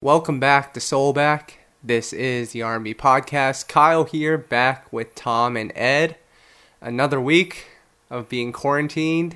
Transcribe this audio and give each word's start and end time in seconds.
Welcome 0.00 0.38
back 0.38 0.74
to 0.74 0.80
Soulback. 0.80 1.54
This 1.82 2.12
is 2.12 2.52
the 2.52 2.62
R&B 2.62 2.94
podcast. 2.94 3.66
Kyle 3.66 4.04
here, 4.04 4.38
back 4.38 4.92
with 4.92 5.16
Tom 5.16 5.56
and 5.56 5.72
Ed. 5.74 6.14
Another 6.80 7.20
week 7.20 7.66
of 8.08 8.28
being 8.28 8.52
quarantined, 8.52 9.34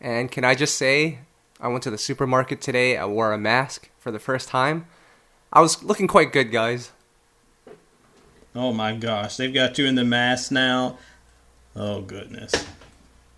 and 0.00 0.30
can 0.30 0.44
I 0.44 0.54
just 0.54 0.78
say, 0.78 1.18
I 1.60 1.66
went 1.66 1.82
to 1.82 1.90
the 1.90 1.98
supermarket 1.98 2.60
today. 2.60 2.96
I 2.96 3.04
wore 3.04 3.32
a 3.32 3.38
mask 3.38 3.90
for 3.98 4.12
the 4.12 4.20
first 4.20 4.48
time. 4.48 4.86
I 5.52 5.60
was 5.60 5.82
looking 5.82 6.06
quite 6.06 6.32
good, 6.32 6.52
guys. 6.52 6.92
Oh 8.54 8.72
my 8.72 8.94
gosh, 8.94 9.36
they've 9.36 9.52
got 9.52 9.76
you 9.76 9.86
in 9.86 9.96
the 9.96 10.04
mask 10.04 10.52
now. 10.52 10.98
Oh 11.74 12.00
goodness. 12.02 12.52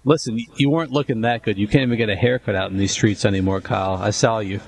Listen, 0.05 0.39
you 0.57 0.69
weren't 0.69 0.93
looking 0.93 1.23
that 1.23 1.45
good. 1.45 1.57
You 1.57 1.67
can't 1.67 1.85
even 1.85 1.97
get 1.97 2.11
a 2.11 2.17
haircut 2.17 2.55
out 2.55 2.71
in 2.71 2.77
these 2.77 2.93
streets 2.93 3.25
anymore, 3.25 3.63
Kyle. 3.63 3.95
I 3.95 4.11
saw 4.11 4.41
you. 4.41 4.61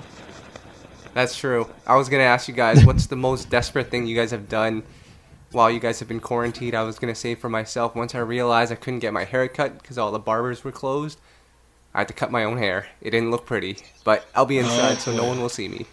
That's 1.13 1.35
true. 1.37 1.69
I 1.85 1.95
was 1.95 2.09
gonna 2.09 2.23
ask 2.23 2.47
you 2.47 2.53
guys, 2.53 2.85
what's 2.85 3.07
the 3.07 3.15
most 3.15 3.49
desperate 3.49 3.89
thing 3.89 4.07
you 4.07 4.15
guys 4.15 4.31
have 4.31 4.47
done 4.47 4.83
while 5.51 5.69
you 5.69 5.79
guys 5.79 5.99
have 5.99 6.07
been 6.07 6.21
quarantined? 6.21 6.73
I 6.73 6.83
was 6.83 6.99
gonna 6.99 7.15
say 7.15 7.35
for 7.35 7.49
myself, 7.49 7.95
once 7.95 8.15
I 8.15 8.19
realized 8.19 8.71
I 8.71 8.75
couldn't 8.75 8.99
get 8.99 9.13
my 9.13 9.25
hair 9.25 9.47
cut 9.47 9.77
because 9.81 9.97
all 9.97 10.11
the 10.11 10.19
barbers 10.19 10.63
were 10.63 10.71
closed, 10.71 11.19
I 11.93 11.99
had 11.99 12.07
to 12.07 12.13
cut 12.13 12.31
my 12.31 12.45
own 12.45 12.57
hair. 12.57 12.87
It 13.01 13.11
didn't 13.11 13.31
look 13.31 13.45
pretty, 13.45 13.77
but 14.05 14.25
I'll 14.33 14.45
be 14.45 14.57
inside, 14.57 14.99
so 14.99 15.13
no 15.13 15.25
one 15.25 15.41
will 15.41 15.49
see 15.49 15.67
me. 15.67 15.85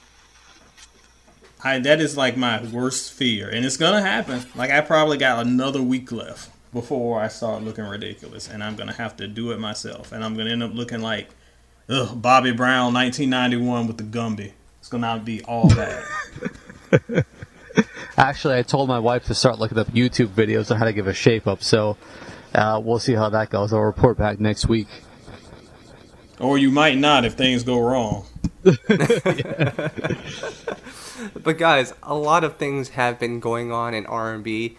I 1.64 1.80
that 1.80 2.00
is 2.00 2.16
like 2.16 2.36
my 2.36 2.62
worst 2.62 3.12
fear, 3.12 3.48
and 3.48 3.66
it's 3.66 3.76
gonna 3.76 4.00
happen. 4.00 4.46
Like 4.54 4.70
I 4.70 4.80
probably 4.80 5.18
got 5.18 5.44
another 5.44 5.82
week 5.82 6.12
left 6.12 6.50
before 6.72 7.20
I 7.20 7.26
start 7.26 7.64
looking 7.64 7.84
ridiculous, 7.84 8.48
and 8.48 8.62
I'm 8.62 8.76
gonna 8.76 8.92
have 8.92 9.16
to 9.16 9.26
do 9.26 9.50
it 9.50 9.58
myself, 9.58 10.12
and 10.12 10.24
I'm 10.24 10.36
gonna 10.36 10.50
end 10.50 10.62
up 10.62 10.72
looking 10.72 11.00
like, 11.00 11.30
ugh, 11.88 12.22
Bobby 12.22 12.52
Brown, 12.52 12.94
1991 12.94 13.88
with 13.88 13.96
the 13.96 14.04
Gumby. 14.04 14.52
It's 14.88 14.92
gonna 14.94 15.20
be 15.22 15.44
all 15.44 15.68
bad. 15.68 16.02
Actually, 18.16 18.56
I 18.56 18.62
told 18.62 18.88
my 18.88 18.98
wife 18.98 19.26
to 19.26 19.34
start 19.34 19.58
looking 19.58 19.76
up 19.76 19.88
YouTube 19.88 20.28
videos 20.28 20.70
on 20.70 20.78
how 20.78 20.86
to 20.86 20.94
give 20.94 21.06
a 21.06 21.12
shape 21.12 21.46
up, 21.46 21.62
so 21.62 21.98
uh, 22.54 22.80
we'll 22.82 22.98
see 22.98 23.12
how 23.12 23.28
that 23.28 23.50
goes. 23.50 23.74
I'll 23.74 23.80
report 23.80 24.16
back 24.16 24.40
next 24.40 24.66
week. 24.66 24.88
or 26.40 26.56
you 26.56 26.70
might 26.70 26.96
not 26.96 27.26
if 27.26 27.34
things 27.34 27.64
go 27.64 27.78
wrong. 27.78 28.24
But 31.42 31.58
guys, 31.58 31.92
a 32.02 32.14
lot 32.14 32.42
of 32.42 32.56
things 32.56 32.88
have 32.90 33.18
been 33.18 33.40
going 33.40 33.70
on 33.70 33.92
in 33.92 34.06
R&B 34.06 34.78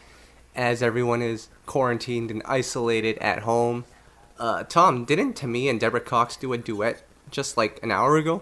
as 0.55 0.81
everyone 0.81 1.21
is 1.21 1.49
quarantined 1.67 2.31
and 2.31 2.41
isolated 2.45 3.19
at 3.19 3.44
home. 3.44 3.85
Uh, 4.39 4.63
Tom, 4.63 5.05
didn't 5.05 5.35
Tamia 5.35 5.69
and 5.69 5.79
Deborah 5.79 5.99
Cox 6.01 6.35
do 6.35 6.51
a 6.51 6.57
duet 6.57 7.03
just 7.29 7.57
like 7.57 7.79
an 7.83 7.91
hour 7.91 8.17
ago? 8.17 8.41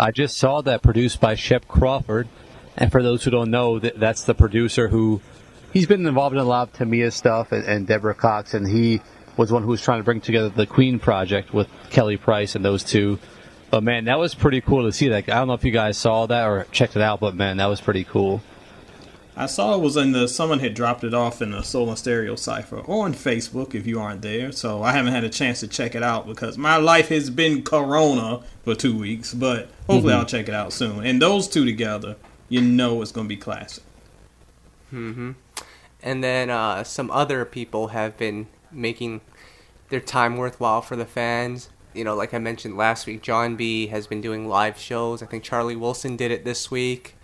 I 0.00 0.12
just 0.12 0.38
saw 0.38 0.62
that 0.62 0.80
produced 0.80 1.20
by 1.20 1.34
Shep 1.34 1.68
Crawford, 1.68 2.26
and 2.74 2.90
for 2.90 3.02
those 3.02 3.22
who 3.22 3.30
don't 3.30 3.50
know, 3.50 3.78
that's 3.78 4.24
the 4.24 4.32
producer 4.32 4.88
who 4.88 5.20
he's 5.74 5.86
been 5.86 6.06
involved 6.06 6.34
in 6.34 6.40
a 6.40 6.44
lot 6.44 6.68
of 6.68 6.72
Tamia's 6.72 7.14
stuff 7.14 7.52
and, 7.52 7.64
and 7.66 7.86
Deborah 7.86 8.14
Cox, 8.14 8.54
and 8.54 8.66
he 8.66 9.02
was 9.36 9.52
one 9.52 9.62
who 9.62 9.68
was 9.68 9.82
trying 9.82 10.00
to 10.00 10.04
bring 10.04 10.22
together 10.22 10.48
the 10.48 10.64
Queen 10.64 10.98
project 10.98 11.52
with 11.52 11.68
Kelly 11.90 12.16
Price 12.16 12.54
and 12.54 12.64
those 12.64 12.82
two. 12.82 13.18
But 13.70 13.82
man, 13.82 14.06
that 14.06 14.18
was 14.18 14.34
pretty 14.34 14.62
cool 14.62 14.84
to 14.84 14.92
see 14.92 15.08
that. 15.08 15.28
I 15.28 15.34
don't 15.34 15.48
know 15.48 15.52
if 15.54 15.64
you 15.64 15.70
guys 15.70 15.98
saw 15.98 16.24
that 16.24 16.46
or 16.46 16.66
checked 16.72 16.96
it 16.96 17.02
out, 17.02 17.20
but 17.20 17.34
man, 17.34 17.58
that 17.58 17.66
was 17.66 17.82
pretty 17.82 18.04
cool. 18.04 18.42
I 19.40 19.46
saw 19.46 19.74
it 19.74 19.80
was 19.80 19.96
in 19.96 20.12
the 20.12 20.28
someone 20.28 20.58
had 20.58 20.74
dropped 20.74 21.02
it 21.02 21.14
off 21.14 21.40
in 21.40 21.52
the 21.52 21.62
Soul 21.62 21.88
and 21.88 21.96
Stereo 21.96 22.34
cipher 22.34 22.80
on 22.80 23.14
Facebook 23.14 23.74
if 23.74 23.86
you 23.86 23.98
aren't 23.98 24.20
there. 24.20 24.52
So 24.52 24.82
I 24.82 24.92
haven't 24.92 25.14
had 25.14 25.24
a 25.24 25.30
chance 25.30 25.60
to 25.60 25.66
check 25.66 25.94
it 25.94 26.02
out 26.02 26.26
because 26.26 26.58
my 26.58 26.76
life 26.76 27.08
has 27.08 27.30
been 27.30 27.62
corona 27.62 28.42
for 28.64 28.74
two 28.74 28.98
weeks. 28.98 29.32
But 29.32 29.70
hopefully 29.86 30.12
I'll 30.12 30.26
check 30.26 30.46
it 30.46 30.54
out 30.54 30.74
soon. 30.74 31.06
And 31.06 31.22
those 31.22 31.48
two 31.48 31.64
together, 31.64 32.16
you 32.50 32.60
know 32.60 33.00
it's 33.00 33.12
gonna 33.12 33.28
be 33.28 33.38
classic. 33.38 33.82
Mm-hmm. 34.92 35.32
And 36.02 36.22
then 36.22 36.50
uh, 36.50 36.84
some 36.84 37.10
other 37.10 37.46
people 37.46 37.88
have 37.88 38.18
been 38.18 38.46
making 38.70 39.22
their 39.88 40.00
time 40.00 40.36
worthwhile 40.36 40.82
for 40.82 40.96
the 40.96 41.06
fans. 41.06 41.70
You 41.94 42.04
know, 42.04 42.14
like 42.14 42.34
I 42.34 42.38
mentioned 42.38 42.76
last 42.76 43.06
week, 43.06 43.22
Jon 43.22 43.56
B 43.56 43.86
has 43.86 44.06
been 44.06 44.20
doing 44.20 44.46
live 44.46 44.78
shows. 44.78 45.22
I 45.22 45.26
think 45.26 45.44
Charlie 45.44 45.76
Wilson 45.76 46.16
did 46.16 46.30
it 46.30 46.44
this 46.44 46.70
week, 46.70 47.16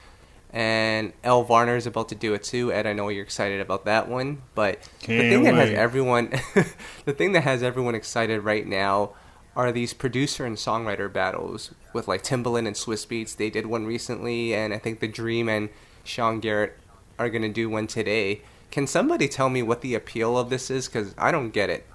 and 0.50 1.12
Elle 1.22 1.42
Varner 1.42 1.76
is 1.76 1.86
about 1.86 2.08
to 2.10 2.14
do 2.14 2.34
it 2.34 2.42
too. 2.42 2.72
Ed, 2.72 2.86
I 2.86 2.92
know 2.92 3.08
you're 3.08 3.24
excited 3.24 3.60
about 3.60 3.84
that 3.84 4.08
one, 4.08 4.42
but 4.54 4.80
the 5.00 5.06
Can't 5.06 5.28
thing 5.28 5.42
that 5.44 5.54
has 5.54 5.70
everyone, 5.70 6.32
the 7.04 7.12
thing 7.12 7.32
that 7.32 7.42
has 7.42 7.62
everyone 7.62 7.94
excited 7.94 8.42
right 8.42 8.66
now 8.66 9.12
are 9.54 9.72
these 9.72 9.94
producer 9.94 10.44
and 10.44 10.56
songwriter 10.56 11.10
battles 11.12 11.74
with 11.92 12.06
like 12.06 12.22
Timbaland 12.22 12.66
and 12.66 12.76
Swizz 12.76 13.06
Beatz. 13.06 13.36
They 13.36 13.50
did 13.50 13.66
one 13.66 13.86
recently, 13.86 14.54
and 14.54 14.72
I 14.74 14.78
think 14.78 15.00
The 15.00 15.08
Dream 15.08 15.48
and 15.48 15.70
Sean 16.04 16.40
Garrett 16.40 16.78
are 17.18 17.30
gonna 17.30 17.48
do 17.48 17.68
one 17.68 17.86
today. 17.86 18.42
Can 18.70 18.86
somebody 18.86 19.28
tell 19.28 19.48
me 19.48 19.62
what 19.62 19.80
the 19.80 19.94
appeal 19.94 20.36
of 20.38 20.50
this 20.50 20.70
is? 20.70 20.86
Because 20.86 21.14
I 21.16 21.30
don't 21.30 21.50
get 21.50 21.70
it. 21.70 21.86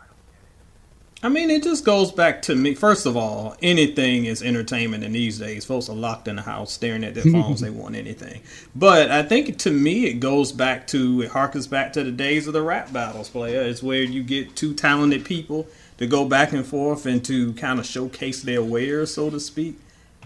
I 1.23 1.29
mean, 1.29 1.51
it 1.51 1.61
just 1.61 1.85
goes 1.85 2.11
back 2.11 2.41
to 2.43 2.55
me. 2.55 2.73
First 2.73 3.05
of 3.05 3.15
all, 3.15 3.55
anything 3.61 4.25
is 4.25 4.41
entertainment 4.41 5.03
in 5.03 5.11
these 5.11 5.37
days. 5.37 5.63
Folks 5.63 5.87
are 5.87 5.95
locked 5.95 6.27
in 6.27 6.37
the 6.37 6.41
house 6.41 6.71
staring 6.71 7.03
at 7.03 7.13
their 7.13 7.23
phones. 7.31 7.61
they 7.61 7.69
want 7.69 7.95
anything. 7.95 8.41
But 8.75 9.11
I 9.11 9.21
think 9.21 9.59
to 9.59 9.71
me, 9.71 10.05
it 10.07 10.15
goes 10.15 10.51
back 10.51 10.87
to, 10.87 11.21
it 11.21 11.31
harkens 11.31 11.69
back 11.69 11.93
to 11.93 12.03
the 12.03 12.11
days 12.11 12.47
of 12.47 12.53
the 12.53 12.63
rap 12.63 12.91
battles, 12.91 13.29
player. 13.29 13.61
It's 13.61 13.83
where 13.83 14.01
you 14.01 14.23
get 14.23 14.55
two 14.55 14.73
talented 14.73 15.23
people 15.23 15.67
to 15.99 16.07
go 16.07 16.25
back 16.25 16.53
and 16.53 16.65
forth 16.65 17.05
and 17.05 17.23
to 17.25 17.53
kind 17.53 17.77
of 17.77 17.85
showcase 17.85 18.41
their 18.41 18.63
wares, 18.63 19.13
so 19.13 19.29
to 19.29 19.39
speak. 19.39 19.77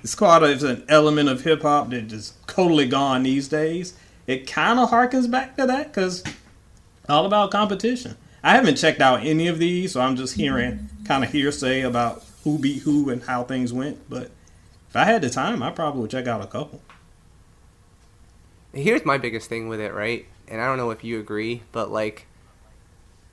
It's 0.01 0.16
quite 0.16 0.44
a, 0.44 0.45
it's 0.45 0.63
an 0.63 0.85
element 0.88 1.27
of 1.27 1.41
hip 1.41 1.63
hop 1.63 1.89
that 1.89 2.13
is 2.13 2.35
totally 2.47 2.88
gone 2.88 3.23
these 3.23 3.50
days. 3.50 3.95
It 4.27 4.47
kind 4.47 4.79
of 4.79 4.91
harkens 4.91 5.29
back 5.29 5.57
to 5.57 5.66
that 5.66 5.88
because 5.88 6.23
all 7.09 7.25
about 7.25 7.51
competition. 7.51 8.16
I 8.45 8.51
haven't 8.51 8.75
checked 8.75 9.01
out 9.01 9.25
any 9.25 9.47
of 9.47 9.57
these, 9.57 9.94
so 9.94 10.01
I'm 10.01 10.16
just 10.16 10.35
hearing 10.35 10.88
kind 11.03 11.23
of 11.23 11.31
hearsay 11.31 11.81
about 11.81 12.23
who 12.44 12.59
beat 12.59 12.83
who 12.83 13.09
and 13.09 13.23
how 13.23 13.44
things 13.44 13.73
went. 13.73 14.07
But 14.07 14.29
if 14.88 14.95
I 14.95 15.03
had 15.06 15.23
the 15.23 15.31
time, 15.31 15.63
I 15.63 15.72
probably 15.72 16.01
would 16.01 16.11
check 16.11 16.28
out 16.28 16.44
a 16.44 16.45
couple. 16.45 16.79
Here's 18.72 19.03
my 19.03 19.17
biggest 19.17 19.50
thing 19.50 19.67
with 19.67 19.79
it, 19.79 19.95
right? 19.95 20.28
And 20.47 20.61
I 20.61 20.67
don't 20.67 20.78
know 20.78 20.91
if 20.91 21.03
you 21.03 21.19
agree, 21.19 21.63
but 21.72 21.89
like, 21.89 22.28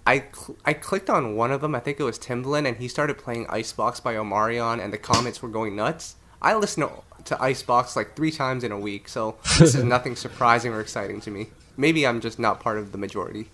I 0.06 0.24
cl- 0.32 0.56
I 0.64 0.72
clicked 0.72 1.10
on 1.10 1.36
one 1.36 1.52
of 1.52 1.60
them. 1.60 1.74
I 1.74 1.80
think 1.80 2.00
it 2.00 2.04
was 2.04 2.18
Timbaland, 2.18 2.66
and 2.66 2.78
he 2.78 2.88
started 2.88 3.18
playing 3.18 3.46
Icebox 3.50 4.00
by 4.00 4.14
Omarion, 4.14 4.82
and 4.82 4.94
the 4.94 4.98
comments 4.98 5.42
were 5.42 5.50
going 5.50 5.76
nuts. 5.76 6.16
I 6.40 6.54
listen 6.54 6.88
to, 6.88 6.90
to 7.24 7.42
Icebox 7.42 7.96
like 7.96 8.16
three 8.16 8.30
times 8.30 8.64
in 8.64 8.72
a 8.72 8.80
week, 8.80 9.10
so 9.10 9.36
this 9.58 9.74
is 9.74 9.84
nothing 9.84 10.16
surprising 10.16 10.72
or 10.72 10.80
exciting 10.80 11.20
to 11.20 11.30
me. 11.30 11.48
Maybe 11.76 12.06
I'm 12.06 12.22
just 12.22 12.38
not 12.38 12.60
part 12.60 12.78
of 12.78 12.92
the 12.92 12.98
majority. 12.98 13.50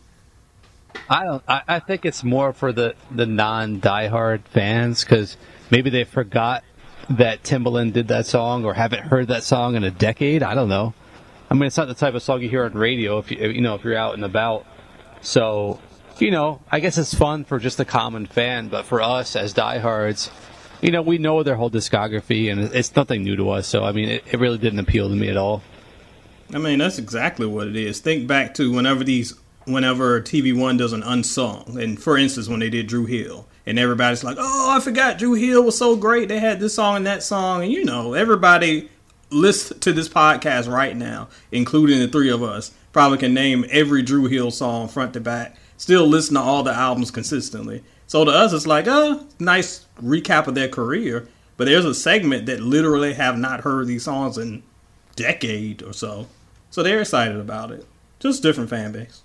I 1.09 1.25
don't. 1.25 1.43
I, 1.49 1.63
I 1.69 1.79
think 1.81 2.05
it's 2.05 2.23
more 2.25 2.53
for 2.53 2.73
the 2.73 2.95
the 3.11 3.27
non 3.27 3.81
diehard 3.81 4.43
fans 4.43 5.05
because 5.05 5.37
maybe 5.71 5.91
they 5.91 6.05
forgot 6.05 6.65
that 7.11 7.43
Timbaland 7.43 7.95
did 7.95 8.09
that 8.09 8.27
song 8.27 8.65
or 8.65 8.75
haven't 8.75 9.03
heard 9.03 9.29
that 9.29 9.43
song 9.43 9.75
in 9.75 9.85
a 9.85 9.91
decade. 9.91 10.43
I 10.43 10.55
don't 10.55 10.69
know. 10.69 10.95
I 11.51 11.55
mean, 11.55 11.65
it's 11.65 11.77
not 11.77 11.89
the 11.89 11.95
type 11.95 12.15
of 12.15 12.23
song 12.23 12.43
you 12.43 12.49
hear 12.49 12.65
on 12.65 12.73
radio 12.73 13.19
if 13.19 13.31
you 13.31 13.39
you 13.49 13.61
know 13.61 13.75
if 13.75 13.85
you're 13.85 13.97
out 13.97 14.15
and 14.15 14.25
about. 14.25 14.67
So, 15.21 15.81
you 16.19 16.31
know, 16.31 16.61
I 16.71 16.81
guess 16.81 16.99
it's 16.99 17.15
fun 17.15 17.45
for 17.45 17.59
just 17.59 17.81
a 17.81 17.85
common 17.85 18.27
fan, 18.27 18.69
but 18.69 18.85
for 18.85 19.01
us 19.01 19.37
as 19.37 19.53
diehards, 19.53 20.31
you 20.81 20.91
know, 20.91 21.03
we 21.03 21.19
know 21.19 21.43
their 21.43 21.57
whole 21.57 21.71
discography 21.71 22.51
and 22.51 22.61
it's 22.61 22.95
nothing 22.95 23.25
new 23.25 23.37
to 23.37 23.51
us. 23.51 23.67
So, 23.67 23.85
I 23.85 23.93
mean, 23.93 24.09
it, 24.09 24.25
it 24.31 24.39
really 24.39 24.59
didn't 24.59 24.79
appeal 24.79 25.09
to 25.09 25.15
me 25.15 25.29
at 25.29 25.37
all. 25.37 25.63
I 26.55 26.59
mean, 26.59 26.79
that's 26.79 26.99
exactly 26.99 27.47
what 27.47 27.67
it 27.67 27.77
is. 27.77 28.01
Think 28.01 28.27
back 28.27 28.55
to 28.55 28.73
whenever 28.73 29.05
these, 29.05 29.35
whenever 29.69 30.21
TV 30.21 30.57
One 30.57 30.77
does 30.77 30.93
an 30.93 31.03
unsung, 31.03 31.79
and 31.81 32.01
for 32.01 32.17
instance, 32.17 32.49
when 32.49 32.61
they 32.61 32.71
did 32.71 32.87
Dru 32.87 33.07
Hill, 33.07 33.47
and 33.67 33.79
everybody's 33.79 34.25
like, 34.25 34.37
"Oh, 34.39 34.77
I 34.77 34.81
forgot 34.81 35.19
Dru 35.19 35.35
Hill 35.35 35.63
was 35.63 35.79
so 35.79 35.97
great. 35.97 36.29
They 36.29 36.39
had 36.39 36.61
this 36.61 36.75
song 36.75 36.97
and 36.97 37.07
that 37.07 37.23
song," 37.23 37.63
and 37.63 37.73
you 37.73 37.85
know, 37.85 38.15
everybody 38.15 38.89
listen 39.31 39.79
to 39.81 39.93
this 39.93 40.09
podcast 40.09 40.69
right 40.69 40.97
now, 40.97 41.29
including 41.53 41.99
the 42.01 42.09
three 42.09 42.31
of 42.31 42.43
us, 42.43 42.73
probably 42.93 43.19
can 43.19 43.35
name 43.35 43.65
every 43.71 44.03
Dru 44.03 44.27
Hill 44.27 44.51
song 44.51 44.89
front 44.89 45.13
to 45.13 45.21
back. 45.21 45.57
Still 45.77 46.07
listen 46.07 46.35
to 46.35 46.41
all 46.41 46.63
the 46.63 46.73
albums 46.73 47.11
consistently. 47.11 47.85
So 48.07 48.25
to 48.25 48.31
us, 48.31 48.53
it's 48.53 48.67
like, 48.67 48.87
"Oh, 48.89 49.27
nice 49.39 49.87
recap 50.03 50.47
of 50.47 50.55
their 50.55 50.69
career. 50.69 51.29
But 51.59 51.67
there's 51.67 51.85
a 51.85 51.95
segment 51.95 52.47
that 52.47 52.61
literally 52.61 53.15
have 53.15 53.37
not 53.37 53.63
heard 53.63 53.89
these 53.89 54.05
songs 54.05 54.39
in 54.39 54.63
decade 55.17 55.83
or 55.83 55.93
so. 55.93 56.29
So 56.71 56.83
they're 56.83 57.01
excited 57.01 57.37
about 57.37 57.73
it. 57.73 57.85
Just 58.21 58.43
different 58.43 58.71
fan 58.71 58.93
base. 58.93 59.23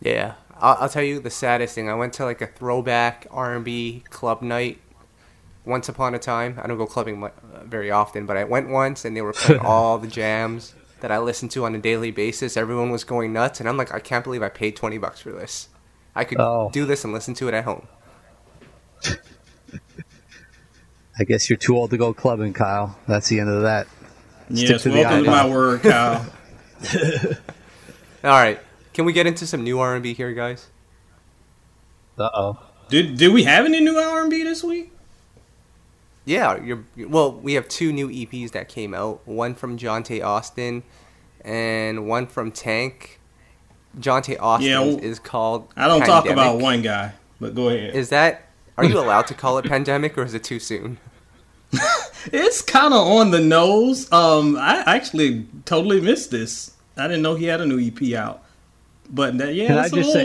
Yeah, 0.00 0.34
I'll, 0.56 0.76
I'll 0.80 0.88
tell 0.88 1.02
you 1.02 1.20
the 1.20 1.30
saddest 1.30 1.74
thing. 1.74 1.88
I 1.88 1.94
went 1.94 2.12
to 2.14 2.24
like 2.24 2.40
a 2.40 2.46
throwback 2.46 3.26
R&B 3.30 4.04
club 4.10 4.42
night 4.42 4.80
once 5.64 5.88
upon 5.88 6.14
a 6.14 6.18
time. 6.18 6.58
I 6.62 6.66
don't 6.66 6.76
go 6.78 6.86
clubbing 6.86 7.20
mu- 7.20 7.26
uh, 7.26 7.64
very 7.64 7.90
often, 7.90 8.26
but 8.26 8.36
I 8.36 8.44
went 8.44 8.68
once 8.68 9.04
and 9.04 9.16
they 9.16 9.22
were 9.22 9.32
playing 9.32 9.60
all 9.64 9.98
the 9.98 10.06
jams 10.08 10.74
that 11.00 11.10
I 11.10 11.18
listen 11.18 11.48
to 11.50 11.64
on 11.64 11.74
a 11.74 11.78
daily 11.78 12.10
basis. 12.10 12.56
Everyone 12.56 12.90
was 12.90 13.04
going 13.04 13.32
nuts, 13.32 13.60
and 13.60 13.68
I'm 13.68 13.76
like, 13.76 13.92
I 13.92 13.98
can't 14.00 14.24
believe 14.24 14.42
I 14.42 14.48
paid 14.48 14.76
20 14.76 14.98
bucks 14.98 15.20
for 15.20 15.32
this. 15.32 15.68
I 16.14 16.24
could 16.24 16.38
Oh. 16.40 16.70
do 16.72 16.84
this 16.86 17.04
and 17.04 17.12
listen 17.12 17.34
to 17.34 17.48
it 17.48 17.54
at 17.54 17.64
home. 17.64 17.86
I 21.18 21.24
guess 21.24 21.48
you're 21.48 21.56
too 21.56 21.76
old 21.76 21.90
to 21.90 21.96
go 21.96 22.12
clubbing, 22.12 22.52
Kyle. 22.52 22.98
That's 23.06 23.28
the 23.28 23.38
end 23.40 23.48
of 23.48 23.62
that. 23.62 23.86
Yes, 24.50 24.82
to 24.82 24.88
the 24.90 24.96
welcome 25.00 25.24
to 25.24 25.30
my 25.30 25.48
word, 25.48 25.82
Kyle. 25.82 26.26
All 28.24 28.30
right, 28.30 28.58
can 28.94 29.04
we 29.04 29.12
get 29.12 29.26
into 29.26 29.46
some 29.46 29.62
new 29.62 29.78
R 29.78 29.94
and 29.94 30.02
B 30.02 30.14
here, 30.14 30.32
guys? 30.32 30.68
Uh 32.16 32.30
oh. 32.32 32.58
did 32.88 33.18
did 33.18 33.32
we 33.32 33.44
have 33.44 33.66
any 33.66 33.80
new 33.80 33.96
R 33.98 34.22
and 34.22 34.30
B 34.30 34.42
this 34.42 34.64
week? 34.64 34.92
Yeah, 36.24 36.62
you're 36.62 36.84
well. 36.96 37.32
We 37.32 37.54
have 37.54 37.68
two 37.68 37.92
new 37.92 38.08
EPs 38.08 38.52
that 38.52 38.68
came 38.68 38.94
out. 38.94 39.20
One 39.26 39.54
from 39.54 39.76
Johntá 39.76 40.24
Austin, 40.24 40.82
and 41.42 42.08
one 42.08 42.26
from 42.26 42.50
Tank. 42.50 43.20
Johntá 43.98 44.40
Austin 44.40 44.70
Yeah, 44.70 44.80
well, 44.80 44.98
is 44.98 45.18
called. 45.18 45.68
I 45.76 45.86
don't 45.86 46.04
talk 46.04 46.26
about 46.26 46.58
one 46.58 46.82
guy, 46.82 47.12
but 47.40 47.54
go 47.54 47.68
ahead. 47.68 47.94
Is 47.94 48.08
that? 48.08 48.48
Are 48.78 48.84
you 48.84 48.98
allowed 49.04 49.26
to 49.26 49.34
call 49.34 49.58
it 49.58 49.66
pandemic, 49.66 50.16
or 50.16 50.22
is 50.22 50.34
it 50.34 50.44
too 50.44 50.58
soon? 50.58 50.98
It's 52.32 52.62
kind 52.62 52.94
of 52.94 53.06
on 53.06 53.30
the 53.32 53.40
nose. 53.40 54.10
Um, 54.10 54.56
I 54.56 54.82
actually 54.86 55.46
totally 55.66 56.00
missed 56.00 56.30
this. 56.30 56.72
I 56.96 57.06
didn't 57.06 57.22
know 57.22 57.34
he 57.34 57.44
had 57.44 57.60
a 57.60 57.66
new 57.66 57.78
EP 57.78 58.14
out. 58.14 58.43
But 59.14 59.38
that, 59.38 59.54
yeah, 59.54 59.68
Can 59.68 59.78
I 59.78 59.84
it's 59.84 59.92
a 59.92 59.96
just 59.96 60.12
say- 60.12 60.24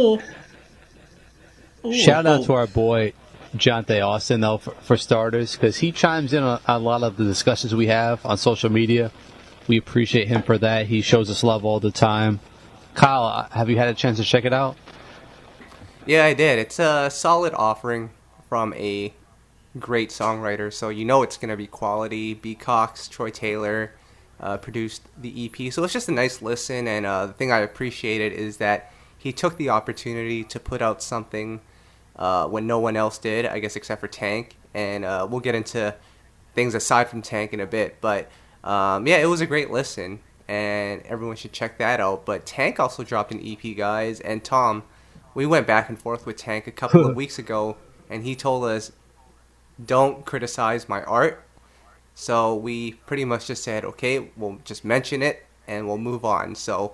Ooh, 1.86 1.94
Shout 1.94 2.26
out 2.26 2.42
oh, 2.42 2.46
to 2.46 2.54
our 2.54 2.68
boy 2.68 3.14
Johntá 3.56 4.06
Austin, 4.06 4.42
though, 4.42 4.58
for, 4.58 4.72
for 4.82 4.98
starters, 4.98 5.54
because 5.54 5.78
he 5.78 5.92
chimes 5.92 6.34
in 6.34 6.44
on 6.44 6.60
a 6.66 6.78
lot 6.78 7.04
of 7.04 7.16
the 7.16 7.24
discussions 7.24 7.74
we 7.74 7.88
have 7.88 8.26
on 8.26 8.38
social 8.38 8.70
media. 8.70 9.12
We 9.68 9.78
appreciate 9.78 10.28
him 10.28 10.42
for 10.42 10.58
that. 10.58 10.88
He 10.88 11.02
shows 11.02 11.30
us 11.30 11.44
love 11.44 11.64
all 11.64 11.80
the 11.80 11.92
time. 11.92 12.40
Kyle, 12.96 13.24
uh, 13.24 13.50
have 13.50 13.70
you 13.70 13.78
had 13.78 13.88
a 13.88 13.94
chance 13.94 14.18
to 14.18 14.24
check 14.24 14.44
it 14.44 14.52
out? 14.52 14.76
Yeah, 16.06 16.26
I 16.26 16.34
did. 16.34 16.60
It's 16.60 16.80
a 16.80 17.10
solid 17.10 17.54
offering 17.54 18.10
from 18.50 18.74
a 18.74 19.14
great 19.78 20.10
songwriter, 20.10 20.74
so 20.74 20.90
you 20.90 21.06
know 21.06 21.22
it's 21.22 21.38
going 21.38 21.50
to 21.50 21.56
be 21.58 21.68
quality. 21.68 22.34
B. 22.34 22.56
Cox, 22.56 23.08
Troy 23.08 23.30
Taylor 23.30 23.94
uh, 24.40 24.58
produced 24.58 25.04
the 25.18 25.46
EP, 25.46 25.72
so 25.72 25.84
it's 25.84 25.94
just 25.94 26.10
a 26.10 26.14
nice 26.14 26.42
listen. 26.42 26.88
And 26.88 27.06
uh, 27.06 27.28
the 27.28 27.34
thing 27.34 27.52
I 27.52 27.60
appreciated 27.60 28.34
is 28.34 28.58
that 28.58 28.92
he 29.18 29.32
took 29.34 29.58
the 29.58 29.70
opportunity 29.70 30.44
to 30.46 30.60
put 30.60 30.82
out 30.82 31.02
something 31.02 31.62
uh, 32.16 32.48
when 32.48 32.68
no 32.68 32.80
one 32.80 32.96
else 32.96 33.18
did, 33.18 33.46
I 33.46 33.60
guess, 33.60 33.76
except 33.76 34.02
for 34.02 34.08
Tank. 34.08 34.56
And 34.74 35.04
uh, 35.04 35.28
we'll 35.30 35.40
get 35.40 35.56
into 35.56 35.96
things 36.54 36.74
aside 36.76 37.10
from 37.10 37.22
Tank 37.22 37.54
in 37.54 37.60
a 37.60 37.66
bit, 37.66 37.98
but 38.02 38.30
um, 38.64 39.08
yeah, 39.08 39.18
it 39.18 39.26
was 39.26 39.42
a 39.42 39.46
great 39.46 39.72
listen, 39.72 40.20
and 40.48 41.02
everyone 41.04 41.36
should 41.36 41.54
check 41.54 41.78
that 41.78 42.00
out. 42.00 42.26
But 42.26 42.46
Tank 42.46 42.80
also 42.80 43.04
dropped 43.04 43.32
an 43.32 43.42
EP, 43.46 43.76
guys, 43.76 44.20
and 44.20 44.44
Tom 44.44 44.84
we 45.34 45.46
went 45.46 45.68
back 45.68 45.90
and 45.90 46.00
forth 46.00 46.26
with 46.26 46.38
Tank 46.38 46.68
a 46.68 46.72
couple 46.72 47.06
of 47.06 47.16
weeks 47.22 47.40
ago, 47.40 47.78
and 48.10 48.24
he 48.24 48.36
told 48.36 48.66
us, 48.66 48.92
"Don't 49.84 50.26
criticize 50.26 50.90
my 50.90 51.04
art." 51.04 51.44
So 52.20 52.54
we 52.54 52.92
pretty 53.08 53.24
much 53.24 53.48
just 53.48 53.64
said, 53.64 53.86
"Okay, 53.86 54.30
we'll 54.36 54.60
just 54.66 54.84
mention 54.84 55.24
it 55.24 55.46
and 55.70 55.88
we'll 55.88 55.98
move 55.98 56.26
on." 56.26 56.54
So 56.54 56.94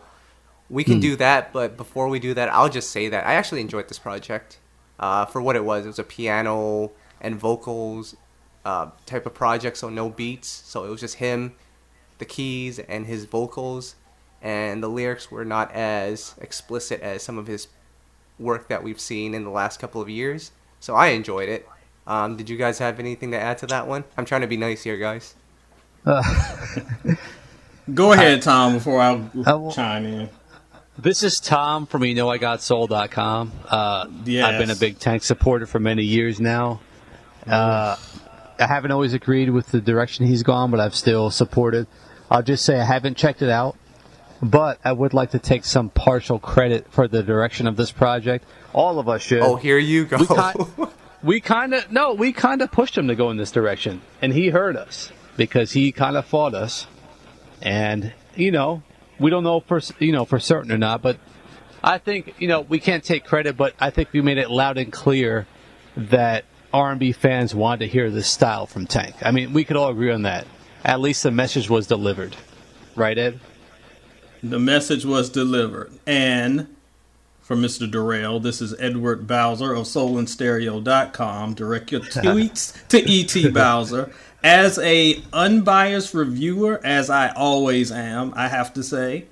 we 0.70 0.84
can 0.84 1.00
do 1.00 1.16
that, 1.16 1.52
but 1.52 1.76
before 1.76 2.08
we 2.10 2.20
do 2.20 2.36
that, 2.36 2.48
I'll 2.50 2.70
just 2.70 2.92
say 2.92 3.10
that 3.10 3.26
I 3.26 3.34
actually 3.34 3.62
enjoyed 3.62 3.88
this 3.88 3.98
project 3.98 4.60
uh, 5.00 5.26
for 5.26 5.42
what 5.42 5.56
it 5.56 5.66
was. 5.66 5.84
It 5.86 5.88
was 5.88 5.98
a 5.98 6.04
piano 6.04 6.92
and 7.20 7.40
vocals 7.40 8.16
uh, 8.66 8.92
type 9.08 9.26
of 9.26 9.34
project, 9.34 9.78
so 9.78 9.90
no 9.90 10.10
beats. 10.10 10.48
So 10.48 10.86
it 10.86 10.90
was 10.90 11.02
just 11.02 11.16
him, 11.16 11.56
the 12.20 12.26
keys, 12.26 12.78
and 12.78 13.08
his 13.08 13.26
vocals, 13.26 13.96
and 14.44 14.84
the 14.84 14.90
lyrics 14.90 15.32
were 15.32 15.44
not 15.44 15.72
as 15.72 16.36
explicit 16.40 17.02
as 17.02 17.24
some 17.24 17.40
of 17.40 17.48
his 17.48 17.68
work 18.38 18.68
that 18.68 18.84
we've 18.84 19.00
seen 19.00 19.34
in 19.34 19.44
the 19.44 19.50
last 19.50 19.80
couple 19.80 20.02
of 20.02 20.08
years. 20.08 20.52
So 20.80 20.94
I 20.94 21.08
enjoyed 21.08 21.50
it. 21.50 21.68
Um, 22.08 22.38
did 22.38 22.50
you 22.50 22.58
guys 22.58 22.78
have 22.80 23.00
anything 23.00 23.32
to 23.32 23.40
add 23.40 23.58
to 23.60 23.68
that 23.68 23.88
one? 23.88 24.04
I'm 24.18 24.26
trying 24.26 24.42
to 24.42 24.48
be 24.48 24.58
nice 24.58 24.84
here, 24.84 24.98
guys. 24.98 25.34
Go 27.94 28.14
ahead, 28.14 28.42
Tom, 28.42 28.74
before 28.74 29.00
I 29.02 29.22
I 29.46 29.54
will- 29.54 29.72
chime 29.72 30.06
in. 30.06 30.30
This 30.98 31.24
is 31.24 31.40
Tom 31.42 31.86
from 31.88 32.06
you 32.06 32.16
know 32.16 32.30
I 32.30 32.38
got 32.38 32.62
soul.com. 32.62 33.52
Uh, 33.68 34.08
Yes. 34.24 34.46
I've 34.46 34.60
been 34.60 34.70
a 34.70 34.76
big 34.78 34.98
Tank 34.98 35.24
supporter 35.24 35.66
for 35.66 35.78
many 35.80 36.04
years 36.04 36.40
now. 36.40 36.80
Uh, 37.46 37.98
I 38.58 38.66
haven't 38.66 38.92
always 38.92 39.14
agreed 39.14 39.50
with 39.50 39.68
the 39.68 39.82
direction 39.82 40.26
he's 40.26 40.42
gone, 40.42 40.72
but 40.72 40.80
I've 40.80 40.96
still 40.96 41.30
supported. 41.32 41.88
I'll 42.32 42.42
just 42.44 42.64
say 42.66 42.80
I 42.80 42.86
haven't 42.86 43.18
checked 43.18 43.42
it 43.42 43.50
out, 43.50 43.76
but 44.42 44.80
I 44.86 44.94
would 44.94 45.14
like 45.14 45.32
to 45.32 45.40
take 45.40 45.66
some 45.66 45.90
partial 45.90 46.40
credit 46.40 46.88
for 46.92 47.10
the 47.10 47.22
direction 47.22 47.68
of 47.68 47.76
this 47.76 47.92
project. 47.92 48.46
All 48.72 48.98
of 48.98 49.10
us 49.10 49.22
should. 49.22 49.42
Oh, 49.42 49.58
here 49.58 49.78
you 49.78 50.06
go. 50.06 50.18
We 50.18 50.28
kind, 50.28 50.56
we 51.26 51.42
kind 51.42 51.74
of 51.74 51.92
no, 51.92 52.14
we 52.14 52.32
kind 52.32 52.62
of 52.62 52.72
pushed 52.72 52.98
him 52.98 53.08
to 53.08 53.16
go 53.16 53.32
in 53.32 53.38
this 53.38 53.52
direction, 53.52 54.02
and 54.22 54.32
he 54.32 54.50
heard 54.50 54.78
us 54.78 55.12
because 55.36 55.72
he 55.72 55.92
kind 55.92 56.16
of 56.16 56.26
fought 56.26 56.54
us, 56.54 56.86
and 57.62 58.14
you 58.36 58.52
know, 58.52 58.84
we 59.20 59.32
don't 59.32 59.44
know 59.44 59.60
for 59.60 59.82
you 60.00 60.12
know 60.12 60.24
for 60.24 60.40
certain 60.40 60.72
or 60.72 60.78
not, 60.78 61.02
but 61.02 61.18
I 61.84 61.98
think 61.98 62.36
you 62.38 62.48
know 62.48 62.62
we 62.62 62.80
can't 62.80 63.04
take 63.04 63.26
credit, 63.26 63.58
but 63.58 63.74
I 63.80 63.90
think 63.90 64.14
we 64.14 64.22
made 64.22 64.38
it 64.38 64.52
loud 64.52 64.78
and 64.78 64.94
clear 64.94 65.48
that 65.98 66.46
R&B 66.72 67.14
fans 67.14 67.56
wanted 67.56 67.86
to 67.86 67.88
hear 67.88 68.12
this 68.12 68.30
style 68.30 68.68
from 68.68 68.86
Tank. 68.86 69.16
I 69.22 69.32
mean, 69.32 69.54
we 69.54 69.64
could 69.64 69.78
all 69.78 69.90
agree 69.90 70.12
on 70.12 70.24
that. 70.24 70.46
At 70.84 71.00
least 71.00 71.24
the 71.24 71.32
message 71.32 71.70
was 71.70 71.88
delivered, 71.88 72.36
right, 72.96 73.18
Ed? 73.18 73.40
The 74.44 74.60
message 74.60 75.06
was 75.06 75.30
delivered. 75.30 75.92
And 76.06 76.75
for 77.46 77.56
Mr. 77.56 77.90
Durrell, 77.90 78.40
this 78.40 78.60
is 78.60 78.74
Edward 78.80 79.28
Bowser 79.28 79.72
of 79.72 79.86
soulandstereo.com. 79.86 81.54
Direct 81.54 81.92
your 81.92 82.02
tweets 82.02 82.88
to 82.88 83.08
E.T. 83.08 83.50
Bowser. 83.52 84.12
As 84.44 84.80
a 84.80 85.22
unbiased 85.32 86.16
reviewer, 86.16 86.82
as 86.84 87.12
I 87.12 87.30
always 87.30 87.92
am, 87.92 88.34
I 88.36 88.48
have 88.48 88.74
to 88.74 88.84
say 88.84 89.26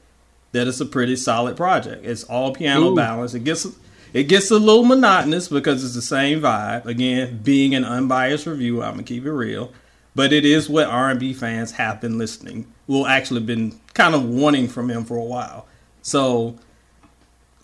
that 0.51 0.67
it's 0.67 0.79
a 0.79 0.85
pretty 0.85 1.15
solid 1.15 1.57
project. 1.57 2.05
It's 2.05 2.23
all 2.25 2.53
piano 2.53 2.91
Ooh. 2.91 2.95
balance. 2.95 3.33
It 3.33 3.45
gets 3.45 3.65
it 4.13 4.25
gets 4.25 4.51
a 4.51 4.59
little 4.59 4.85
monotonous 4.85 5.47
because 5.47 5.83
it's 5.83 5.95
the 5.95 6.01
same 6.03 6.39
vibe. 6.39 6.85
Again, 6.85 7.39
being 7.43 7.73
an 7.73 7.83
unbiased 7.83 8.45
reviewer, 8.45 8.83
I'm 8.83 8.91
gonna 8.91 9.03
keep 9.03 9.25
it 9.25 9.31
real. 9.31 9.73
But 10.13 10.31
it 10.31 10.45
is 10.45 10.69
what 10.69 10.85
R&B 10.85 11.33
fans 11.33 11.71
have 11.71 11.99
been 11.99 12.19
listening. 12.19 12.71
Well, 12.85 13.07
actually, 13.07 13.41
been 13.41 13.79
kind 13.95 14.13
of 14.13 14.23
wanting 14.23 14.67
from 14.67 14.89
him 14.89 15.03
for 15.03 15.17
a 15.17 15.23
while. 15.23 15.65
So, 16.03 16.59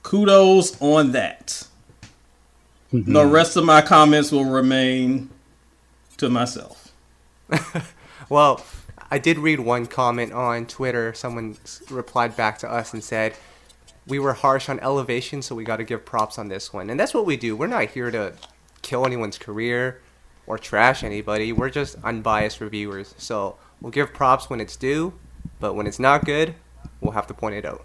kudos 0.03 0.79
on 0.81 1.11
that. 1.13 1.67
Mm-hmm. 2.93 3.13
The 3.13 3.25
rest 3.25 3.55
of 3.55 3.65
my 3.65 3.81
comments 3.81 4.31
will 4.31 4.45
remain 4.45 5.29
to 6.17 6.29
myself. 6.29 6.91
Well, 8.29 8.63
I 9.09 9.17
did 9.17 9.39
read 9.39 9.59
one 9.59 9.87
comment 9.87 10.31
on 10.33 10.67
Twitter. 10.67 11.13
Someone 11.15 11.57
replied 11.89 12.37
back 12.37 12.59
to 12.59 12.71
us 12.71 12.93
and 12.93 13.03
said, 13.03 13.33
We 14.05 14.19
were 14.19 14.33
harsh 14.33 14.69
on 14.69 14.79
elevation, 14.81 15.41
so 15.41 15.55
we 15.55 15.63
got 15.63 15.77
to 15.77 15.83
give 15.83 16.05
props 16.05 16.37
on 16.37 16.47
this 16.47 16.71
one. 16.71 16.91
And 16.91 16.99
that's 16.99 17.13
what 17.13 17.25
we 17.25 17.37
do. 17.37 17.55
We're 17.55 17.67
not 17.67 17.85
here 17.89 18.11
to 18.11 18.33
kill 18.83 19.05
anyone's 19.05 19.39
career 19.39 19.99
or 20.45 20.59
trash 20.59 21.03
anybody. 21.03 21.51
We're 21.51 21.71
just 21.71 21.95
unbiased 22.03 22.61
reviewers. 22.61 23.15
So 23.17 23.57
we'll 23.81 23.91
give 23.91 24.13
props 24.13 24.47
when 24.47 24.61
it's 24.61 24.75
due, 24.75 25.13
but 25.59 25.73
when 25.73 25.87
it's 25.87 25.99
not 25.99 26.23
good, 26.23 26.53
we'll 27.01 27.13
have 27.13 27.27
to 27.27 27.33
point 27.33 27.55
it 27.55 27.65
out. 27.65 27.83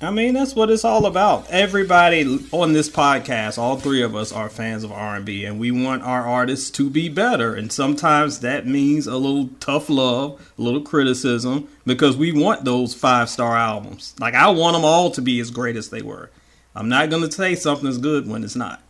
I 0.00 0.10
mean, 0.10 0.34
that's 0.34 0.56
what 0.56 0.70
it's 0.70 0.84
all 0.84 1.06
about. 1.06 1.48
Everybody 1.50 2.40
on 2.50 2.72
this 2.72 2.88
podcast, 2.88 3.58
all 3.58 3.76
three 3.76 4.02
of 4.02 4.16
us 4.16 4.32
are 4.32 4.48
fans 4.48 4.82
of 4.82 4.90
R&B 4.90 5.44
and 5.44 5.58
we 5.58 5.70
want 5.70 6.02
our 6.02 6.26
artists 6.26 6.68
to 6.72 6.90
be 6.90 7.08
better. 7.08 7.54
And 7.54 7.72
sometimes 7.72 8.40
that 8.40 8.66
means 8.66 9.06
a 9.06 9.16
little 9.16 9.50
tough 9.60 9.88
love, 9.88 10.52
a 10.58 10.62
little 10.62 10.80
criticism 10.80 11.68
because 11.86 12.16
we 12.16 12.32
want 12.32 12.64
those 12.64 12.92
five-star 12.92 13.56
albums. 13.56 14.14
Like 14.18 14.34
I 14.34 14.48
want 14.50 14.74
them 14.74 14.84
all 14.84 15.12
to 15.12 15.22
be 15.22 15.38
as 15.38 15.52
great 15.52 15.76
as 15.76 15.90
they 15.90 16.02
were. 16.02 16.30
I'm 16.74 16.88
not 16.88 17.08
going 17.08 17.22
to 17.22 17.30
say 17.30 17.54
something's 17.54 17.98
good 17.98 18.28
when 18.28 18.42
it's 18.42 18.56
not. 18.56 18.82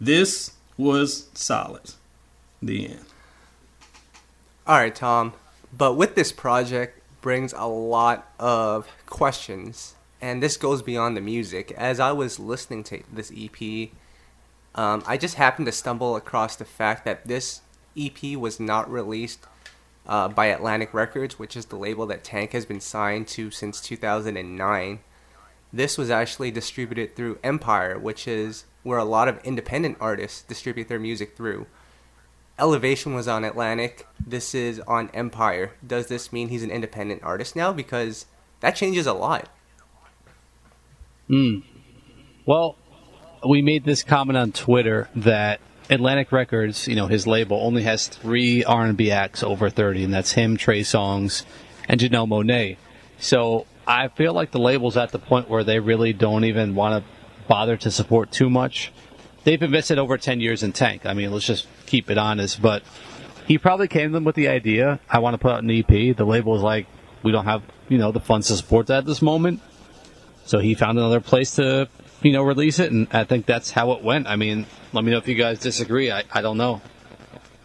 This 0.00 0.52
was 0.78 1.28
solid. 1.34 1.92
The 2.62 2.88
end. 2.88 3.04
All 4.66 4.78
right, 4.78 4.94
Tom. 4.94 5.34
But 5.76 5.94
with 5.94 6.14
this 6.14 6.32
project 6.32 7.02
brings 7.20 7.52
a 7.52 7.66
lot 7.66 8.26
of 8.38 8.88
questions, 9.04 9.94
and 10.20 10.42
this 10.42 10.56
goes 10.56 10.82
beyond 10.82 11.16
the 11.16 11.20
music. 11.20 11.72
As 11.72 12.00
I 12.00 12.12
was 12.12 12.38
listening 12.38 12.84
to 12.84 13.02
this 13.12 13.32
EP, 13.36 13.90
um, 14.74 15.02
I 15.06 15.16
just 15.16 15.36
happened 15.36 15.66
to 15.66 15.72
stumble 15.72 16.16
across 16.16 16.56
the 16.56 16.64
fact 16.64 17.04
that 17.04 17.26
this 17.26 17.60
EP 17.96 18.36
was 18.36 18.60
not 18.60 18.90
released 18.90 19.40
uh, 20.06 20.28
by 20.28 20.46
Atlantic 20.46 20.94
Records, 20.94 21.38
which 21.38 21.56
is 21.56 21.66
the 21.66 21.76
label 21.76 22.06
that 22.06 22.24
Tank 22.24 22.52
has 22.52 22.66
been 22.66 22.80
signed 22.80 23.26
to 23.28 23.50
since 23.50 23.80
2009. 23.80 25.00
This 25.72 25.98
was 25.98 26.10
actually 26.10 26.50
distributed 26.50 27.16
through 27.16 27.38
Empire, 27.42 27.98
which 27.98 28.28
is 28.28 28.64
where 28.82 28.98
a 28.98 29.04
lot 29.04 29.28
of 29.28 29.42
independent 29.44 29.96
artists 30.00 30.42
distribute 30.42 30.88
their 30.88 30.98
music 30.98 31.36
through. 31.36 31.66
Elevation 32.58 33.14
was 33.14 33.28
on 33.28 33.44
Atlantic. 33.44 34.06
This 34.24 34.54
is 34.54 34.80
on 34.80 35.10
Empire. 35.12 35.72
Does 35.86 36.06
this 36.06 36.32
mean 36.32 36.48
he's 36.48 36.62
an 36.62 36.70
independent 36.70 37.22
artist 37.22 37.56
now? 37.56 37.72
Because 37.72 38.26
that 38.60 38.76
changes 38.76 39.06
a 39.06 39.12
lot. 39.12 39.48
Hmm. 41.28 41.58
Well, 42.44 42.76
we 43.46 43.62
made 43.62 43.84
this 43.84 44.02
comment 44.02 44.36
on 44.36 44.52
Twitter 44.52 45.08
that 45.16 45.60
Atlantic 45.90 46.32
Records, 46.32 46.88
you 46.88 46.96
know, 46.96 47.06
his 47.06 47.26
label 47.26 47.58
only 47.58 47.82
has 47.82 48.08
three 48.08 48.64
R&B 48.64 49.10
acts 49.10 49.42
over 49.42 49.70
30, 49.70 50.04
and 50.04 50.14
that's 50.14 50.32
him, 50.32 50.56
Trey 50.56 50.80
Songz, 50.80 51.44
and 51.88 52.00
Janelle 52.00 52.28
Monáe. 52.28 52.76
So 53.18 53.66
I 53.86 54.08
feel 54.08 54.32
like 54.32 54.50
the 54.50 54.58
label's 54.58 54.96
at 54.96 55.10
the 55.12 55.18
point 55.18 55.48
where 55.48 55.64
they 55.64 55.78
really 55.78 56.12
don't 56.12 56.44
even 56.44 56.74
want 56.74 57.04
to 57.04 57.10
bother 57.46 57.76
to 57.78 57.90
support 57.90 58.32
too 58.32 58.50
much. 58.50 58.92
They've 59.44 59.62
invested 59.62 59.98
over 59.98 60.18
10 60.18 60.40
years 60.40 60.62
in 60.62 60.72
Tank. 60.72 61.06
I 61.06 61.14
mean, 61.14 61.32
let's 61.32 61.46
just 61.46 61.68
keep 61.86 62.10
it 62.10 62.18
honest. 62.18 62.60
But 62.60 62.82
he 63.46 63.58
probably 63.58 63.86
came 63.86 64.08
to 64.08 64.12
them 64.12 64.24
with 64.24 64.34
the 64.34 64.48
idea, 64.48 64.98
I 65.08 65.20
want 65.20 65.34
to 65.34 65.38
put 65.38 65.52
out 65.52 65.62
an 65.62 65.70
EP. 65.70 66.16
The 66.16 66.24
label 66.24 66.52
was 66.52 66.62
like, 66.62 66.86
we 67.22 67.30
don't 67.30 67.44
have, 67.44 67.62
you 67.88 67.98
know, 67.98 68.10
the 68.10 68.20
funds 68.20 68.48
to 68.48 68.56
support 68.56 68.88
that 68.88 68.98
at 68.98 69.04
this 69.04 69.22
moment. 69.22 69.60
So 70.46 70.58
he 70.58 70.74
found 70.74 70.98
another 70.98 71.20
place 71.20 71.56
to, 71.56 71.88
you 72.22 72.32
know, 72.32 72.42
release 72.42 72.78
it. 72.78 72.90
And 72.90 73.08
I 73.12 73.24
think 73.24 73.46
that's 73.46 73.70
how 73.70 73.92
it 73.92 74.02
went. 74.02 74.26
I 74.26 74.36
mean, 74.36 74.66
let 74.92 75.04
me 75.04 75.10
know 75.10 75.18
if 75.18 75.28
you 75.28 75.34
guys 75.34 75.58
disagree. 75.58 76.10
I, 76.10 76.22
I 76.32 76.40
don't 76.40 76.56
know. 76.56 76.80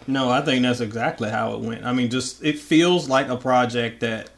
No, 0.07 0.29
I 0.29 0.41
think 0.41 0.63
that's 0.63 0.81
exactly 0.81 1.29
how 1.29 1.53
it 1.53 1.59
went. 1.61 1.85
I 1.85 1.93
mean, 1.93 2.09
just 2.09 2.43
it 2.43 2.59
feels 2.59 3.07
like 3.07 3.29
a 3.29 3.37
project 3.37 4.01
that, 4.01 4.29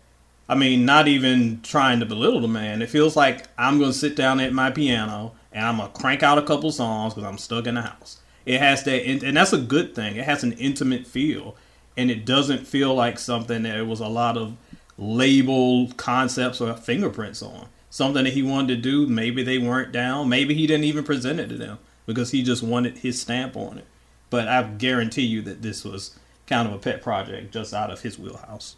I 0.47 0.55
mean, 0.55 0.85
not 0.85 1.07
even 1.07 1.61
trying 1.61 2.01
to 2.01 2.05
belittle 2.05 2.41
the 2.41 2.49
man. 2.49 2.81
It 2.81 2.89
feels 2.89 3.15
like 3.15 3.47
I'm 3.57 3.79
going 3.79 3.91
to 3.91 3.97
sit 3.97 4.15
down 4.15 4.39
at 4.41 4.53
my 4.53 4.71
piano 4.71 5.33
and 5.53 5.65
I'm 5.65 5.77
gonna 5.77 5.89
crank 5.89 6.23
out 6.23 6.37
a 6.37 6.41
couple 6.41 6.71
songs 6.71 7.13
because 7.13 7.29
I'm 7.29 7.37
stuck 7.37 7.67
in 7.67 7.75
the 7.75 7.83
house. 7.83 8.19
It 8.45 8.59
has 8.59 8.83
that, 8.83 9.05
and 9.05 9.37
that's 9.37 9.53
a 9.53 9.57
good 9.57 9.95
thing. 9.95 10.17
It 10.17 10.25
has 10.25 10.43
an 10.43 10.53
intimate 10.53 11.07
feel, 11.07 11.55
and 11.95 12.11
it 12.11 12.25
doesn't 12.25 12.67
feel 12.67 12.93
like 12.93 13.17
something 13.19 13.63
that 13.63 13.77
it 13.77 13.87
was 13.87 14.01
a 14.01 14.07
lot 14.07 14.35
of 14.35 14.57
label 14.97 15.91
concepts 15.95 16.59
or 16.59 16.73
fingerprints 16.73 17.41
on. 17.41 17.67
Something 17.93 18.23
that 18.23 18.33
he 18.33 18.41
wanted 18.41 18.69
to 18.69 18.75
do, 18.77 19.05
maybe 19.05 19.43
they 19.43 19.57
weren't 19.57 19.91
down. 19.91 20.29
Maybe 20.29 20.53
he 20.55 20.65
didn't 20.65 20.85
even 20.85 21.03
present 21.03 21.39
it 21.39 21.47
to 21.49 21.57
them 21.57 21.77
because 22.05 22.31
he 22.31 22.41
just 22.41 22.63
wanted 22.63 22.99
his 22.99 23.21
stamp 23.21 23.55
on 23.55 23.77
it. 23.77 23.85
But 24.29 24.47
I 24.47 24.63
guarantee 24.63 25.25
you 25.25 25.41
that 25.43 25.61
this 25.61 25.83
was 25.83 26.17
kind 26.47 26.67
of 26.67 26.73
a 26.73 26.79
pet 26.79 27.01
project 27.03 27.53
just 27.53 27.73
out 27.73 27.91
of 27.91 28.01
his 28.01 28.17
wheelhouse. 28.17 28.77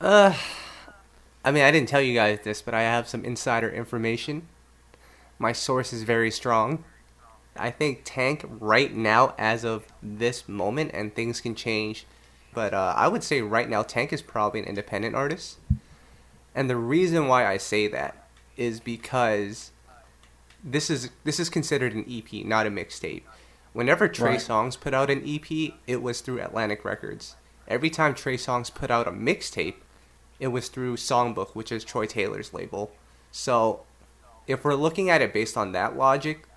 Uh, 0.00 0.34
I 1.44 1.50
mean, 1.50 1.62
I 1.62 1.70
didn't 1.70 1.90
tell 1.90 2.00
you 2.00 2.14
guys 2.14 2.38
this, 2.44 2.62
but 2.62 2.72
I 2.72 2.82
have 2.82 3.08
some 3.08 3.24
insider 3.24 3.70
information 3.70 4.48
my 5.40 5.52
source 5.52 5.92
is 5.92 6.02
very 6.02 6.30
strong. 6.30 6.84
I 7.56 7.70
think 7.70 8.02
Tank 8.04 8.44
right 8.46 8.94
now, 8.94 9.34
as 9.38 9.64
of 9.64 9.86
this 10.02 10.46
moment, 10.46 10.90
and 10.92 11.12
things 11.14 11.40
can 11.40 11.54
change, 11.54 12.06
but 12.54 12.74
uh, 12.74 12.92
I 12.94 13.08
would 13.08 13.24
say 13.24 13.40
right 13.40 13.68
now 13.68 13.82
Tank 13.82 14.12
is 14.12 14.22
probably 14.22 14.60
an 14.60 14.66
independent 14.66 15.16
artist. 15.16 15.56
And 16.54 16.68
the 16.68 16.76
reason 16.76 17.28
why 17.28 17.46
I 17.46 17.56
say 17.56 17.86
that 17.88 18.28
is 18.56 18.80
because 18.80 19.70
this 20.62 20.90
is 20.90 21.10
this 21.24 21.40
is 21.40 21.48
considered 21.48 21.94
an 21.94 22.04
EP, 22.10 22.44
not 22.44 22.66
a 22.66 22.70
mixtape. 22.70 23.22
Whenever 23.72 24.08
Trey 24.08 24.32
right. 24.32 24.40
Songz 24.40 24.78
put 24.78 24.94
out 24.94 25.10
an 25.10 25.22
EP, 25.26 25.74
it 25.86 26.02
was 26.02 26.20
through 26.20 26.40
Atlantic 26.40 26.84
Records. 26.84 27.36
Every 27.68 27.88
time 27.88 28.14
Trey 28.14 28.36
Songz 28.36 28.72
put 28.72 28.90
out 28.90 29.06
a 29.06 29.12
mixtape, 29.12 29.76
it 30.40 30.48
was 30.48 30.68
through 30.68 30.96
Songbook, 30.96 31.54
which 31.54 31.70
is 31.70 31.84
Troy 31.84 32.06
Taylor's 32.06 32.52
label. 32.52 32.90
So 33.30 33.84
if 34.46 34.64
we're 34.64 34.74
looking 34.74 35.08
at 35.08 35.22
it 35.22 35.32
based 35.32 35.56
on 35.56 35.72
that 35.72 35.96
logic, 35.96 36.48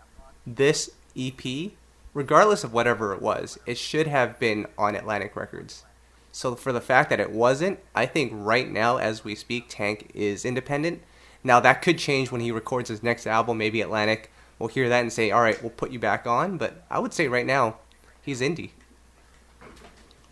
this 0.47 0.89
EP, 1.15 1.71
regardless 2.13 2.63
of 2.63 2.73
whatever 2.73 3.13
it 3.13 3.21
was, 3.21 3.59
it 3.67 3.77
should 3.77 4.07
have 4.07 4.39
been 4.39 4.65
on 4.77 4.95
Atlantic 4.95 5.35
Records. 5.35 5.85
So 6.33 6.55
for 6.55 6.73
the 6.73 6.81
fact 6.81 7.11
that 7.11 7.19
it 7.19 7.31
wasn't, 7.31 7.79
I 7.93 8.07
think 8.07 8.31
right 8.33 8.69
now 8.69 8.97
as 8.97 9.23
we 9.23 9.35
speak, 9.35 9.65
Tank 9.69 10.09
is 10.15 10.45
independent. 10.45 11.03
Now 11.43 11.59
that 11.59 11.83
could 11.83 11.99
change 11.99 12.31
when 12.31 12.41
he 12.41 12.51
records 12.51 12.89
his 12.89 13.03
next 13.03 13.27
album. 13.27 13.59
Maybe 13.59 13.81
Atlantic 13.81 14.31
will 14.57 14.67
hear 14.67 14.89
that 14.89 15.01
and 15.01 15.13
say, 15.13 15.29
"All 15.29 15.43
right, 15.43 15.61
we'll 15.61 15.69
put 15.69 15.91
you 15.91 15.99
back 15.99 16.25
on." 16.25 16.57
But 16.57 16.83
I 16.89 16.97
would 16.97 17.13
say 17.13 17.27
right 17.27 17.45
now, 17.45 17.75
he's 18.23 18.41
indie. 18.41 18.71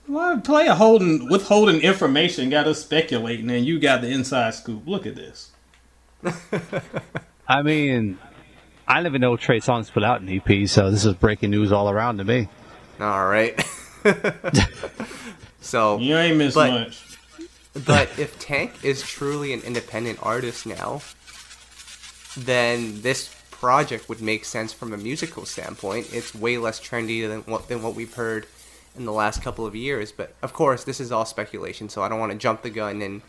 Well, 0.08 0.42
play 0.42 0.66
a 0.66 0.74
holding 0.74 1.30
withholding 1.30 1.82
information 1.82 2.50
got 2.50 2.66
us 2.66 2.82
speculating, 2.82 3.52
and 3.52 3.64
you 3.64 3.80
got 3.80 4.02
the 4.02 4.10
inside 4.10 4.56
scoop. 4.56 4.88
Look 4.88 5.06
at 5.06 5.16
this. 5.16 5.52
I 7.48 7.62
mean, 7.62 8.18
I 8.88 8.96
didn't 8.96 9.12
even 9.12 9.22
know 9.22 9.38
Trey 9.38 9.60
Songz 9.60 9.92
put 9.92 10.04
out 10.04 10.22
an 10.22 10.30
EP, 10.30 10.68
so 10.68 10.90
this 10.90 11.06
is 11.06 11.14
breaking 11.14 11.52
news 11.52 11.72
all 11.72 11.92
around 11.92 12.18
to 12.18 12.24
me. 12.24 12.50
All 13.00 13.28
right. 13.28 13.54
so 15.62 15.98
you 16.00 16.18
ain't 16.18 16.38
missed 16.38 16.56
but, 16.56 16.72
much. 16.72 17.18
but 17.86 18.10
if 18.20 18.38
Tank 18.40 18.84
is 18.84 19.02
truly 19.02 19.54
an 19.54 19.62
independent 19.62 20.20
artist 20.22 20.66
now, 20.66 21.02
then 22.36 23.02
this 23.02 23.34
project 23.50 24.10
would 24.10 24.22
make 24.22 24.44
sense 24.44 24.74
from 24.74 24.94
a 24.94 24.98
musical 24.98 25.46
standpoint. 25.46 26.14
It's 26.14 26.34
way 26.36 26.58
less 26.58 26.80
trendy 26.80 27.28
than 27.28 27.42
what 27.42 27.68
than 27.68 27.82
what 27.82 27.96
we've 27.96 28.14
heard 28.14 28.48
in 28.96 29.06
the 29.06 29.14
last 29.14 29.42
couple 29.42 29.66
of 29.66 29.76
years. 29.76 30.12
But 30.12 30.34
of 30.42 30.52
course, 30.52 30.84
this 30.84 31.00
is 31.00 31.12
all 31.12 31.26
speculation, 31.26 31.88
so 31.88 32.02
I 32.02 32.10
don't 32.10 32.20
want 32.20 32.32
to 32.34 32.38
jump 32.38 32.62
the 32.64 32.70
gun 32.70 33.02
and 33.02 33.22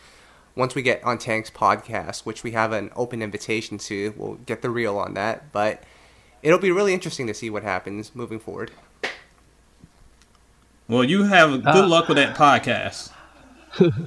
once 0.55 0.75
we 0.75 0.83
get 0.83 1.03
on 1.03 1.19
Tank's 1.19 1.51
podcast, 1.51 2.27
which 2.27 2.43
we 2.43 2.53
have 2.53 2.73
an 2.73 2.91
open 2.95 3.23
invitation 3.23 3.79
to, 3.79 4.15
we'll 4.17 4.35
get 4.35 4.63
the 4.63 4.71
real 4.71 4.99
on 4.99 5.15
that. 5.15 5.51
But 5.53 5.83
it'll 6.43 6.59
be 6.59 6.71
really 6.71 6.93
interesting 6.93 7.27
to 7.27 7.35
see 7.35 7.51
what 7.51 7.63
happens 7.63 8.15
moving 8.15 8.39
forward. 8.39 8.71
Well, 10.89 11.05
you 11.05 11.25
have 11.25 11.63
good 11.63 11.85
uh, 11.85 11.87
luck 11.87 12.09
with 12.09 12.17
that 12.17 12.37
podcast. 12.37 13.11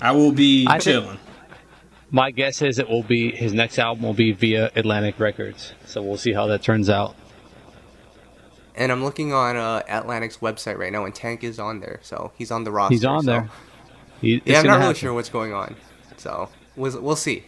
I 0.01 0.11
will 0.11 0.31
be 0.31 0.67
I 0.69 0.79
chilling. 0.79 1.17
My 2.11 2.31
guess 2.31 2.61
is 2.61 2.79
it 2.79 2.87
will 2.87 3.03
be 3.03 3.31
his 3.31 3.53
next 3.53 3.79
album 3.79 4.03
will 4.03 4.13
be 4.13 4.31
via 4.31 4.71
Atlantic 4.75 5.19
Records, 5.19 5.73
so 5.85 6.01
we'll 6.01 6.17
see 6.17 6.33
how 6.33 6.47
that 6.47 6.61
turns 6.61 6.89
out. 6.89 7.15
And 8.75 8.91
I'm 8.91 9.03
looking 9.03 9.33
on 9.33 9.55
uh, 9.55 9.83
Atlantic's 9.87 10.37
website 10.37 10.77
right 10.77 10.91
now, 10.91 11.05
and 11.05 11.15
Tank 11.15 11.43
is 11.43 11.59
on 11.59 11.79
there, 11.79 11.99
so 12.03 12.31
he's 12.37 12.51
on 12.51 12.65
the 12.65 12.71
roster. 12.71 12.93
He's 12.93 13.05
on 13.05 13.21
so. 13.23 13.25
there. 13.31 13.49
He, 14.21 14.41
yeah, 14.45 14.59
I'm 14.59 14.67
not 14.67 14.79
really 14.79 14.93
sure 14.93 15.13
what's 15.13 15.29
going 15.29 15.53
on. 15.53 15.75
So 16.17 16.49
we'll, 16.75 17.01
we'll 17.01 17.15
see. 17.15 17.45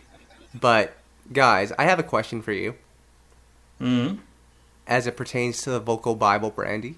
But 0.54 0.96
guys, 1.32 1.72
I 1.78 1.84
have 1.84 2.00
a 2.00 2.04
question 2.04 2.42
for 2.42 2.52
you. 2.52 2.76
hmm 3.80 4.16
As 4.86 5.06
it 5.06 5.18
pertains 5.18 5.62
to 5.64 5.70
the 5.70 5.80
vocal 5.80 6.16
Bible 6.16 6.50
Brandy. 6.50 6.96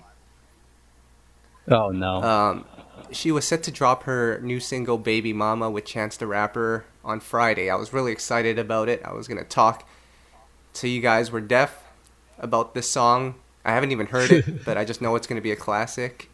Oh 1.70 1.90
no. 1.90 2.22
Um, 2.24 2.66
she 3.12 3.32
was 3.32 3.46
set 3.46 3.64
to 3.64 3.72
drop 3.72 4.04
her 4.04 4.40
new 4.42 4.60
single 4.60 4.98
"Baby 4.98 5.34
Mama" 5.34 5.70
with 5.70 5.86
Chance 5.86 6.18
the 6.18 6.28
Rapper 6.28 6.86
on 7.04 7.20
Friday. 7.20 7.70
I 7.70 7.76
was 7.76 7.94
really 7.94 8.12
excited 8.12 8.60
about 8.60 8.90
it. 8.90 9.02
I 9.04 9.14
was 9.14 9.28
gonna 9.28 9.44
talk 9.44 9.88
to 10.76 10.88
you 10.88 11.02
guys. 11.02 11.32
Were 11.32 11.42
deaf 11.42 11.84
about 12.38 12.74
this 12.74 12.90
song. 12.90 13.36
I 13.66 13.72
haven't 13.72 13.92
even 13.92 14.08
heard 14.08 14.32
it, 14.32 14.64
but 14.66 14.78
I 14.78 14.86
just 14.86 15.02
know 15.02 15.16
it's 15.16 15.28
gonna 15.28 15.42
be 15.42 15.52
a 15.52 15.56
classic. 15.56 16.30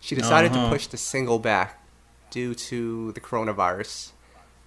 She 0.00 0.14
decided 0.14 0.52
uh-huh. 0.52 0.64
to 0.64 0.70
push 0.70 0.86
the 0.86 0.96
single 0.96 1.38
back 1.38 1.82
due 2.30 2.54
to 2.54 3.12
the 3.12 3.20
coronavirus. 3.20 4.12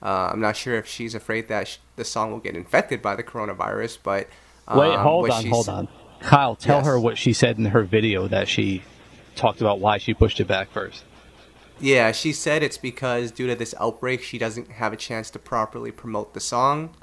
Uh, 0.01 0.31
I'm 0.33 0.41
not 0.41 0.57
sure 0.57 0.75
if 0.75 0.87
she's 0.87 1.13
afraid 1.13 1.47
that 1.47 1.67
sh- 1.67 1.77
the 1.95 2.03
song 2.03 2.31
will 2.31 2.39
get 2.39 2.55
infected 2.55 3.01
by 3.01 3.15
the 3.15 3.23
coronavirus, 3.23 3.99
but 4.03 4.27
um, 4.67 4.79
wait, 4.79 4.97
hold 4.97 5.29
on, 5.29 5.45
hold 5.45 5.69
on, 5.69 5.87
Kyle, 6.21 6.55
tell 6.55 6.79
yes. 6.79 6.87
her 6.87 6.99
what 6.99 7.17
she 7.17 7.33
said 7.33 7.59
in 7.59 7.65
her 7.65 7.83
video 7.83 8.27
that 8.27 8.47
she 8.47 8.81
talked 9.35 9.61
about 9.61 9.79
why 9.79 9.97
she 9.97 10.13
pushed 10.13 10.39
it 10.39 10.47
back 10.47 10.71
first. 10.71 11.03
Yeah, 11.79 12.11
she 12.11 12.31
said 12.31 12.61
it's 12.61 12.77
because 12.77 13.31
due 13.31 13.47
to 13.47 13.55
this 13.55 13.73
outbreak, 13.79 14.21
she 14.21 14.37
doesn't 14.37 14.71
have 14.71 14.93
a 14.93 14.97
chance 14.97 15.31
to 15.31 15.39
properly 15.39 15.91
promote 15.91 16.33
the 16.33 16.39
song. 16.39 16.95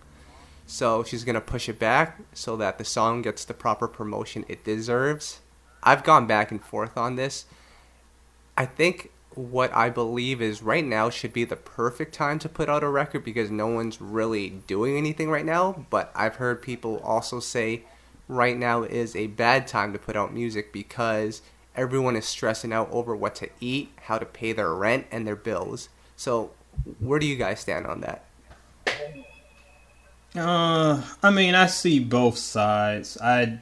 So 0.66 1.02
she's 1.02 1.24
going 1.24 1.34
to 1.34 1.40
push 1.40 1.68
it 1.68 1.78
back 1.78 2.20
so 2.32 2.56
that 2.56 2.78
the 2.78 2.84
song 2.84 3.22
gets 3.22 3.44
the 3.44 3.54
proper 3.54 3.88
promotion 3.88 4.44
it 4.48 4.64
deserves. 4.64 5.40
I've 5.82 6.04
gone 6.04 6.26
back 6.26 6.50
and 6.50 6.62
forth 6.62 6.96
on 6.96 7.16
this. 7.16 7.46
I 8.56 8.66
think 8.66 9.10
what 9.34 9.74
I 9.74 9.88
believe 9.88 10.42
is 10.42 10.62
right 10.62 10.84
now 10.84 11.10
should 11.10 11.32
be 11.32 11.44
the 11.44 11.56
perfect 11.56 12.12
time 12.12 12.38
to 12.40 12.48
put 12.48 12.68
out 12.68 12.82
a 12.82 12.88
record 12.88 13.24
because 13.24 13.50
no 13.50 13.68
one's 13.68 14.00
really 14.00 14.50
doing 14.50 14.96
anything 14.96 15.30
right 15.30 15.44
now. 15.44 15.86
But 15.90 16.12
I've 16.14 16.36
heard 16.36 16.60
people 16.60 16.98
also 17.04 17.40
say 17.40 17.82
right 18.28 18.56
now 18.56 18.82
is 18.82 19.16
a 19.16 19.28
bad 19.28 19.66
time 19.66 19.92
to 19.92 19.98
put 19.98 20.16
out 20.16 20.34
music 20.34 20.72
because 20.72 21.40
everyone 21.76 22.16
is 22.16 22.26
stressing 22.26 22.72
out 22.72 22.90
over 22.90 23.14
what 23.14 23.34
to 23.36 23.48
eat, 23.60 23.90
how 24.02 24.18
to 24.18 24.26
pay 24.26 24.52
their 24.52 24.74
rent, 24.74 25.06
and 25.10 25.26
their 25.26 25.36
bills. 25.36 25.88
So, 26.16 26.50
where 26.98 27.18
do 27.18 27.26
you 27.26 27.36
guys 27.36 27.60
stand 27.60 27.86
on 27.86 28.00
that? 28.02 28.24
Uh, 30.36 31.02
I 31.22 31.30
mean, 31.30 31.54
I 31.54 31.66
see 31.66 32.00
both 32.00 32.38
sides. 32.38 33.18
I 33.20 33.60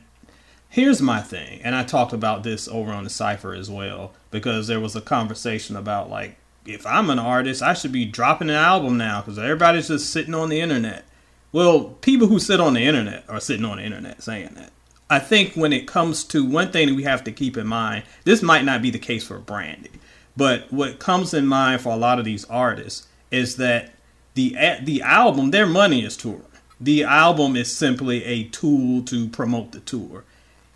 here's 0.68 1.00
my 1.00 1.20
thing, 1.20 1.60
and 1.62 1.74
I 1.74 1.84
talked 1.84 2.12
about 2.12 2.42
this 2.42 2.68
over 2.68 2.90
on 2.92 3.04
the 3.04 3.10
cipher 3.10 3.54
as 3.54 3.70
well 3.70 4.12
because 4.30 4.66
there 4.66 4.80
was 4.80 4.96
a 4.96 5.00
conversation 5.00 5.76
about 5.76 6.10
like 6.10 6.36
if 6.66 6.84
I'm 6.86 7.10
an 7.10 7.18
artist, 7.18 7.62
I 7.62 7.74
should 7.74 7.92
be 7.92 8.04
dropping 8.04 8.50
an 8.50 8.56
album 8.56 8.96
now 8.96 9.20
because 9.20 9.38
everybody's 9.38 9.88
just 9.88 10.10
sitting 10.10 10.34
on 10.34 10.48
the 10.48 10.60
internet. 10.60 11.04
Well, 11.52 11.84
people 12.00 12.26
who 12.26 12.38
sit 12.38 12.60
on 12.60 12.74
the 12.74 12.84
internet 12.84 13.24
are 13.28 13.40
sitting 13.40 13.64
on 13.64 13.78
the 13.78 13.84
internet 13.84 14.22
saying 14.22 14.54
that. 14.56 14.72
I 15.08 15.18
think 15.18 15.54
when 15.54 15.72
it 15.72 15.86
comes 15.86 16.24
to 16.24 16.44
one 16.44 16.72
thing 16.72 16.88
that 16.88 16.94
we 16.94 17.04
have 17.04 17.24
to 17.24 17.32
keep 17.32 17.56
in 17.56 17.66
mind, 17.66 18.04
this 18.24 18.42
might 18.42 18.64
not 18.64 18.82
be 18.82 18.90
the 18.90 18.98
case 18.98 19.26
for 19.26 19.38
Brandy, 19.38 19.90
but 20.36 20.72
what 20.72 20.98
comes 20.98 21.32
in 21.32 21.46
mind 21.46 21.80
for 21.80 21.92
a 21.92 21.96
lot 21.96 22.18
of 22.18 22.24
these 22.24 22.44
artists 22.46 23.06
is 23.30 23.56
that 23.56 23.94
the 24.34 24.56
the 24.82 25.02
album, 25.02 25.50
their 25.50 25.66
money 25.66 26.04
is 26.04 26.16
touring. 26.16 26.42
The 26.80 27.04
album 27.04 27.56
is 27.56 27.74
simply 27.74 28.22
a 28.24 28.44
tool 28.44 29.02
to 29.04 29.28
promote 29.28 29.72
the 29.72 29.80
tour 29.80 30.24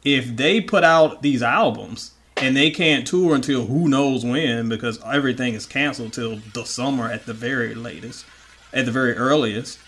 if 0.04 0.36
they 0.36 0.60
put 0.60 0.84
out 0.84 1.22
these 1.22 1.42
albums 1.42 2.12
and 2.36 2.56
they 2.56 2.70
can't 2.70 3.06
tour 3.06 3.34
until 3.34 3.66
who 3.66 3.88
knows 3.88 4.24
when 4.24 4.68
because 4.68 5.02
everything 5.04 5.54
is 5.54 5.66
canceled 5.66 6.12
till 6.12 6.36
the 6.54 6.64
summer 6.64 7.10
at 7.10 7.26
the 7.26 7.34
very 7.34 7.74
latest, 7.74 8.24
at 8.72 8.86
the 8.86 8.92
very 8.92 9.14
earliest. 9.14 9.78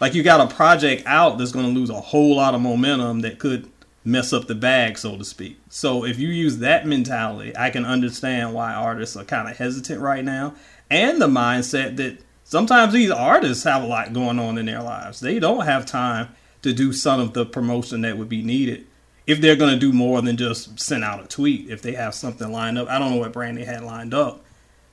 Like 0.00 0.14
you 0.14 0.22
got 0.22 0.40
a 0.40 0.54
project 0.54 1.02
out 1.06 1.36
that's 1.36 1.52
going 1.52 1.66
to 1.66 1.78
lose 1.78 1.90
a 1.90 2.00
whole 2.00 2.36
lot 2.36 2.54
of 2.54 2.60
momentum 2.60 3.20
that 3.20 3.38
could 3.38 3.68
mess 4.04 4.32
up 4.32 4.46
the 4.46 4.54
bag, 4.54 4.98
so 4.98 5.16
to 5.16 5.24
speak. 5.24 5.58
So 5.68 6.04
if 6.04 6.18
you 6.18 6.28
use 6.28 6.58
that 6.58 6.86
mentality, 6.86 7.56
I 7.56 7.70
can 7.70 7.84
understand 7.84 8.54
why 8.54 8.72
artists 8.72 9.16
are 9.16 9.24
kind 9.24 9.48
of 9.48 9.56
hesitant 9.56 10.00
right 10.00 10.24
now, 10.24 10.54
and 10.90 11.20
the 11.20 11.26
mindset 11.26 11.96
that 11.96 12.18
sometimes 12.44 12.92
these 12.92 13.10
artists 13.10 13.64
have 13.64 13.82
a 13.82 13.86
lot 13.86 14.12
going 14.12 14.38
on 14.38 14.58
in 14.58 14.66
their 14.66 14.82
lives. 14.82 15.20
They 15.20 15.38
don't 15.38 15.66
have 15.66 15.84
time 15.84 16.28
to 16.62 16.72
do 16.72 16.92
some 16.92 17.20
of 17.20 17.34
the 17.34 17.46
promotion 17.46 18.00
that 18.02 18.18
would 18.18 18.28
be 18.28 18.42
needed 18.42 18.86
if 19.26 19.40
they're 19.40 19.56
going 19.56 19.74
to 19.74 19.78
do 19.78 19.92
more 19.92 20.22
than 20.22 20.36
just 20.36 20.80
send 20.80 21.04
out 21.04 21.22
a 21.22 21.28
tweet. 21.28 21.68
If 21.68 21.82
they 21.82 21.92
have 21.92 22.14
something 22.14 22.50
lined 22.50 22.78
up, 22.78 22.88
I 22.88 22.98
don't 22.98 23.10
know 23.10 23.18
what 23.18 23.32
brand 23.32 23.58
they 23.58 23.64
had 23.64 23.84
lined 23.84 24.14
up. 24.14 24.44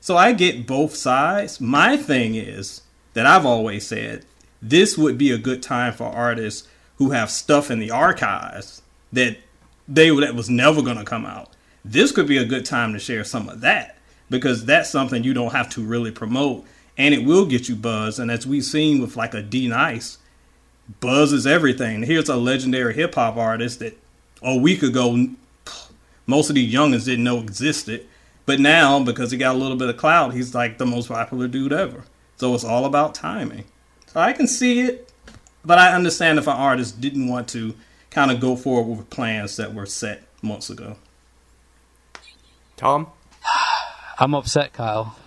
So 0.02 0.18
I 0.18 0.34
get 0.34 0.68
both 0.68 0.94
sides. 0.94 1.62
My 1.62 1.98
thing 1.98 2.36
is 2.36 2.82
that 3.14 3.26
I've 3.26 3.46
always 3.46 3.88
said 3.88 4.26
this 4.62 4.98
would 4.98 5.18
be 5.18 5.32
a 5.32 5.38
good 5.38 5.64
time 5.64 5.94
for 5.94 6.04
artists 6.04 6.68
who 6.98 7.12
have 7.12 7.32
stuff 7.32 7.72
in 7.72 7.80
the 7.80 7.92
archives 7.92 8.82
that 9.16 9.38
they 9.88 10.10
that 10.10 10.36
was 10.36 10.50
never 10.50 10.82
going 10.82 10.98
to 10.98 11.04
come 11.04 11.26
out. 11.26 11.56
This 11.84 12.12
could 12.12 12.28
be 12.28 12.38
a 12.38 12.46
good 12.46 12.66
time 12.66 12.94
to 12.94 13.00
share 13.00 13.24
some 13.24 13.50
of 13.50 13.62
that 13.62 13.98
because 14.30 14.66
that's 14.66 14.90
something 14.90 15.24
you 15.24 15.34
don't 15.34 15.52
have 15.52 15.70
to 15.72 15.82
really 15.84 16.12
promote 16.12 16.66
and 16.98 17.14
it 17.14 17.26
will 17.26 17.46
get 17.46 17.70
you 17.70 17.76
buzz. 17.76 18.20
And 18.20 18.32
as 18.32 18.48
we've 18.48 18.64
seen 18.64 19.02
with 19.02 19.16
like 19.16 19.34
a 19.34 19.42
D 19.42 19.68
Nice, 19.68 20.18
buzz 21.00 21.34
is 21.34 21.46
everything. 21.46 22.04
Here's 22.04 22.30
a 22.30 22.36
legendary 22.36 22.94
hip 22.94 23.16
hop 23.16 23.38
artist 23.38 23.80
that 23.80 23.98
a 24.42 24.56
week 24.56 24.84
ago 24.84 25.28
most 26.28 26.50
of 26.50 26.56
these 26.56 26.74
youngins 26.74 27.06
didn't 27.06 27.24
know 27.24 27.40
existed, 27.40 28.08
but 28.46 28.60
now 28.60 29.04
because 29.04 29.32
he 29.32 29.38
got 29.38 29.56
a 29.56 29.58
little 29.58 29.78
bit 29.78 29.90
of 29.90 29.98
clout, 29.98 30.34
he's 30.34 30.56
like 30.56 30.78
the 30.78 30.86
most 30.86 31.08
popular 31.08 31.48
dude 31.48 31.74
ever. 31.74 32.04
So 32.38 32.54
it's 32.54 32.64
all 32.64 32.86
about 32.86 33.16
timing. 33.16 33.66
So 34.08 34.20
I 34.20 34.34
can 34.34 34.48
see 34.48 34.82
it, 34.82 35.12
but 35.64 35.78
I 35.78 35.94
understand 35.94 36.40
if 36.40 36.48
an 36.48 36.54
artist 36.54 37.00
didn't 37.00 37.28
want 37.28 37.48
to 37.50 37.76
kind 38.16 38.32
of 38.32 38.40
go 38.40 38.56
forward 38.56 38.98
with 38.98 39.10
plans 39.10 39.58
that 39.58 39.74
were 39.74 39.86
set 39.86 40.24
months 40.42 40.70
ago. 40.70 40.96
Tom, 42.78 43.08
I'm 44.18 44.34
upset, 44.34 44.72
Kyle. 44.72 45.18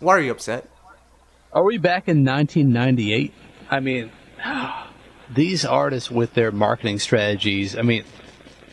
why 0.00 0.16
are 0.16 0.20
you 0.20 0.32
upset? 0.32 0.68
Are 1.52 1.62
we 1.62 1.78
back 1.78 2.08
in 2.08 2.24
1998? 2.24 3.32
I 3.70 3.78
mean, 3.78 4.10
these 5.32 5.64
artists 5.64 6.10
with 6.10 6.34
their 6.34 6.50
marketing 6.50 6.98
strategies. 6.98 7.78
I 7.78 7.82
mean, 7.82 8.02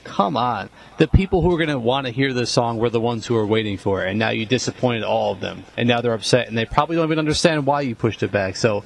come 0.04 0.36
on. 0.36 0.72
The 0.98 1.08
people 1.08 1.44
who 1.44 1.54
are 1.54 1.58
going 1.58 1.70
to 1.70 1.78
want 1.78 2.08
to 2.08 2.12
hear 2.12 2.34
this 2.34 2.50
song 2.50 2.80
were 2.80 2.90
the 2.90 3.00
ones 3.00 3.28
who 3.28 3.36
were 3.36 3.46
waiting 3.46 3.78
for 3.78 4.04
it, 4.04 4.10
and 4.10 4.18
now 4.18 4.32
you 4.32 4.48
disappointed 4.48 5.04
all 5.04 5.34
of 5.34 5.40
them, 5.40 5.66
and 5.78 5.88
now 5.88 6.02
they're 6.02 6.16
upset, 6.16 6.48
and 6.48 6.58
they 6.58 6.66
probably 6.66 6.96
don't 6.96 7.06
even 7.06 7.20
understand 7.20 7.68
why 7.68 7.82
you 7.82 7.94
pushed 7.94 8.24
it 8.24 8.32
back. 8.32 8.56
So 8.56 8.84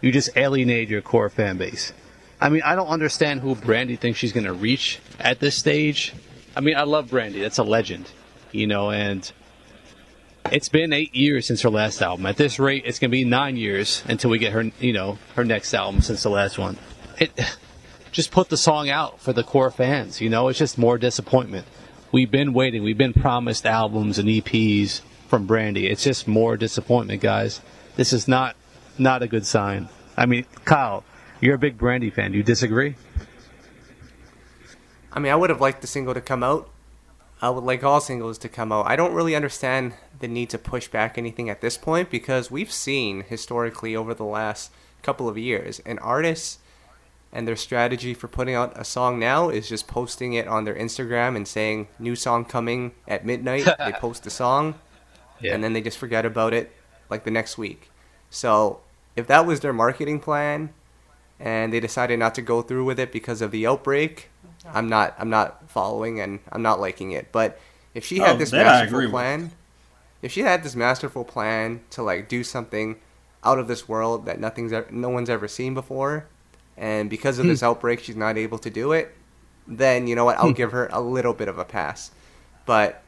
you 0.00 0.12
just 0.12 0.34
alienated 0.34 0.88
your 0.88 1.02
core 1.02 1.28
fan 1.28 1.58
base. 1.58 1.92
I 2.40 2.48
mean, 2.48 2.62
I 2.64 2.74
don't 2.74 2.88
understand 2.88 3.40
who 3.40 3.54
Brandy 3.54 3.96
thinks 3.96 4.18
she's 4.18 4.32
going 4.32 4.46
to 4.46 4.52
reach 4.52 5.00
at 5.18 5.40
this 5.40 5.56
stage. 5.56 6.12
I 6.56 6.60
mean, 6.60 6.76
I 6.76 6.82
love 6.82 7.10
Brandy. 7.10 7.40
That's 7.40 7.58
a 7.58 7.64
legend, 7.64 8.10
you 8.52 8.66
know, 8.66 8.90
and 8.90 9.30
it's 10.52 10.68
been 10.68 10.92
eight 10.92 11.14
years 11.14 11.46
since 11.46 11.62
her 11.62 11.70
last 11.70 12.02
album. 12.02 12.26
At 12.26 12.36
this 12.36 12.58
rate, 12.58 12.84
it's 12.86 12.98
going 12.98 13.10
to 13.10 13.16
be 13.16 13.24
nine 13.24 13.56
years 13.56 14.02
until 14.06 14.30
we 14.30 14.38
get 14.38 14.52
her, 14.52 14.70
you 14.80 14.92
know, 14.92 15.18
her 15.36 15.44
next 15.44 15.72
album 15.74 16.02
since 16.02 16.22
the 16.22 16.28
last 16.28 16.58
one. 16.58 16.76
It 17.18 17.32
just 18.12 18.30
put 18.30 18.48
the 18.48 18.56
song 18.56 18.90
out 18.90 19.20
for 19.20 19.32
the 19.32 19.42
core 19.42 19.70
fans. 19.70 20.20
You 20.20 20.28
know, 20.28 20.48
it's 20.48 20.58
just 20.58 20.78
more 20.78 20.98
disappointment. 20.98 21.66
We've 22.12 22.30
been 22.30 22.52
waiting. 22.52 22.82
We've 22.82 22.98
been 22.98 23.12
promised 23.12 23.66
albums 23.66 24.18
and 24.18 24.28
EPs 24.28 25.00
from 25.28 25.46
Brandy. 25.46 25.88
It's 25.88 26.04
just 26.04 26.28
more 26.28 26.56
disappointment, 26.56 27.20
guys. 27.20 27.60
This 27.96 28.12
is 28.12 28.28
not 28.28 28.54
not 28.98 29.22
a 29.22 29.26
good 29.26 29.46
sign. 29.46 29.88
I 30.16 30.26
mean, 30.26 30.46
Kyle, 30.64 31.02
you're 31.44 31.56
a 31.56 31.58
big 31.58 31.76
Brandy 31.76 32.08
fan. 32.08 32.32
Do 32.32 32.38
you 32.38 32.42
disagree? 32.42 32.94
I 35.12 35.20
mean, 35.20 35.30
I 35.30 35.36
would 35.36 35.50
have 35.50 35.60
liked 35.60 35.82
the 35.82 35.86
single 35.86 36.14
to 36.14 36.20
come 36.20 36.42
out. 36.42 36.70
I 37.42 37.50
would 37.50 37.64
like 37.64 37.84
all 37.84 38.00
singles 38.00 38.38
to 38.38 38.48
come 38.48 38.72
out. 38.72 38.86
I 38.86 38.96
don't 38.96 39.12
really 39.12 39.36
understand 39.36 39.92
the 40.20 40.28
need 40.28 40.48
to 40.50 40.58
push 40.58 40.88
back 40.88 41.18
anything 41.18 41.50
at 41.50 41.60
this 41.60 41.76
point 41.76 42.10
because 42.10 42.50
we've 42.50 42.72
seen 42.72 43.24
historically 43.28 43.94
over 43.94 44.14
the 44.14 44.24
last 44.24 44.70
couple 45.02 45.28
of 45.28 45.36
years 45.36 45.80
an 45.84 45.98
artist 45.98 46.60
and 47.30 47.46
their 47.46 47.56
strategy 47.56 48.14
for 48.14 48.26
putting 48.28 48.54
out 48.54 48.72
a 48.80 48.84
song 48.84 49.18
now 49.18 49.50
is 49.50 49.68
just 49.68 49.86
posting 49.86 50.32
it 50.32 50.48
on 50.48 50.64
their 50.64 50.74
Instagram 50.74 51.36
and 51.36 51.46
saying 51.46 51.88
new 51.98 52.16
song 52.16 52.44
coming 52.46 52.92
at 53.06 53.26
midnight. 53.26 53.68
they 53.78 53.92
post 53.92 54.24
the 54.24 54.30
song 54.30 54.76
Yeah. 55.40 55.54
and 55.54 55.62
then 55.62 55.74
they 55.74 55.82
just 55.82 55.98
forget 55.98 56.24
about 56.24 56.54
it 56.54 56.72
like 57.10 57.24
the 57.24 57.30
next 57.30 57.58
week. 57.58 57.90
So 58.30 58.80
if 59.14 59.26
that 59.26 59.44
was 59.44 59.60
their 59.60 59.74
marketing 59.74 60.20
plan 60.20 60.70
and 61.40 61.72
they 61.72 61.80
decided 61.80 62.18
not 62.18 62.34
to 62.36 62.42
go 62.42 62.62
through 62.62 62.84
with 62.84 62.98
it 62.98 63.12
because 63.12 63.42
of 63.42 63.50
the 63.50 63.66
outbreak, 63.66 64.30
oh. 64.64 64.70
I'm 64.74 64.88
not 64.88 65.14
I'm 65.18 65.30
not 65.30 65.68
following 65.70 66.20
and 66.20 66.40
I'm 66.50 66.62
not 66.62 66.80
liking 66.80 67.12
it. 67.12 67.32
But 67.32 67.58
if 67.94 68.04
she 68.04 68.18
had 68.18 68.36
Oh, 68.36 68.38
this 68.38 68.50
that 68.50 68.66
I 68.66 68.80
masterful 68.80 69.00
with. 69.00 69.10
plan, 69.10 69.52
if 70.22 70.32
she 70.32 70.40
had 70.40 70.62
this 70.62 70.76
masterful 70.76 71.24
plan 71.24 71.80
to 71.90 72.02
like 72.02 72.28
do 72.28 72.44
something 72.44 72.96
out 73.42 73.58
of 73.58 73.68
this 73.68 73.88
world 73.88 74.26
that 74.26 74.40
nothing's 74.40 74.72
ever, 74.72 74.90
no 74.90 75.10
one's 75.10 75.30
ever 75.30 75.48
seen 75.48 75.74
before, 75.74 76.26
and 76.76 77.10
because 77.10 77.38
of 77.38 77.44
hmm. 77.44 77.50
this 77.50 77.62
outbreak 77.62 78.00
she's 78.00 78.16
not 78.16 78.38
able 78.38 78.58
to 78.58 78.70
do 78.70 78.92
it, 78.92 79.14
then 79.66 80.06
you 80.06 80.14
know 80.14 80.24
what 80.24 80.38
I'll 80.38 80.48
hmm. 80.48 80.52
give 80.52 80.72
her 80.72 80.88
a 80.92 81.00
little 81.00 81.34
bit 81.34 81.48
of 81.48 81.58
a 81.58 81.64
pass. 81.64 82.10
But 82.66 83.04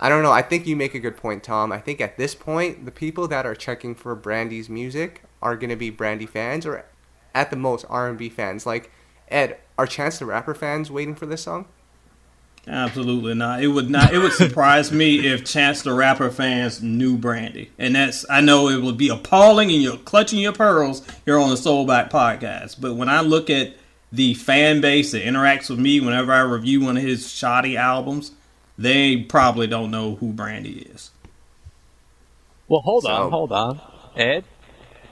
I 0.00 0.08
don't 0.08 0.22
know. 0.22 0.32
I 0.32 0.42
think 0.42 0.66
you 0.66 0.74
make 0.74 0.94
a 0.94 0.98
good 0.98 1.16
point, 1.16 1.44
Tom. 1.44 1.70
I 1.70 1.78
think 1.78 2.00
at 2.00 2.16
this 2.16 2.34
point, 2.34 2.84
the 2.84 2.90
people 2.90 3.28
that 3.28 3.46
are 3.46 3.54
checking 3.54 3.94
for 3.94 4.14
Brandy's 4.14 4.68
music 4.68 5.22
are 5.40 5.56
going 5.56 5.70
to 5.70 5.76
be 5.76 5.90
Brandy 5.90 6.26
fans, 6.26 6.66
or 6.66 6.84
at 7.36 7.50
the 7.50 7.56
most 7.56 7.84
R&B 7.88 8.28
fans. 8.30 8.66
Like 8.66 8.90
Ed, 9.28 9.58
are 9.78 9.86
Chance 9.86 10.18
the 10.18 10.26
Rapper 10.26 10.54
fans 10.54 10.90
waiting 10.90 11.14
for 11.14 11.26
this 11.26 11.42
song? 11.42 11.66
Absolutely 12.68 13.34
not. 13.34 13.62
It 13.62 13.68
would 13.68 13.88
not. 13.90 14.12
It 14.12 14.18
would 14.18 14.32
surprise 14.32 14.90
me 14.90 15.24
if 15.24 15.44
Chance 15.44 15.82
the 15.82 15.92
Rapper 15.92 16.30
fans 16.30 16.82
knew 16.82 17.16
Brandy, 17.16 17.70
and 17.78 17.94
that's. 17.94 18.24
I 18.28 18.40
know 18.40 18.68
it 18.68 18.82
would 18.82 18.96
be 18.96 19.08
appalling, 19.08 19.70
and 19.70 19.80
you're 19.80 19.98
clutching 19.98 20.40
your 20.40 20.52
pearls 20.52 21.06
here 21.24 21.38
on 21.38 21.48
the 21.50 21.54
Soulback 21.54 22.10
podcast. 22.10 22.80
But 22.80 22.94
when 22.96 23.08
I 23.08 23.20
look 23.20 23.50
at 23.50 23.74
the 24.10 24.34
fan 24.34 24.80
base 24.80 25.12
that 25.12 25.22
interacts 25.22 25.70
with 25.70 25.78
me 25.78 26.00
whenever 26.00 26.32
I 26.32 26.40
review 26.40 26.80
one 26.80 26.96
of 26.96 27.04
his 27.04 27.30
shoddy 27.30 27.76
albums, 27.76 28.32
they 28.76 29.18
probably 29.18 29.68
don't 29.68 29.92
know 29.92 30.16
who 30.16 30.32
Brandy 30.32 30.80
is. 30.92 31.12
Well, 32.66 32.80
hold 32.80 33.04
So- 33.04 33.10
on, 33.10 33.30
hold 33.30 33.52
on. 33.52 33.80
Ed, 34.16 34.44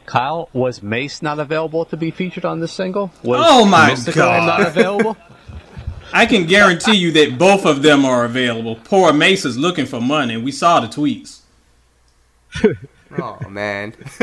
Kyle, 0.06 0.48
was 0.52 0.82
Mase 0.82 1.22
not 1.22 1.38
available 1.38 1.84
to 1.86 1.96
be 1.96 2.10
featured 2.10 2.44
on 2.44 2.60
this 2.60 2.72
single? 2.72 3.12
Was 3.22 3.40
Oh 3.44 3.64
my 3.64 3.90
Mystikal 3.90 4.14
God. 4.16 4.46
not 4.46 4.66
available? 4.66 5.16
I 6.12 6.26
can 6.26 6.46
guarantee 6.46 6.96
you 6.96 7.10
that 7.12 7.38
both 7.38 7.64
of 7.66 7.82
them 7.82 8.04
are 8.04 8.24
available. 8.24 8.76
Poor 8.76 9.12
Mase 9.12 9.44
is 9.44 9.58
looking 9.58 9.86
for 9.86 10.00
money. 10.00 10.36
We 10.36 10.52
saw 10.52 10.80
the 10.80 10.86
tweets. 10.88 11.40
Oh 13.16 13.38
man. 13.48 13.94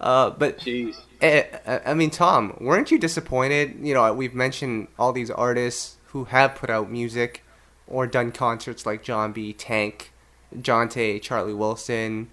uh, 0.00 0.30
but 0.30 0.58
Jeez. 0.58 0.96
Eh, 1.20 1.44
eh, 1.64 1.78
I 1.86 1.94
mean, 1.94 2.10
Tom, 2.10 2.56
weren't 2.60 2.90
you 2.90 2.98
disappointed? 2.98 3.76
You 3.80 3.94
know, 3.94 4.12
we've 4.12 4.34
mentioned 4.34 4.88
all 4.98 5.12
these 5.12 5.30
artists 5.30 5.96
who 6.06 6.24
have 6.24 6.56
put 6.56 6.70
out 6.70 6.90
music 6.90 7.44
or 7.86 8.06
done 8.08 8.32
concerts 8.32 8.84
like 8.84 9.04
Jon 9.04 9.32
B. 9.32 9.52
Tank, 9.52 10.12
Johntá, 10.56 11.22
Charlie 11.22 11.54
Wilson, 11.54 12.30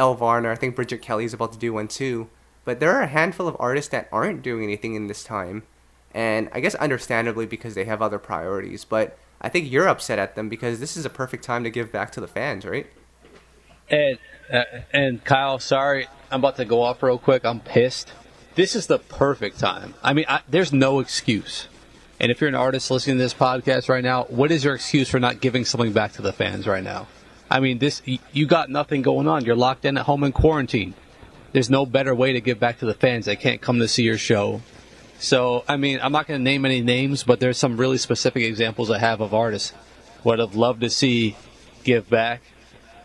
Elle 0.00 0.14
Varner. 0.14 0.50
I 0.50 0.56
think 0.56 0.74
Bridget 0.74 1.02
Kelly's 1.02 1.34
about 1.34 1.52
to 1.52 1.58
do 1.58 1.74
one 1.74 1.86
too. 1.86 2.28
But 2.64 2.80
there 2.80 2.92
are 2.92 3.02
a 3.02 3.06
handful 3.06 3.46
of 3.46 3.56
artists 3.60 3.90
that 3.90 4.08
aren't 4.10 4.42
doing 4.42 4.64
anything 4.64 4.94
in 4.94 5.06
this 5.06 5.22
time. 5.22 5.64
And 6.14 6.48
I 6.52 6.60
guess 6.60 6.74
understandably 6.74 7.46
because 7.46 7.74
they 7.74 7.84
have 7.84 8.00
other 8.00 8.18
priorities. 8.18 8.84
But 8.84 9.18
I 9.40 9.48
think 9.50 9.70
you're 9.70 9.88
upset 9.88 10.18
at 10.18 10.36
them 10.36 10.48
because 10.48 10.80
this 10.80 10.96
is 10.96 11.04
a 11.04 11.10
perfect 11.10 11.44
time 11.44 11.64
to 11.64 11.70
give 11.70 11.92
back 11.92 12.12
to 12.12 12.20
the 12.20 12.26
fans, 12.26 12.64
right? 12.64 12.86
Ed 13.90 14.18
uh, 14.52 14.62
and 14.92 15.22
Kyle, 15.24 15.58
sorry, 15.58 16.08
I'm 16.30 16.40
about 16.40 16.56
to 16.56 16.64
go 16.64 16.82
off 16.82 17.02
real 17.02 17.18
quick. 17.18 17.44
I'm 17.44 17.60
pissed. 17.60 18.12
This 18.54 18.74
is 18.74 18.86
the 18.86 18.98
perfect 18.98 19.58
time. 19.60 19.94
I 20.02 20.12
mean, 20.12 20.24
I, 20.28 20.40
there's 20.48 20.72
no 20.72 21.00
excuse. 21.00 21.68
And 22.18 22.30
if 22.30 22.40
you're 22.40 22.48
an 22.48 22.54
artist 22.54 22.90
listening 22.90 23.16
to 23.16 23.22
this 23.22 23.34
podcast 23.34 23.88
right 23.88 24.02
now, 24.02 24.24
what 24.24 24.50
is 24.50 24.64
your 24.64 24.74
excuse 24.74 25.08
for 25.08 25.20
not 25.20 25.40
giving 25.40 25.64
something 25.64 25.92
back 25.92 26.12
to 26.14 26.22
the 26.22 26.32
fans 26.32 26.66
right 26.66 26.82
now? 26.84 27.06
I 27.50 27.60
mean, 27.60 27.78
this 27.78 28.00
you 28.04 28.46
got 28.46 28.70
nothing 28.70 29.02
going 29.02 29.26
on. 29.26 29.44
You're 29.44 29.56
locked 29.56 29.84
in 29.84 29.98
at 29.98 30.06
home 30.06 30.24
in 30.24 30.32
quarantine. 30.32 30.94
There's 31.52 31.68
no 31.68 31.84
better 31.84 32.14
way 32.14 32.34
to 32.34 32.40
give 32.40 32.60
back 32.60 32.78
to 32.78 32.86
the 32.86 32.94
fans. 32.94 33.26
They 33.26 33.36
can't 33.36 33.60
come 33.60 33.80
to 33.80 33.88
see 33.88 34.04
your 34.04 34.18
show. 34.18 34.62
So, 35.18 35.64
I 35.68 35.76
mean, 35.76 35.98
I'm 36.00 36.12
not 36.12 36.28
going 36.28 36.38
to 36.38 36.44
name 36.44 36.64
any 36.64 36.80
names, 36.80 37.24
but 37.24 37.40
there's 37.40 37.58
some 37.58 37.76
really 37.76 37.98
specific 37.98 38.44
examples 38.44 38.90
I 38.90 38.98
have 38.98 39.20
of 39.20 39.34
artists 39.34 39.74
what 40.22 40.40
I've 40.40 40.54
loved 40.54 40.82
to 40.82 40.90
see 40.90 41.36
give 41.82 42.08
back, 42.08 42.42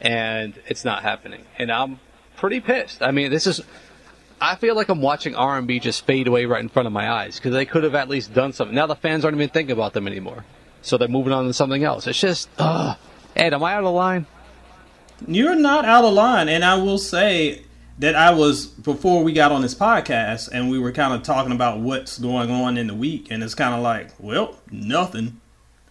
and 0.02 0.54
it's 0.68 0.86
not 0.86 1.02
happening. 1.02 1.44
And 1.58 1.72
I'm 1.72 2.00
pretty 2.38 2.60
pissed. 2.60 3.02
I 3.02 3.12
mean, 3.12 3.32
this 3.32 3.48
is. 3.48 3.62
I 4.40 4.56
feel 4.56 4.76
like 4.76 4.90
I'm 4.90 5.02
watching 5.02 5.34
R&B 5.34 5.80
just 5.80 6.06
fade 6.06 6.28
away 6.28 6.46
right 6.46 6.62
in 6.62 6.68
front 6.68 6.88
of 6.88 6.94
my 6.94 7.10
eyes 7.10 7.38
because 7.38 7.54
they 7.54 7.66
could 7.66 7.84
have 7.86 7.96
at 7.96 8.10
least 8.10 8.34
done 8.34 8.52
something. 8.52 8.76
Now 8.76 8.86
the 8.86 8.96
fans 8.96 9.24
aren't 9.24 9.38
even 9.38 9.50
thinking 9.50 9.72
about 9.72 9.94
them 9.94 10.08
anymore. 10.08 10.44
so 10.82 10.98
they're 10.98 11.08
moving 11.08 11.32
on 11.32 11.46
to 11.46 11.54
something 11.54 11.84
else. 11.84 12.06
It's 12.06 12.20
just, 12.20 12.50
ugh. 12.60 12.98
Ed, 13.36 13.54
am 13.54 13.64
I 13.64 13.74
out 13.74 13.86
of 13.86 13.94
line? 13.94 14.28
You're 15.28 15.56
not 15.56 15.86
out 15.86 16.04
of 16.06 16.14
line, 16.14 16.50
and 16.50 16.64
I 16.64 16.76
will 16.76 16.98
say 16.98 17.64
that 18.00 18.16
I 18.16 18.32
was 18.32 18.68
before 18.68 19.24
we 19.24 19.32
got 19.34 19.52
on 19.52 19.62
this 19.62 19.76
podcast, 19.76 20.50
and 20.52 20.70
we 20.70 20.80
were 20.80 20.92
kind 20.92 21.14
of 21.14 21.24
talking 21.24 21.54
about 21.54 21.80
what's 21.80 22.18
going 22.18 22.52
on 22.52 22.78
in 22.78 22.88
the 22.88 22.94
week, 22.94 23.28
and 23.32 23.42
it's 23.42 23.56
kind 23.56 23.74
of 23.74 23.82
like, 23.82 24.12
well, 24.20 24.58
nothing. 24.72 25.40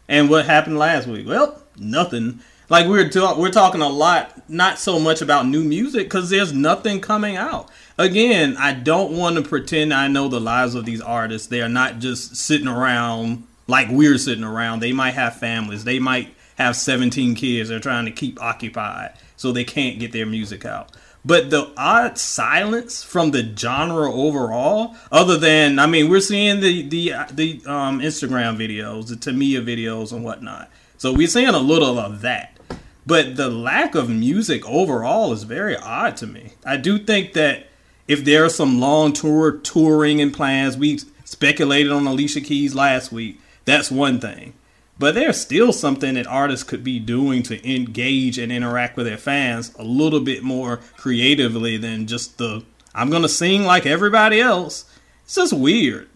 And 0.09 0.29
what 0.29 0.45
happened 0.45 0.79
last 0.79 1.07
week? 1.07 1.27
Well, 1.27 1.63
nothing. 1.79 2.41
Like 2.69 2.87
we're 2.87 3.09
talk- 3.09 3.39
we're 3.39 3.51
talking 3.51 3.81
a 3.81 3.89
lot, 3.89 4.49
not 4.49 4.79
so 4.79 4.99
much 4.99 5.23
about 5.23 5.47
new 5.47 5.65
music 5.65 6.05
because 6.05 6.31
there's 6.31 6.53
nothing 6.53 7.01
coming 7.01 7.37
out. 7.37 7.71
Again, 7.99 8.57
I 8.59 8.73
don't 8.73 9.13
want 9.17 9.37
to 9.37 9.43
pretend 9.43 9.95
I 9.95 10.09
know 10.09 10.29
the 10.29 10.41
lives 10.41 10.75
of 10.75 10.85
these 10.85 11.01
artists. 11.01 11.49
They 11.49 11.63
are 11.63 11.69
not 11.69 11.99
just 11.99 12.37
sitting 12.37 12.69
around 12.69 13.45
like 13.67 13.89
we're 13.91 14.19
sitting 14.19 14.45
around. 14.45 14.81
They 14.81 14.93
might 14.93 15.15
have 15.15 15.37
families. 15.37 15.85
They 15.85 15.99
might 15.99 16.35
have 16.57 16.77
17 16.77 17.35
kids 17.35 17.69
they're 17.69 17.81
trying 17.81 18.05
to 18.05 18.11
keep 18.11 18.41
occupied, 18.41 19.13
so 19.37 19.53
they 19.53 19.65
can't 19.65 19.99
get 19.99 20.13
their 20.13 20.27
music 20.27 20.65
out. 20.65 20.93
But 21.25 21.49
the 21.49 21.73
odd 21.77 22.19
silence 22.19 23.03
from 23.03 23.31
the 23.31 23.51
genre 23.57 24.13
overall, 24.13 24.95
other 25.11 25.39
than 25.39 25.79
I 25.79 25.87
mean, 25.87 26.11
we're 26.11 26.21
seeing 26.21 26.61
the 26.61 26.83
the 26.83 27.15
the 27.33 27.63
um, 27.67 28.01
Instagram 28.01 28.59
videos, 28.59 29.09
the 29.09 29.15
Tamia 29.15 29.65
videos, 29.65 30.13
and 30.13 30.23
whatnot. 30.23 30.71
So 30.99 31.13
we're 31.13 31.27
seeing 31.27 31.49
a 31.49 31.59
little 31.59 31.99
of 31.99 32.21
that. 32.21 32.59
But 33.07 33.37
the 33.37 33.51
lack 33.51 33.95
of 33.95 34.09
music 34.09 34.67
overall 34.67 35.33
is 35.33 35.43
very 35.43 35.77
odd 35.77 36.17
to 36.19 36.27
me. 36.27 36.53
I 36.65 36.77
do 36.77 36.99
think 36.99 37.35
that 37.35 37.69
if 38.09 38.25
there 38.25 38.45
are 38.45 38.51
some 38.51 38.81
long 38.81 39.13
tour 39.13 39.53
touring 39.53 40.21
and 40.21 40.33
plans, 40.33 40.77
we 40.77 41.01
speculated 41.25 41.93
on 41.93 42.07
Alicia 42.07 42.41
Keys 42.41 42.75
last 42.75 43.13
week. 43.13 43.41
That's 43.65 43.91
one 43.91 44.21
thing. 44.21 44.55
But 44.99 45.15
there's 45.15 45.41
still 45.41 45.73
something 45.73 46.15
that 46.15 46.27
artists 46.27 46.65
could 46.65 46.85
be 46.85 46.99
doing 46.99 47.43
to 47.45 47.69
engage 47.69 48.39
and 48.39 48.53
interact 48.53 48.97
with 48.97 49.07
their 49.07 49.19
fans 49.19 49.75
a 49.79 49.83
little 49.83 50.21
bit 50.21 50.43
more 50.43 50.81
creatively 50.97 51.77
than 51.77 52.07
just 52.07 52.39
the 52.39 52.65
I'm 52.95 53.11
gonna 53.11 53.29
sing 53.29 53.65
like 53.65 53.87
everybody 53.87 54.41
else. 54.41 54.85
It's 55.25 55.35
just 55.35 55.53
weird. 55.53 56.09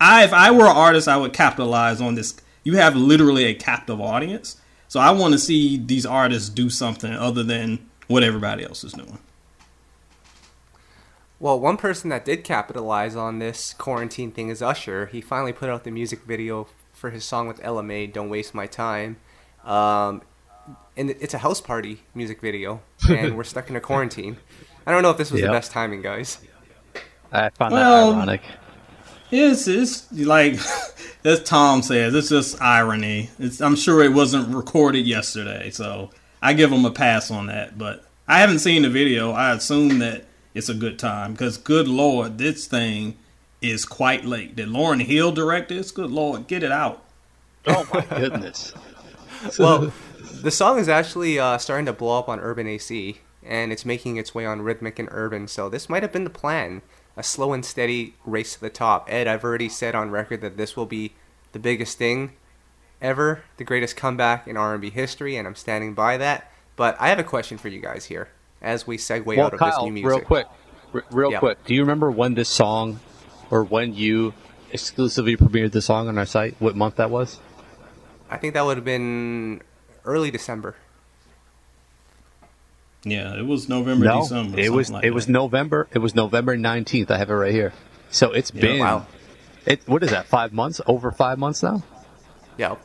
I 0.00 0.24
if 0.24 0.32
I 0.32 0.50
were 0.50 0.66
an 0.66 0.76
artist, 0.76 1.06
I 1.06 1.18
would 1.18 1.32
capitalize 1.32 2.00
on 2.00 2.14
this. 2.14 2.34
You 2.62 2.76
have 2.76 2.96
literally 2.96 3.44
a 3.44 3.54
captive 3.54 4.00
audience 4.00 4.56
so 4.94 5.00
I 5.00 5.10
want 5.10 5.32
to 5.32 5.40
see 5.40 5.76
these 5.76 6.06
artists 6.06 6.48
do 6.48 6.70
something 6.70 7.12
other 7.12 7.42
than 7.42 7.90
what 8.06 8.22
everybody 8.22 8.62
else 8.62 8.84
is 8.84 8.92
doing. 8.92 9.18
Well, 11.40 11.58
one 11.58 11.78
person 11.78 12.10
that 12.10 12.24
did 12.24 12.44
capitalize 12.44 13.16
on 13.16 13.40
this 13.40 13.74
quarantine 13.74 14.30
thing 14.30 14.50
is 14.50 14.62
Usher. 14.62 15.06
He 15.06 15.20
finally 15.20 15.52
put 15.52 15.68
out 15.68 15.82
the 15.82 15.90
music 15.90 16.22
video 16.22 16.68
for 17.04 17.10
his 17.10 17.22
song 17.22 17.46
with 17.46 17.60
Ella 17.62 17.82
Mai, 17.82 18.06
"Don't 18.06 18.30
Waste 18.30 18.54
My 18.54 18.66
Time," 18.66 19.18
um, 19.62 20.22
and 20.96 21.10
it's 21.10 21.34
a 21.34 21.38
house 21.38 21.60
party 21.60 22.00
music 22.14 22.40
video, 22.40 22.80
and 23.10 23.36
we're 23.36 23.44
stuck 23.44 23.68
in 23.68 23.76
a 23.76 23.80
quarantine. 23.80 24.38
I 24.86 24.90
don't 24.90 25.02
know 25.02 25.10
if 25.10 25.18
this 25.18 25.30
was 25.30 25.42
yep. 25.42 25.50
the 25.50 25.52
best 25.52 25.70
timing, 25.70 26.00
guys. 26.00 26.38
I 27.30 27.50
found 27.50 27.74
well, 27.74 28.12
that 28.12 28.16
ironic. 28.16 28.40
It's 29.30 29.68
it's 29.68 30.10
like 30.12 30.54
as 31.26 31.42
Tom 31.42 31.82
says, 31.82 32.14
it's 32.14 32.30
just 32.30 32.62
irony. 32.62 33.28
It's, 33.38 33.60
I'm 33.60 33.76
sure 33.76 34.02
it 34.02 34.14
wasn't 34.14 34.54
recorded 34.54 35.06
yesterday, 35.06 35.68
so 35.68 36.08
I 36.40 36.54
give 36.54 36.72
him 36.72 36.86
a 36.86 36.90
pass 36.90 37.30
on 37.30 37.48
that. 37.48 37.76
But 37.76 38.02
I 38.26 38.38
haven't 38.38 38.60
seen 38.60 38.80
the 38.80 38.88
video. 38.88 39.32
I 39.32 39.52
assume 39.52 39.98
that 39.98 40.24
it's 40.54 40.70
a 40.70 40.74
good 40.74 40.98
time 40.98 41.32
because, 41.32 41.58
good 41.58 41.86
lord, 41.86 42.38
this 42.38 42.66
thing 42.66 43.18
is 43.70 43.84
quite 43.84 44.24
late. 44.24 44.56
Did 44.56 44.68
Lauryn 44.68 45.02
Hill 45.02 45.32
direct 45.32 45.68
this? 45.68 45.90
Good 45.90 46.10
lord, 46.10 46.46
get 46.46 46.62
it 46.62 46.72
out. 46.72 47.02
Oh 47.66 47.86
my 47.92 48.00
goodness. 48.00 48.72
well, 49.58 49.92
the 50.42 50.50
song 50.50 50.78
is 50.78 50.88
actually 50.88 51.38
uh, 51.38 51.58
starting 51.58 51.86
to 51.86 51.92
blow 51.92 52.18
up 52.18 52.28
on 52.28 52.40
Urban 52.40 52.66
AC, 52.66 53.20
and 53.42 53.72
it's 53.72 53.84
making 53.84 54.16
its 54.16 54.34
way 54.34 54.44
on 54.44 54.62
Rhythmic 54.62 54.98
and 54.98 55.08
Urban. 55.10 55.48
So 55.48 55.68
this 55.68 55.88
might 55.88 56.02
have 56.02 56.12
been 56.12 56.24
the 56.24 56.30
plan 56.30 56.82
a 57.16 57.22
slow 57.22 57.52
and 57.52 57.64
steady 57.64 58.14
race 58.24 58.54
to 58.54 58.60
the 58.60 58.70
top. 58.70 59.06
Ed, 59.10 59.26
I've 59.26 59.44
already 59.44 59.68
said 59.68 59.94
on 59.94 60.10
record 60.10 60.40
that 60.40 60.56
this 60.56 60.76
will 60.76 60.86
be 60.86 61.12
the 61.52 61.58
biggest 61.58 61.98
thing 61.98 62.32
ever, 63.00 63.44
the 63.56 63.64
greatest 63.64 63.96
comeback 63.96 64.48
in 64.48 64.56
R&B 64.56 64.90
history, 64.90 65.36
and 65.36 65.46
I'm 65.46 65.54
standing 65.54 65.94
by 65.94 66.16
that. 66.16 66.50
But 66.76 66.96
I 66.98 67.08
have 67.08 67.18
a 67.18 67.24
question 67.24 67.58
for 67.58 67.68
you 67.68 67.80
guys 67.80 68.06
here 68.06 68.28
as 68.60 68.86
we 68.86 68.96
segue 68.96 69.26
well, 69.26 69.46
out 69.46 69.54
of 69.54 69.60
Kyle, 69.60 69.70
this 69.70 69.84
new 69.84 69.92
music. 69.92 70.10
Real 70.10 70.20
quick, 70.20 70.46
r- 70.92 71.04
real 71.10 71.32
yeah. 71.32 71.38
quick. 71.38 71.64
Do 71.64 71.74
you 71.74 71.82
remember 71.82 72.10
when 72.10 72.34
this 72.34 72.48
song, 72.48 72.98
or 73.50 73.64
when 73.64 73.94
you 73.94 74.34
exclusively 74.70 75.36
premiered 75.36 75.72
the 75.72 75.82
song 75.82 76.08
on 76.08 76.18
our 76.18 76.26
site? 76.26 76.56
What 76.58 76.76
month 76.76 76.96
that 76.96 77.10
was? 77.10 77.40
I 78.30 78.36
think 78.36 78.54
that 78.54 78.64
would 78.64 78.76
have 78.76 78.84
been 78.84 79.62
early 80.04 80.30
December. 80.30 80.76
Yeah, 83.04 83.36
it 83.36 83.46
was 83.46 83.68
November, 83.68 84.06
no, 84.06 84.22
December. 84.22 84.58
It 84.58 84.72
was 84.72 84.90
like 84.90 85.04
it 85.04 85.08
that. 85.08 85.14
was 85.14 85.28
November. 85.28 85.88
It 85.92 85.98
was 85.98 86.14
November 86.14 86.56
nineteenth. 86.56 87.10
I 87.10 87.18
have 87.18 87.30
it 87.30 87.34
right 87.34 87.52
here. 87.52 87.72
So 88.10 88.32
it's 88.32 88.52
yeah, 88.54 88.60
been 88.60 88.80
wow. 88.80 89.06
It 89.66 89.86
what 89.86 90.02
is 90.02 90.10
that? 90.10 90.26
Five 90.26 90.52
months? 90.52 90.80
Over 90.86 91.10
five 91.10 91.38
months 91.38 91.62
now? 91.62 91.82
Yeah. 92.56 92.76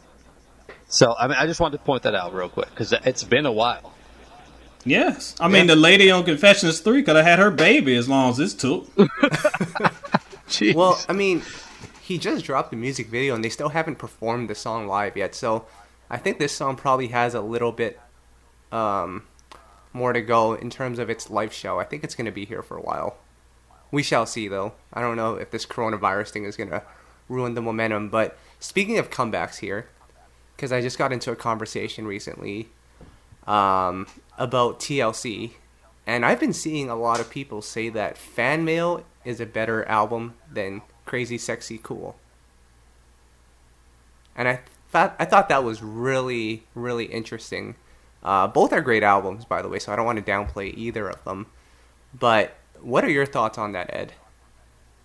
So 0.87 1.15
I 1.17 1.27
mean, 1.27 1.37
I 1.37 1.45
just 1.45 1.59
wanted 1.59 1.77
to 1.77 1.83
point 1.83 2.03
that 2.03 2.15
out 2.15 2.33
real 2.33 2.49
quick 2.49 2.69
because 2.69 2.91
it's 2.91 3.23
been 3.23 3.45
a 3.45 3.51
while. 3.51 3.93
Yes, 4.85 5.35
I 5.39 5.47
mean 5.49 5.67
the 5.67 5.75
lady 5.75 6.09
on 6.09 6.23
Confessions 6.23 6.79
Three 6.79 7.03
could 7.03 7.15
have 7.15 7.25
had 7.25 7.39
her 7.39 7.51
baby 7.51 7.95
as 7.95 8.07
long 8.07 8.31
as 8.31 8.37
this 8.37 8.53
took. 8.53 8.87
well, 10.75 10.99
I 11.07 11.13
mean, 11.13 11.43
he 12.01 12.17
just 12.17 12.45
dropped 12.45 12.71
the 12.71 12.77
music 12.77 13.07
video 13.07 13.35
and 13.35 13.43
they 13.43 13.49
still 13.49 13.69
haven't 13.69 13.97
performed 13.97 14.49
the 14.49 14.55
song 14.55 14.87
live 14.87 15.15
yet. 15.15 15.35
So 15.35 15.65
I 16.09 16.17
think 16.17 16.39
this 16.39 16.51
song 16.51 16.75
probably 16.75 17.07
has 17.07 17.33
a 17.33 17.41
little 17.41 17.71
bit 17.71 17.99
um, 18.71 19.23
more 19.93 20.13
to 20.13 20.21
go 20.21 20.53
in 20.53 20.69
terms 20.69 20.99
of 20.99 21.09
its 21.09 21.29
live 21.29 21.53
show. 21.53 21.79
I 21.79 21.83
think 21.83 22.03
it's 22.03 22.15
going 22.15 22.25
to 22.25 22.31
be 22.31 22.45
here 22.45 22.61
for 22.61 22.77
a 22.77 22.81
while. 22.81 23.17
We 23.91 24.03
shall 24.03 24.25
see, 24.25 24.47
though. 24.47 24.73
I 24.93 25.01
don't 25.01 25.15
know 25.15 25.35
if 25.35 25.51
this 25.51 25.65
coronavirus 25.65 26.29
thing 26.29 26.45
is 26.45 26.55
going 26.55 26.69
to 26.69 26.83
ruin 27.27 27.53
the 27.53 27.61
momentum. 27.61 28.09
But 28.09 28.37
speaking 28.59 28.97
of 28.97 29.09
comebacks 29.09 29.59
here, 29.59 29.87
because 30.55 30.71
I 30.71 30.81
just 30.81 30.97
got 30.97 31.13
into 31.13 31.31
a 31.31 31.35
conversation 31.35 32.05
recently 32.05 32.69
um, 33.47 34.07
about 34.37 34.79
TLC, 34.79 35.51
and 36.05 36.25
I've 36.25 36.39
been 36.39 36.53
seeing 36.53 36.89
a 36.89 36.95
lot 36.95 37.19
of 37.19 37.29
people 37.29 37.61
say 37.61 37.89
that 37.89 38.17
Fan 38.17 38.65
Mail 38.65 39.03
is 39.25 39.39
a 39.39 39.45
better 39.45 39.85
album 39.85 40.35
than 40.51 40.81
Crazy 41.05 41.37
Sexy 41.37 41.79
Cool. 41.81 42.15
And 44.35 44.47
I 44.47 44.61
thought 44.89 45.15
I 45.19 45.25
thought 45.25 45.49
that 45.49 45.63
was 45.63 45.81
really 45.81 46.63
really 46.73 47.05
interesting 47.05 47.75
uh, 48.21 48.47
both 48.47 48.73
are 48.73 48.81
great 48.81 49.03
albums, 49.03 49.45
by 49.45 49.61
the 49.61 49.69
way, 49.69 49.79
so 49.79 49.91
I 49.91 49.95
don't 49.95 50.05
want 50.05 50.23
to 50.23 50.31
downplay 50.31 50.75
either 50.75 51.07
of 51.09 51.23
them. 51.23 51.47
But 52.17 52.55
what 52.81 53.03
are 53.03 53.09
your 53.09 53.25
thoughts 53.25 53.57
on 53.57 53.71
that, 53.73 53.93
Ed? 53.93 54.13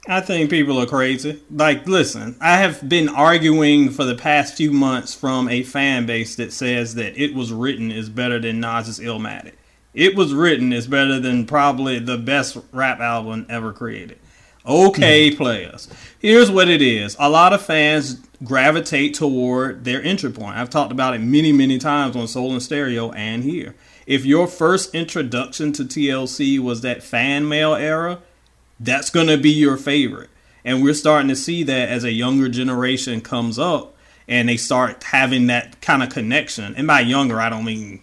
I 0.06 0.20
think 0.20 0.50
people 0.50 0.78
are 0.78 0.86
crazy. 0.86 1.42
Like, 1.50 1.86
listen, 1.86 2.36
I 2.40 2.58
have 2.58 2.88
been 2.88 3.08
arguing 3.08 3.90
for 3.90 4.04
the 4.04 4.14
past 4.14 4.56
few 4.56 4.70
months 4.70 5.14
from 5.14 5.48
a 5.48 5.62
fan 5.62 6.04
base 6.04 6.36
that 6.36 6.52
says 6.52 6.94
that 6.96 7.16
It 7.16 7.34
Was 7.34 7.52
Written 7.52 7.90
is 7.90 8.10
better 8.10 8.38
than 8.38 8.60
Nas's 8.60 8.98
Illmatic. 8.98 9.54
It 9.94 10.16
Was 10.16 10.34
Written 10.34 10.72
is 10.72 10.86
better 10.86 11.20
than 11.20 11.46
probably 11.46 11.98
the 11.98 12.18
best 12.18 12.58
rap 12.72 13.00
album 13.00 13.46
ever 13.48 13.72
created. 13.72 14.18
Okay, 14.66 15.28
mm-hmm. 15.28 15.36
players. 15.36 15.88
Here's 16.18 16.50
what 16.50 16.68
it 16.68 16.82
is. 16.82 17.16
A 17.18 17.28
lot 17.28 17.52
of 17.52 17.62
fans 17.62 18.20
gravitate 18.42 19.14
toward 19.14 19.84
their 19.84 20.02
entry 20.02 20.32
point. 20.32 20.56
I've 20.56 20.70
talked 20.70 20.92
about 20.92 21.14
it 21.14 21.20
many, 21.20 21.52
many 21.52 21.78
times 21.78 22.16
on 22.16 22.26
Soul 22.26 22.52
and 22.52 22.62
Stereo 22.62 23.12
and 23.12 23.44
here. 23.44 23.74
If 24.06 24.24
your 24.24 24.46
first 24.46 24.94
introduction 24.94 25.72
to 25.74 25.84
TLC 25.84 26.58
was 26.58 26.80
that 26.80 27.02
fan 27.02 27.48
mail 27.48 27.74
era, 27.74 28.20
that's 28.80 29.10
going 29.10 29.28
to 29.28 29.38
be 29.38 29.50
your 29.50 29.76
favorite. 29.76 30.30
And 30.64 30.82
we're 30.82 30.94
starting 30.94 31.28
to 31.28 31.36
see 31.36 31.62
that 31.62 31.88
as 31.88 32.04
a 32.04 32.12
younger 32.12 32.48
generation 32.48 33.20
comes 33.20 33.58
up 33.58 33.94
and 34.26 34.48
they 34.48 34.56
start 34.56 35.02
having 35.04 35.46
that 35.48 35.80
kind 35.80 36.02
of 36.02 36.08
connection. 36.08 36.74
And 36.74 36.86
by 36.86 37.00
younger, 37.00 37.40
I 37.40 37.50
don't 37.50 37.64
mean, 37.64 38.00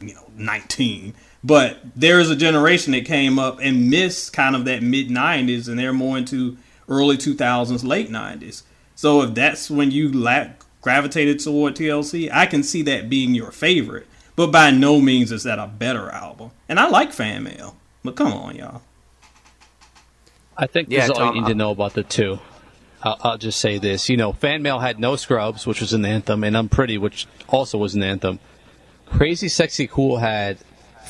you 0.00 0.14
know, 0.14 0.30
19. 0.36 1.14
But 1.44 1.78
there 1.96 2.20
is 2.20 2.30
a 2.30 2.36
generation 2.36 2.92
that 2.92 3.04
came 3.04 3.38
up 3.38 3.58
and 3.60 3.90
missed 3.90 4.32
kind 4.32 4.54
of 4.54 4.64
that 4.66 4.82
mid 4.82 5.08
90s 5.08 5.68
and 5.68 5.78
they're 5.78 5.92
more 5.92 6.16
into 6.18 6.56
early 6.88 7.16
2000s, 7.16 7.84
late 7.84 8.10
90s. 8.10 8.62
So 8.94 9.22
if 9.22 9.34
that's 9.34 9.70
when 9.70 9.90
you 9.90 10.10
la- 10.12 10.48
gravitated 10.80 11.40
toward 11.40 11.74
TLC, 11.74 12.30
I 12.32 12.46
can 12.46 12.62
see 12.62 12.82
that 12.82 13.08
being 13.08 13.34
your 13.34 13.50
favorite. 13.50 14.06
But 14.36 14.48
by 14.48 14.70
no 14.70 15.00
means 15.00 15.32
is 15.32 15.42
that 15.42 15.58
a 15.58 15.66
better 15.66 16.10
album. 16.10 16.52
And 16.68 16.78
I 16.78 16.88
like 16.88 17.12
fan 17.12 17.42
mail. 17.42 17.76
But 18.04 18.16
come 18.16 18.32
on, 18.32 18.56
y'all. 18.56 18.82
I 20.56 20.66
think 20.66 20.88
yeah, 20.90 21.00
this 21.00 21.10
is 21.10 21.18
all 21.18 21.34
you 21.34 21.40
need 21.40 21.48
to 21.48 21.54
know 21.54 21.70
about 21.70 21.94
the 21.94 22.02
two. 22.02 22.38
I'll, 23.02 23.18
I'll, 23.22 23.38
just 23.38 23.60
say 23.60 23.78
this. 23.78 24.08
You 24.08 24.16
know, 24.16 24.32
Fan 24.32 24.62
Mail 24.62 24.78
had 24.78 25.00
No 25.00 25.16
Scrubs, 25.16 25.66
which 25.66 25.80
was 25.80 25.92
an 25.92 26.04
anthem, 26.04 26.44
and 26.44 26.56
I'm 26.56 26.68
Pretty, 26.68 26.98
which 26.98 27.26
also 27.48 27.78
was 27.78 27.94
an 27.94 28.02
anthem. 28.02 28.38
Crazy 29.06 29.48
Sexy 29.48 29.86
Cool 29.86 30.18
had 30.18 30.58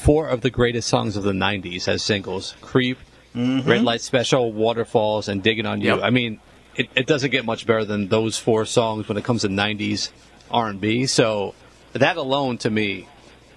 four 0.02 0.28
of 0.28 0.40
the 0.40 0.50
greatest 0.50 0.88
songs 0.88 1.16
of 1.16 1.22
the 1.22 1.32
90s 1.32 1.88
as 1.88 2.02
singles 2.02 2.54
Creep, 2.60 2.98
mm-hmm. 3.34 3.68
Red 3.68 3.82
Light 3.82 4.00
Special, 4.00 4.52
Waterfalls, 4.52 5.28
and 5.28 5.42
Digging 5.42 5.66
on 5.66 5.80
You. 5.80 5.94
Yep. 5.94 6.00
I 6.02 6.10
mean, 6.10 6.40
it, 6.76 6.88
it 6.94 7.06
doesn't 7.06 7.30
get 7.30 7.44
much 7.44 7.66
better 7.66 7.84
than 7.84 8.08
those 8.08 8.38
four 8.38 8.64
songs 8.64 9.08
when 9.08 9.16
it 9.16 9.24
comes 9.24 9.42
to 9.42 9.48
90s 9.48 10.10
R 10.50 10.68
and 10.68 10.80
B. 10.80 11.06
So 11.06 11.54
that 11.92 12.16
alone 12.16 12.58
to 12.58 12.70
me 12.70 13.08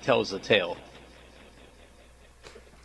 tells 0.03 0.29
the 0.29 0.39
tale. 0.39 0.77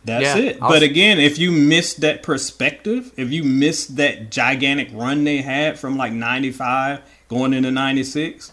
That's 0.03 0.23
Yeah, 0.23 0.37
it. 0.37 0.57
I'll- 0.61 0.69
But 0.69 0.81
again, 0.83 1.19
if 1.19 1.37
you 1.37 1.51
miss 1.51 1.93
that 1.95 2.23
perspective, 2.23 3.11
if 3.17 3.31
you 3.31 3.43
miss 3.43 3.85
that 3.87 4.31
gigantic 4.31 4.89
run 4.91 5.23
they 5.23 5.37
had 5.37 5.77
from 5.77 5.95
like 5.97 6.11
95 6.13 7.01
going 7.27 7.53
into 7.53 7.71
96, 7.71 8.51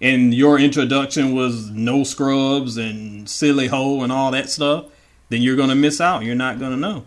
and 0.00 0.32
your 0.32 0.58
introduction 0.58 1.34
was 1.34 1.70
no 1.70 2.04
scrubs 2.04 2.76
and 2.76 3.28
Silly 3.28 3.66
Ho 3.68 4.02
and 4.02 4.12
all 4.12 4.30
that 4.30 4.48
stuff, 4.48 4.86
then 5.28 5.42
you're 5.42 5.56
going 5.56 5.68
to 5.70 5.74
miss 5.74 6.00
out. 6.00 6.22
You're 6.22 6.34
not 6.34 6.58
going 6.58 6.70
to 6.70 6.76
know. 6.76 7.04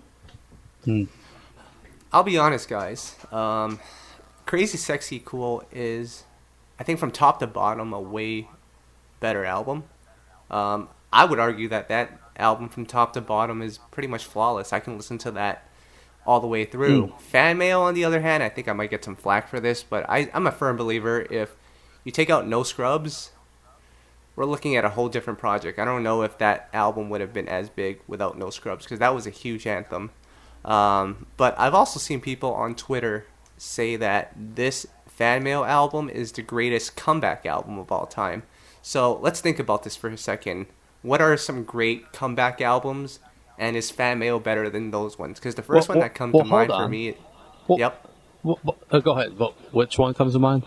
I'll 2.12 2.24
be 2.24 2.38
honest, 2.38 2.68
guys. 2.68 3.16
Um, 3.32 3.80
Crazy 4.46 4.78
Sexy 4.78 5.22
Cool 5.24 5.64
is, 5.72 6.26
I 6.80 6.84
think, 6.84 7.00
from 7.00 7.12
top 7.12 7.40
to 7.40 7.48
bottom, 7.48 7.94
a 7.94 8.02
way 8.02 8.50
better 9.20 9.46
album. 9.46 9.86
Um, 10.50 10.90
I 11.14 11.24
would 11.26 11.40
argue 11.40 11.70
that 11.70 11.88
that 11.88 12.20
album 12.36 12.68
from 12.68 12.86
top 12.86 13.14
to 13.14 13.22
bottom 13.22 13.62
is 13.62 13.80
pretty 13.92 14.08
much 14.08 14.26
flawless. 14.26 14.74
I 14.74 14.80
can 14.80 14.98
listen 14.98 15.18
to 15.20 15.32
that 15.32 15.68
all 16.26 16.40
the 16.40 16.48
way 16.48 16.66
through. 16.66 17.14
Fan 17.20 17.58
mail, 17.58 17.82
on 17.82 17.94
the 17.94 18.04
other 18.04 18.22
hand, 18.22 18.44
I 18.44 18.50
think 18.50 18.68
I 18.68 18.74
might 18.74 18.90
get 18.90 19.06
some 19.06 19.16
flack 19.16 19.48
for 19.48 19.60
this, 19.60 19.84
but 19.84 20.06
I, 20.10 20.30
I'm 20.34 20.46
a 20.48 20.52
firm 20.52 20.76
believer 20.76 21.26
if 21.30 21.56
you 22.04 22.12
take 22.12 22.30
out 22.30 22.48
No 22.48 22.64
Scrubs, 22.64 23.32
we're 24.36 24.46
looking 24.46 24.76
at 24.76 24.86
a 24.86 24.90
whole 24.90 25.10
different 25.10 25.40
project. 25.40 25.78
I 25.80 25.86
don't 25.86 26.04
know 26.04 26.22
if 26.24 26.38
that 26.38 26.70
album 26.74 27.10
would 27.10 27.22
have 27.22 27.34
been 27.34 27.48
as 27.48 27.70
big 27.70 28.00
without 28.08 28.38
No 28.38 28.50
Scrubs 28.50 28.86
because 28.86 29.00
that 29.00 29.14
was 29.14 29.28
a 29.28 29.32
huge 29.32 29.68
anthem. 29.68 30.12
Um, 30.64 31.26
but 31.38 31.56
I've 31.60 31.74
also 31.74 32.00
seen 32.00 32.22
people 32.22 32.54
on 32.54 32.76
Twitter 32.76 33.26
say 33.58 33.96
that 33.98 34.32
this 34.36 34.86
fan 35.08 35.44
mail 35.44 35.64
album 35.64 36.10
is 36.10 36.32
the 36.32 36.42
greatest 36.42 36.96
comeback 36.96 37.46
album 37.46 37.78
of 37.78 37.92
all 37.92 38.06
time. 38.06 38.44
So 38.82 39.20
let's 39.20 39.42
think 39.42 39.60
about 39.60 39.84
this 39.84 39.96
for 39.96 40.10
a 40.10 40.18
second. 40.18 40.68
What 41.04 41.22
are 41.22 41.36
some 41.38 41.64
great 41.64 42.12
comeback 42.14 42.62
albums, 42.62 43.20
and 43.58 43.76
is 43.76 43.92
fan 43.92 44.20
mail 44.20 44.40
better 44.40 44.70
than 44.70 44.92
those 44.92 45.18
ones? 45.20 45.40
Because 45.40 45.56
the 45.56 45.62
first 45.64 45.90
Well, 45.90 45.98
one 45.98 46.04
that 46.04 46.16
comes 46.16 46.34
well, 46.34 46.44
to 46.44 46.50
mind 46.50 46.70
for 46.72 46.88
me, 46.88 47.16
Well- 47.68 47.80
yep. 47.80 48.08
Uh, 48.92 49.00
go 49.00 49.12
ahead. 49.12 49.38
Which 49.72 49.98
one 50.00 50.14
comes 50.16 50.34
to 50.34 50.40
mind? 50.40 50.64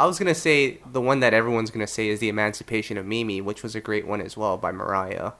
I 0.00 0.06
was 0.06 0.18
gonna 0.18 0.34
say 0.34 0.78
the 0.90 1.00
one 1.02 1.20
that 1.20 1.34
everyone's 1.34 1.70
gonna 1.70 1.86
say 1.86 2.08
is 2.08 2.20
the 2.20 2.30
Emancipation 2.30 2.96
of 2.96 3.04
Mimi, 3.04 3.42
which 3.42 3.62
was 3.62 3.74
a 3.74 3.80
great 3.80 4.06
one 4.06 4.22
as 4.22 4.34
well 4.34 4.56
by 4.56 4.72
Mariah. 4.72 5.32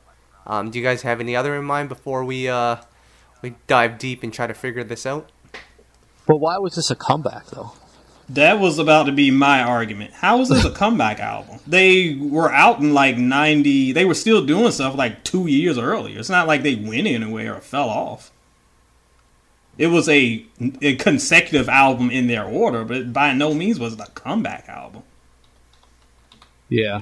Um, 0.47 0.71
do 0.71 0.79
you 0.79 0.85
guys 0.85 1.01
have 1.01 1.19
any 1.19 1.35
other 1.35 1.57
in 1.57 1.65
mind 1.65 1.89
before 1.89 2.27
we 2.27 2.47
uh, 2.47 2.77
we 3.41 3.55
dive 3.67 3.97
deep 3.99 4.23
and 4.23 4.31
try 4.31 4.47
to 4.47 4.53
figure 4.53 4.85
this 4.85 5.07
out? 5.07 5.33
But 6.27 6.37
why 6.37 6.59
was 6.59 6.75
this 6.75 6.91
a 6.91 6.95
comeback 6.95 7.47
though? 7.47 7.73
That 8.29 8.61
was 8.61 8.79
about 8.79 9.05
to 9.05 9.13
be 9.13 9.31
my 9.31 9.63
argument. 9.63 10.13
How 10.13 10.37
was 10.37 10.51
this 10.51 10.63
a 10.63 10.71
comeback 10.83 11.21
album? 11.21 11.61
They 11.67 12.17
were 12.21 12.53
out 12.53 12.81
in 12.81 12.93
like 12.93 13.17
90. 13.17 13.93
They 13.93 14.05
were 14.05 14.13
still 14.13 14.45
doing 14.45 14.71
stuff 14.73 14.95
like 14.95 15.25
two 15.25 15.47
years 15.47 15.79
earlier. 15.79 16.19
It's 16.19 16.29
not 16.29 16.47
like 16.47 16.63
they 16.63 16.75
went 16.75 17.07
anywhere 17.07 17.57
or 17.57 17.61
fell 17.63 17.89
off. 17.89 18.31
It 19.81 19.87
was 19.89 20.09
a, 20.11 20.45
a 20.83 20.97
consecutive 20.97 21.69
album 21.69 22.11
in 22.11 22.27
their 22.27 22.45
order, 22.45 22.85
but 22.85 23.15
by 23.15 23.33
no 23.33 23.55
means 23.55 23.81
was 23.81 23.95
it 23.95 24.01
a 24.01 24.11
comeback 24.13 24.69
album. 24.69 25.03
Yeah, 26.69 27.01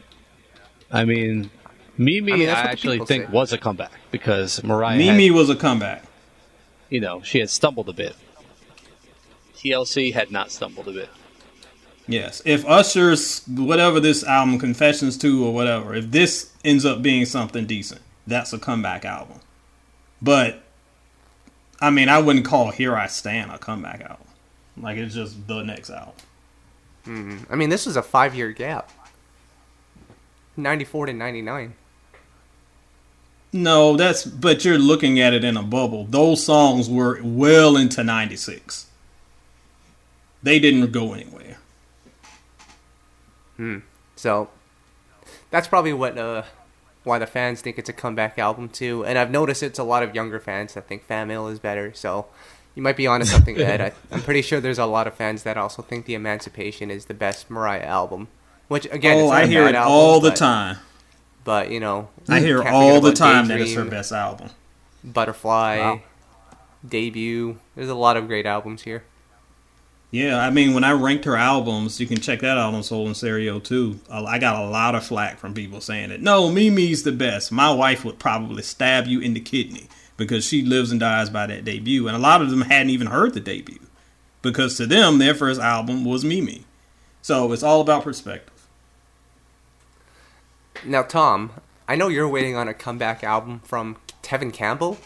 I 0.90 1.04
mean, 1.04 1.50
Mimi, 1.98 2.32
I 2.32 2.34
I, 2.34 2.38
mean, 2.38 2.46
that's 2.46 2.56
what 2.58 2.62
the 2.64 2.70
actually 2.70 2.98
think 3.06 3.26
say. 3.26 3.32
was 3.32 3.52
a 3.52 3.58
comeback 3.58 3.90
because 4.12 4.62
Mariah, 4.62 4.96
Mimi 4.96 5.26
had, 5.26 5.34
was 5.34 5.50
a 5.50 5.56
comeback. 5.56 6.04
you 6.88 7.00
know, 7.00 7.20
she 7.22 7.40
had 7.40 7.50
stumbled 7.50 7.88
a 7.88 7.92
bit. 7.92 8.14
TLC 9.56 10.14
had 10.14 10.30
not 10.30 10.52
stumbled 10.52 10.86
a 10.88 10.92
bit. 10.92 11.10
Yes. 12.06 12.40
If 12.44 12.64
Usher's, 12.64 13.42
whatever 13.48 14.00
this 14.00 14.24
album, 14.24 14.58
Confessions 14.58 15.18
2 15.18 15.44
or 15.44 15.52
whatever, 15.52 15.94
if 15.94 16.10
this 16.10 16.52
ends 16.64 16.86
up 16.86 17.02
being 17.02 17.26
something 17.26 17.66
decent, 17.66 18.00
that's 18.26 18.52
a 18.52 18.58
comeback 18.58 19.04
album. 19.04 19.40
But, 20.22 20.62
I 21.80 21.90
mean, 21.90 22.08
I 22.08 22.18
wouldn't 22.18 22.44
call 22.44 22.70
Here 22.70 22.96
I 22.96 23.06
Stand 23.06 23.50
a 23.50 23.58
comeback 23.58 24.00
album. 24.00 24.26
Like, 24.76 24.96
it's 24.96 25.14
just 25.14 25.46
the 25.46 25.62
next 25.62 25.90
album. 25.90 26.14
I 27.50 27.54
mean, 27.54 27.70
this 27.70 27.86
was 27.86 27.96
a 27.96 28.02
five 28.02 28.34
year 28.34 28.52
gap. 28.52 28.90
94 30.56 31.06
to 31.06 31.12
99. 31.12 31.74
No, 33.52 33.96
that's, 33.96 34.24
but 34.26 34.64
you're 34.64 34.78
looking 34.78 35.18
at 35.18 35.32
it 35.32 35.42
in 35.42 35.56
a 35.56 35.62
bubble. 35.62 36.04
Those 36.04 36.44
songs 36.44 36.90
were 36.90 37.20
well 37.22 37.76
into 37.76 38.04
96. 38.04 38.86
They 40.42 40.58
didn't 40.58 40.92
go 40.92 41.14
anywhere. 41.14 41.56
Hmm. 43.56 43.78
So 44.16 44.50
that's 45.50 45.66
probably 45.66 45.94
what 45.94 46.18
uh, 46.18 46.42
why 47.08 47.18
the 47.18 47.26
fans 47.26 47.60
think 47.60 47.78
it's 47.78 47.88
a 47.88 47.92
comeback 47.92 48.38
album 48.38 48.68
too. 48.68 49.04
And 49.04 49.18
I've 49.18 49.30
noticed 49.30 49.62
it's 49.64 49.78
a 49.80 49.84
lot 49.84 50.02
of 50.04 50.14
younger 50.14 50.38
fans 50.38 50.74
that 50.74 50.86
think 50.86 51.04
Fan 51.04 51.26
Mail 51.28 51.48
is 51.48 51.58
better. 51.58 51.92
So 51.94 52.26
you 52.76 52.82
might 52.82 52.96
be 52.96 53.06
onto 53.08 53.26
something, 53.26 53.58
Ed. 53.60 53.80
I, 53.80 53.92
I'm 54.12 54.22
pretty 54.22 54.42
sure 54.42 54.60
there's 54.60 54.78
a 54.78 54.86
lot 54.86 55.06
of 55.08 55.14
fans 55.14 55.42
that 55.42 55.56
also 55.56 55.82
think 55.82 56.04
The 56.06 56.14
Emancipation 56.14 56.90
is 56.90 57.06
the 57.06 57.14
best 57.14 57.50
Mariah 57.50 57.82
album. 57.82 58.28
Which 58.68 58.84
again, 58.92 59.16
oh, 59.16 59.20
it's 59.24 59.30
not 59.30 59.36
I 59.40 59.42
a 59.42 59.46
hear 59.46 59.64
bad 59.64 59.74
it 59.74 59.78
album, 59.78 59.92
all 59.92 60.20
the 60.20 60.30
but- 60.30 60.36
time. 60.36 60.76
But 61.44 61.70
you 61.70 61.80
know, 61.80 62.10
I 62.28 62.40
hear 62.40 62.62
all 62.62 63.00
the 63.00 63.08
about 63.08 63.16
time 63.16 63.48
that 63.48 63.58
it's 63.60 63.72
her 63.72 63.84
best 63.86 64.12
album. 64.12 64.50
Butterfly, 65.02 65.78
Wow. 65.78 66.00
debut. 66.86 67.58
There's 67.74 67.88
a 67.88 67.94
lot 67.94 68.16
of 68.18 68.26
great 68.26 68.44
albums 68.46 68.82
here. 68.82 69.04
Yeah, 70.10 70.38
I 70.38 70.48
mean, 70.48 70.72
when 70.72 70.84
I 70.84 70.92
ranked 70.92 71.26
her 71.26 71.36
albums, 71.36 72.00
you 72.00 72.06
can 72.06 72.18
check 72.18 72.40
that 72.40 72.56
out 72.56 72.72
on 72.72 72.82
Soul 72.82 73.06
and 73.06 73.16
Stereo 73.16 73.58
too. 73.60 74.00
I 74.10 74.38
got 74.38 74.62
a 74.62 74.66
lot 74.66 74.94
of 74.94 75.04
flack 75.04 75.38
from 75.38 75.52
people 75.52 75.82
saying 75.82 76.08
that 76.08 76.22
no, 76.22 76.50
Mimi's 76.50 77.02
the 77.02 77.12
best. 77.12 77.52
My 77.52 77.70
wife 77.70 78.04
would 78.04 78.18
probably 78.18 78.62
stab 78.62 79.06
you 79.06 79.20
in 79.20 79.34
the 79.34 79.40
kidney 79.40 79.86
because 80.16 80.46
she 80.46 80.62
lives 80.62 80.90
and 80.90 80.98
dies 80.98 81.28
by 81.28 81.46
that 81.46 81.64
debut, 81.64 82.08
and 82.08 82.16
a 82.16 82.20
lot 82.20 82.40
of 82.40 82.50
them 82.50 82.62
hadn't 82.62 82.90
even 82.90 83.08
heard 83.08 83.34
the 83.34 83.40
debut 83.40 83.80
because 84.40 84.76
to 84.78 84.86
them, 84.86 85.18
their 85.18 85.34
first 85.34 85.60
album 85.60 86.04
was 86.04 86.24
Mimi. 86.24 86.64
So 87.20 87.52
it's 87.52 87.62
all 87.62 87.82
about 87.82 88.04
perspective. 88.04 88.66
Now, 90.84 91.02
Tom, 91.02 91.50
I 91.86 91.96
know 91.96 92.08
you're 92.08 92.28
waiting 92.28 92.56
on 92.56 92.66
a 92.66 92.74
comeback 92.74 93.22
album 93.22 93.60
from 93.60 93.96
Tevin 94.22 94.52
Campbell. 94.52 94.98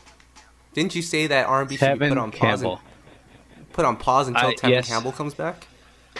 Didn't 0.74 0.94
you 0.94 1.02
say 1.02 1.26
that 1.26 1.46
R&B 1.46 1.76
should 1.76 1.98
be 1.98 2.08
put 2.08 2.18
on 2.18 2.30
Tevin 2.30 2.38
pause? 2.38 2.60
Campbell. 2.60 2.72
And, 2.74 2.91
put 3.72 3.84
on 3.84 3.96
pause 3.96 4.28
until 4.28 4.48
I- 4.48 4.54
Tevin 4.54 4.70
yes. 4.70 4.88
Campbell 4.88 5.12
comes 5.12 5.34
back. 5.34 5.66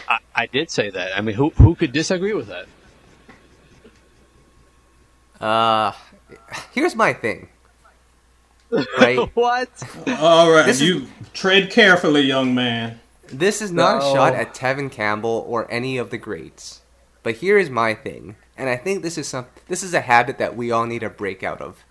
I, 0.09 0.19
I 0.35 0.47
did 0.47 0.71
say 0.71 0.91
that. 0.91 1.17
I 1.17 1.21
mean, 1.21 1.35
who 1.37 1.51
who 1.51 1.75
could 1.75 1.93
disagree 1.93 2.33
with 2.33 2.49
that? 2.49 2.67
Uh, 5.41 5.93
here's 6.73 6.95
my 6.95 7.13
thing. 7.13 7.49
Right, 8.71 9.19
what? 9.35 9.69
All 10.19 10.51
right, 10.51 10.65
This 10.65 10.81
is- 10.81 10.83
you 10.83 11.07
tread 11.35 11.71
carefully, 11.71 12.23
young 12.23 12.55
man. 12.55 13.01
this 13.27 13.61
is 13.61 13.71
not 13.71 13.99
No. 14.01 14.09
a 14.11 14.15
shot 14.15 14.35
at 14.35 14.55
Tevin 14.55 14.91
Campbell 14.91 15.45
or 15.47 15.71
any 15.71 15.99
of 15.99 16.11
the 16.11 16.17
greats, 16.19 16.81
but 17.23 17.35
here 17.37 17.59
is 17.59 17.69
my 17.69 17.93
thing, 17.95 18.37
and 18.57 18.71
I 18.71 18.77
think 18.77 19.03
this 19.03 19.19
is 19.19 19.29
some 19.29 19.47
this 19.69 19.83
is 19.83 19.93
a 19.95 20.01
habit 20.01 20.39
that 20.39 20.57
we 20.57 20.71
all 20.71 20.87
need 20.87 21.01
to 21.01 21.11
break 21.11 21.43
out 21.43 21.61
of. 21.61 21.85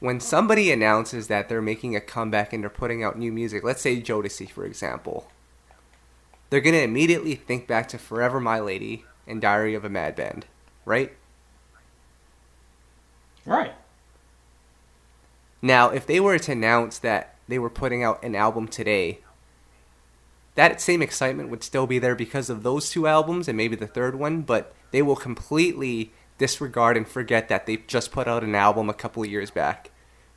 When 0.00 0.18
somebody 0.18 0.72
announces 0.72 1.28
that 1.28 1.48
they're 1.48 1.60
making 1.60 1.94
a 1.94 2.00
comeback 2.00 2.54
and 2.54 2.62
they're 2.62 2.70
putting 2.70 3.04
out 3.04 3.18
new 3.18 3.30
music, 3.30 3.62
let's 3.62 3.82
say 3.82 4.00
Jodeci, 4.00 4.50
for 4.50 4.64
example, 4.64 5.30
they're 6.48 6.62
gonna 6.62 6.78
immediately 6.78 7.34
think 7.34 7.66
back 7.66 7.86
to 7.88 7.98
"Forever 7.98 8.40
My 8.40 8.58
Lady" 8.58 9.04
and 9.26 9.42
"Diary 9.42 9.74
of 9.74 9.84
a 9.84 9.90
Mad 9.90 10.16
Band," 10.16 10.46
right? 10.86 11.12
Right. 13.44 13.74
Now, 15.60 15.90
if 15.90 16.06
they 16.06 16.18
were 16.18 16.38
to 16.38 16.52
announce 16.52 16.98
that 16.98 17.34
they 17.46 17.58
were 17.58 17.70
putting 17.70 18.02
out 18.02 18.22
an 18.24 18.34
album 18.34 18.68
today, 18.68 19.18
that 20.54 20.80
same 20.80 21.02
excitement 21.02 21.50
would 21.50 21.62
still 21.62 21.86
be 21.86 21.98
there 21.98 22.14
because 22.14 22.48
of 22.48 22.62
those 22.62 22.90
two 22.90 23.06
albums 23.06 23.48
and 23.48 23.56
maybe 23.56 23.76
the 23.76 23.86
third 23.86 24.14
one, 24.14 24.40
but 24.40 24.74
they 24.92 25.02
will 25.02 25.16
completely 25.16 26.12
disregard 26.38 26.96
and 26.96 27.06
forget 27.06 27.48
that 27.48 27.66
they 27.66 27.76
just 27.76 28.10
put 28.10 28.26
out 28.26 28.42
an 28.42 28.54
album 28.54 28.88
a 28.88 28.94
couple 28.94 29.22
of 29.22 29.28
years 29.30 29.50
back. 29.50 29.89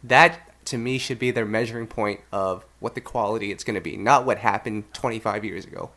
That, 0.03 0.65
to 0.67 0.77
me, 0.77 0.97
should 0.99 1.19
be 1.19 1.31
their 1.31 1.45
measuring 1.45 1.87
point 1.87 2.21
of 2.31 2.65
what 2.79 2.95
the 2.95 3.01
quality 3.01 3.51
it's 3.51 3.63
going 3.63 3.75
to 3.75 3.81
be, 3.81 3.97
not 3.97 4.25
what 4.25 4.39
happened 4.39 4.93
25 4.93 5.45
years 5.45 5.65
ago. 5.65 5.91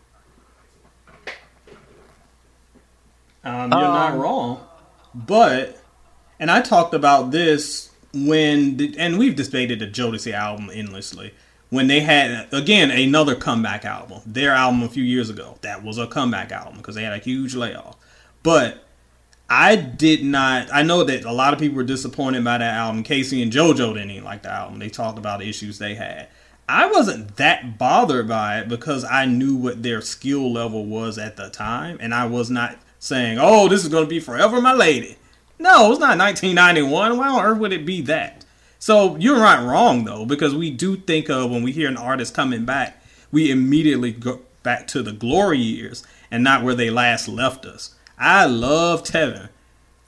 Um, 3.44 3.76
you're 3.76 3.90
not 3.90 4.14
Um, 4.14 4.18
wrong, 4.18 4.66
but 5.14 5.82
and 6.40 6.50
I 6.50 6.62
talked 6.62 6.94
about 6.94 7.32
this 7.32 7.90
when 8.14 8.78
the, 8.78 8.94
and 8.98 9.18
we've 9.18 9.36
debated 9.36 9.80
the 9.80 9.88
Jodeci 9.88 10.32
album 10.32 10.70
endlessly. 10.72 11.34
When 11.70 11.88
they 11.88 12.00
had 12.00 12.48
again 12.52 12.90
another 12.92 13.36
comeback 13.36 13.84
album, 13.84 14.22
their 14.26 14.52
album 14.52 14.82
a 14.84 14.88
few 14.88 15.04
years 15.04 15.30
ago, 15.30 15.58
that 15.62 15.82
was 15.84 15.98
a 15.98 16.06
comeback 16.08 16.52
album 16.52 16.78
because 16.78 16.96
they 16.96 17.04
had 17.04 17.14
a 17.14 17.18
huge 17.18 17.54
layoff. 17.56 17.96
But 18.42 18.85
I 19.48 19.76
did 19.76 20.24
not. 20.24 20.68
I 20.72 20.82
know 20.82 21.04
that 21.04 21.24
a 21.24 21.32
lot 21.32 21.52
of 21.52 21.60
people 21.60 21.76
were 21.76 21.84
disappointed 21.84 22.42
by 22.44 22.58
that 22.58 22.74
album. 22.74 23.04
K-Ci 23.04 23.40
and 23.42 23.52
JoJo 23.52 23.94
didn't 23.94 24.10
even 24.10 24.24
like 24.24 24.42
the 24.42 24.50
album. 24.50 24.78
They 24.78 24.88
talked 24.88 25.18
about 25.18 25.40
the 25.40 25.48
issues 25.48 25.78
they 25.78 25.94
had. 25.94 26.28
I 26.68 26.90
wasn't 26.90 27.36
that 27.36 27.78
bothered 27.78 28.26
by 28.26 28.58
it 28.58 28.68
because 28.68 29.04
I 29.04 29.24
knew 29.24 29.54
what 29.54 29.84
their 29.84 30.00
skill 30.00 30.52
level 30.52 30.84
was 30.84 31.16
at 31.16 31.36
the 31.36 31.48
time, 31.48 31.96
and 32.00 32.12
I 32.12 32.26
was 32.26 32.50
not 32.50 32.76
saying, 32.98 33.38
"Oh, 33.40 33.68
this 33.68 33.84
is 33.84 33.88
going 33.88 34.04
to 34.04 34.10
be 34.10 34.18
forever, 34.18 34.60
my 34.60 34.72
lady." 34.72 35.16
No, 35.60 35.92
it's 35.92 36.00
not 36.00 36.18
1991. 36.18 37.16
Why 37.16 37.28
on 37.28 37.44
earth 37.44 37.58
would 37.58 37.72
it 37.72 37.86
be 37.86 38.00
that? 38.02 38.44
So 38.80 39.16
you're 39.16 39.38
not 39.38 39.64
wrong 39.64 40.04
though, 40.04 40.26
because 40.26 40.54
we 40.54 40.70
do 40.70 40.96
think 40.96 41.30
of 41.30 41.50
when 41.50 41.62
we 41.62 41.72
hear 41.72 41.88
an 41.88 41.96
artist 41.96 42.34
coming 42.34 42.64
back, 42.64 43.02
we 43.30 43.50
immediately 43.50 44.10
go 44.10 44.40
back 44.62 44.86
to 44.88 45.02
the 45.02 45.12
glory 45.12 45.58
years 45.58 46.04
and 46.30 46.42
not 46.42 46.64
where 46.64 46.74
they 46.74 46.90
last 46.90 47.28
left 47.28 47.64
us. 47.64 47.94
I 48.18 48.46
love 48.46 49.02
Tevin. 49.02 49.48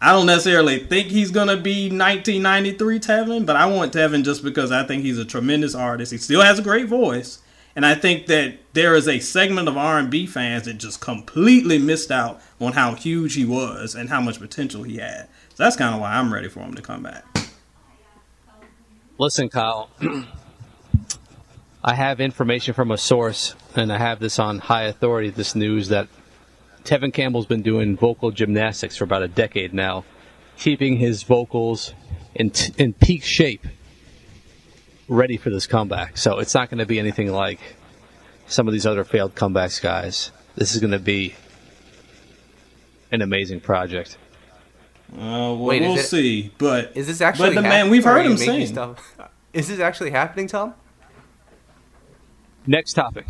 I 0.01 0.13
don't 0.13 0.27
necessarily 0.27 0.79
think 0.79 1.09
he's 1.09 1.33
gonna 1.33 1.57
be 1.57 1.91
1993 1.91 3.01
Tevin, 3.01 3.47
but 3.47 3.57
I 3.57 3.67
want 3.67 3.93
Tevin 3.93 4.25
just 4.25 4.45
because 4.45 4.71
I 4.71 4.85
think 4.85 5.03
he's 5.03 5.19
a 5.19 5.25
tremendous 5.25 5.75
artist. 5.75 6.13
He 6.13 6.19
still 6.19 6.43
has 6.43 6.59
a 6.59 6.63
great 6.63 6.87
voice, 6.87 7.41
and 7.75 7.85
I 7.85 7.95
think 7.95 8.27
that 8.27 8.59
there 8.75 8.95
is 8.95 9.09
a 9.09 9.19
segment 9.19 9.69
of 9.69 9.77
R&B 9.77 10.27
fans 10.27 10.67
that 10.67 10.75
just 10.75 11.01
completely 11.01 11.79
missed 11.79 12.13
out 12.13 12.41
on 12.61 12.75
how 12.75 12.95
huge 12.95 13.35
he 13.35 13.45
was 13.45 13.97
and 13.97 14.09
how 14.09 14.21
much 14.21 14.39
potential 14.39 14.85
he 14.85 14.99
had. 14.99 15.29
So 15.55 15.65
that's 15.65 15.77
kind 15.77 15.95
of 15.95 16.01
why 16.01 16.15
I'm 16.15 16.33
ready 16.33 16.49
for 16.49 16.61
him 16.61 16.75
to 16.75 16.83
come 16.83 17.03
back. 17.03 17.25
Listen, 19.19 19.49
Kyle. 19.49 19.91
I 21.85 21.95
have 21.95 22.21
information 22.21 22.75
from 22.75 22.93
a 22.93 22.99
source, 22.99 23.55
and 23.75 23.93
I 23.93 23.99
have 23.99 24.21
this 24.21 24.39
on 24.39 24.61
high 24.61 24.85
authority. 24.85 25.31
This 25.31 25.57
news 25.57 25.89
that 25.89 26.07
Tevin 26.85 27.13
Campbell's 27.13 27.47
been 27.47 27.63
doing 27.63 27.97
vocal 27.97 28.31
gymnastics 28.31 28.97
for 28.97 29.05
about 29.05 29.23
a 29.23 29.29
decade 29.29 29.75
now, 29.75 30.05
keeping 30.57 30.97
his 30.97 31.23
vocals 31.23 31.93
in 32.35 32.51
t- 32.51 32.73
in 32.79 32.93
peak 32.95 33.23
shape, 33.25 33.67
ready 35.09 35.37
for 35.37 35.51
this 35.51 35.67
comeback. 35.67 36.17
So 36.17 36.39
it's 36.39 36.55
not 36.55 36.71
going 36.71 36.79
to 36.79 36.87
be 36.87 36.99
anything 36.99 37.31
like 37.33 37.61
some 38.47 38.67
of 38.69 38.73
these 38.73 38.87
other 38.87 39.05
failed 39.05 39.35
comebacks, 39.35 39.81
guys. 39.83 40.31
This 40.57 40.75
is 40.75 40.81
going 40.81 40.93
to 40.93 40.99
be 40.99 41.35
an 43.13 43.23
amazing 43.23 43.61
project. 43.61 44.17
Uh, 45.13 45.17
well, 45.19 45.59
Wait, 45.59 45.83
we'll 45.83 45.97
it- 45.97 46.05
see. 46.05 46.53
But 46.59 46.93
Is 46.95 47.07
this 47.07 47.21
actually? 47.21 47.51
But 47.51 47.63
the 47.63 47.63
hap- 47.63 47.71
man, 47.85 47.91
we've 47.91 48.05
heard 48.05 48.25
him 48.27 48.33
making 48.35 48.47
sing. 48.47 48.67
Stuff? 48.67 49.15
Is 49.53 49.69
this 49.69 49.81
actually 49.81 50.11
happening, 50.11 50.47
Tom? 50.47 50.75
Next 52.67 52.93
topic. 52.95 53.27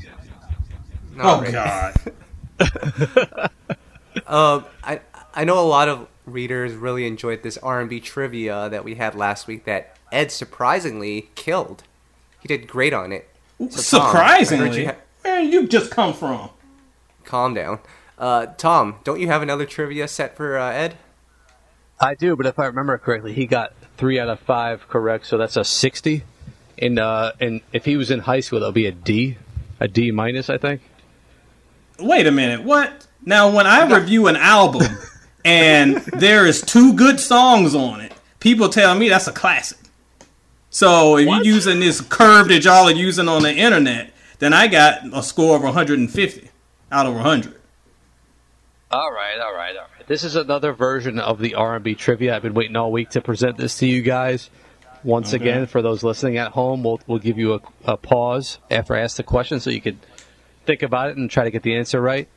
No, 1.15 1.23
Oh 1.25 1.41
right. 1.43 1.53
God! 1.53 1.95
Um, 4.27 4.65
I 4.83 5.01
I 5.33 5.45
know 5.45 5.59
a 5.59 5.65
lot 5.67 5.89
of 5.89 6.07
readers 6.27 6.75
really 6.75 7.07
enjoyed 7.07 7.43
this 7.43 7.57
R 7.59 7.81
and 7.81 7.89
B 7.89 8.01
trivia 8.01 8.69
that 8.69 8.85
we 8.85 8.97
had 8.97 9.15
last 9.15 9.47
week 9.47 9.65
that 9.65 9.97
Ed 10.13 10.31
surprisingly 10.33 11.29
killed. 11.35 11.85
He 12.41 12.49
did 12.49 12.67
great 12.67 12.93
on 12.93 13.13
it. 13.13 13.29
So, 13.59 13.99
Tom, 13.99 14.11
Surprisingly, 14.11 14.81
you 14.83 14.87
ha- 14.89 14.97
where 15.23 15.41
you 15.41 15.67
just 15.67 15.91
come 15.91 16.13
from? 16.13 16.51
calm 17.25 17.55
down. 17.55 17.79
Uh, 18.19 18.47
Tom, 18.57 18.97
don't 19.05 19.21
you 19.21 19.29
have 19.29 19.43
another 19.43 19.65
trivia 19.67 20.09
set 20.09 20.37
for 20.37 20.59
uh, 20.59 20.71
Ed? 20.73 20.97
I 22.01 22.15
do, 22.15 22.35
but 22.37 22.47
if 22.47 22.59
I 22.59 22.67
remember 22.67 22.99
correctly, 22.99 23.33
he 23.35 23.47
got 23.47 23.73
three 23.97 24.19
out 24.19 24.29
of 24.29 24.41
five 24.41 24.89
correct, 24.89 25.27
so 25.27 25.39
that's 25.39 25.57
a 25.57 25.65
sixty. 25.65 26.25
And 26.77 26.99
uh, 26.99 27.33
and 27.41 27.61
if 27.73 27.85
he 27.85 27.97
was 27.97 28.11
in 28.11 28.21
high 28.21 28.41
school, 28.41 28.61
that'll 28.61 28.73
be 28.73 28.87
a 28.87 28.93
D, 28.93 29.37
a 29.81 29.89
D 29.89 30.11
minus, 30.11 30.51
I 30.51 30.59
think. 30.59 30.83
Wait 31.99 32.27
a 32.27 32.31
minute. 32.31 32.63
What? 32.63 33.07
Now, 33.25 33.51
when 33.51 33.67
I 33.67 33.87
review 33.95 34.27
an 34.29 34.37
album 34.37 34.83
and 35.45 35.97
there 35.97 36.47
is 36.47 36.63
two 36.63 36.93
good 36.95 37.19
songs 37.21 37.75
on 37.75 38.01
it, 38.01 38.13
people 38.41 38.69
tell 38.69 38.95
me 38.95 39.09
that's 39.09 39.27
a 39.27 39.33
classic. 39.33 39.79
So 40.71 41.17
if 41.17 41.27
What? 41.27 41.45
you're 41.45 41.55
using 41.55 41.81
this 41.81 42.01
curve 42.01 42.49
that 42.49 42.65
y'all 42.65 42.89
are 42.89 42.93
using 42.93 43.29
on 43.29 43.43
the 43.43 43.53
internet, 43.55 44.13
then 44.39 44.53
I 44.53 44.69
got 44.69 45.01
a 45.13 45.23
score 45.23 45.57
of 45.57 45.63
150 45.63 46.51
out 46.93 47.07
of 47.07 47.15
100. 47.15 47.55
All 48.91 49.11
right, 49.13 49.39
all 49.39 49.55
right, 49.55 49.77
all 49.77 49.87
right. 49.97 50.07
This 50.07 50.25
is 50.25 50.37
another 50.37 50.73
version 50.73 51.19
of 51.19 51.39
the 51.41 51.55
R&B 51.55 51.95
trivia. 51.95 52.35
I've 52.37 52.43
been 52.43 52.55
waiting 52.55 52.77
all 52.77 52.91
week 52.93 53.11
to 53.11 53.21
present 53.21 53.57
this 53.59 53.77
to 53.79 53.87
you 53.87 54.01
guys. 54.03 54.49
Once 55.05 55.35
Okay. 55.35 55.43
again, 55.45 55.67
for 55.67 55.83
those 55.83 56.03
listening 56.03 56.39
at 56.39 56.53
home, 56.53 56.83
we'll 56.83 57.01
we'll 57.07 57.19
give 57.19 57.39
you 57.39 57.55
a, 57.55 57.61
a 57.85 57.97
pause 57.97 58.59
after 58.71 58.95
I 58.95 59.01
ask 59.01 59.17
the 59.17 59.23
question 59.23 59.61
so 59.61 59.71
you 59.71 59.81
could 59.81 59.99
think 60.69 60.83
about 60.83 61.09
it 61.11 61.17
and 61.17 61.31
try 61.31 61.45
to 61.45 61.51
get 61.51 61.63
the 61.63 61.75
answer 61.77 61.99
right. 62.01 62.29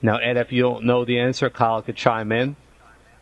Now, 0.00 0.18
Ed, 0.18 0.36
if 0.36 0.52
you 0.52 0.62
don't 0.62 0.84
know 0.84 1.04
the 1.04 1.18
answer, 1.18 1.50
Kyle 1.50 1.82
could 1.82 1.96
chime 1.96 2.30
in. 2.30 2.54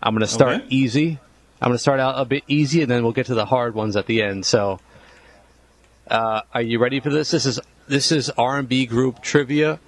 I'm 0.02 0.12
going 0.12 0.20
to 0.20 0.26
start 0.26 0.56
Okay. 0.56 0.66
easy. 0.68 1.18
I'm 1.62 1.70
going 1.70 1.76
to 1.78 1.82
start 1.82 1.98
out 1.98 2.20
a 2.20 2.26
bit 2.26 2.42
easy, 2.46 2.82
and 2.82 2.90
then 2.90 3.02
we'll 3.02 3.12
get 3.12 3.26
to 3.26 3.34
the 3.34 3.46
hard 3.46 3.74
ones 3.74 3.96
at 3.96 4.04
the 4.06 4.20
end. 4.22 4.44
So, 4.44 4.80
uh, 6.08 6.42
are 6.52 6.60
you 6.60 6.78
ready 6.78 7.00
for 7.00 7.08
this? 7.08 7.30
This 7.30 7.46
is 7.46 7.58
this 7.88 8.12
is 8.12 8.28
R&B 8.36 8.84
group 8.84 9.22
trivia, 9.22 9.80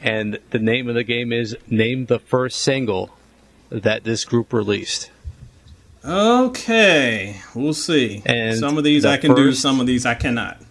and 0.00 0.38
the 0.50 0.60
name 0.60 0.88
of 0.88 0.94
the 0.94 1.02
game 1.04 1.32
is 1.32 1.56
name 1.68 2.06
the 2.06 2.20
first 2.20 2.60
single 2.60 3.10
that 3.70 4.04
this 4.04 4.24
group 4.24 4.52
released. 4.52 5.10
Okay, 6.04 7.40
we'll 7.56 7.74
see. 7.74 8.22
And 8.24 8.56
some 8.56 8.78
of 8.78 8.84
these 8.84 9.02
the 9.02 9.10
I 9.10 9.16
can 9.16 9.34
do, 9.34 9.52
some 9.52 9.80
of 9.80 9.86
these 9.88 10.06
I 10.06 10.14
cannot. 10.14 10.62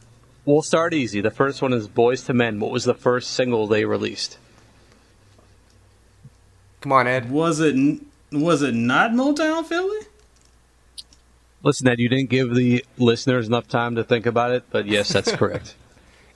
We'll 0.46 0.62
start 0.62 0.94
easy. 0.94 1.22
The 1.22 1.32
first 1.32 1.62
one 1.62 1.74
is 1.74 1.88
"Boyz 1.88 2.30
II 2.30 2.36
Men." 2.36 2.60
What 2.60 2.72
was 2.72 2.84
the 2.84 2.94
first 2.94 3.32
single 3.32 3.68
they 3.68 3.86
released? 3.86 4.38
Come 6.82 6.92
on, 6.92 7.08
Ed. 7.08 7.32
Was 7.32 7.60
it 7.60 7.76
was 8.32 8.62
it 8.62 8.74
not 8.76 9.12
Motown 9.12 9.66
Philly? 9.66 10.06
Listen, 11.64 11.88
Ed, 11.88 12.00
you 12.00 12.10
didn't 12.10 12.30
give 12.30 12.54
the 12.54 12.86
listeners 12.98 13.48
enough 13.48 13.68
time 13.68 13.96
to 13.96 14.04
think 14.04 14.28
about 14.28 14.52
it, 14.52 14.64
but 14.70 14.86
yes, 14.86 15.10
that's 15.10 15.32
correct. 15.36 15.76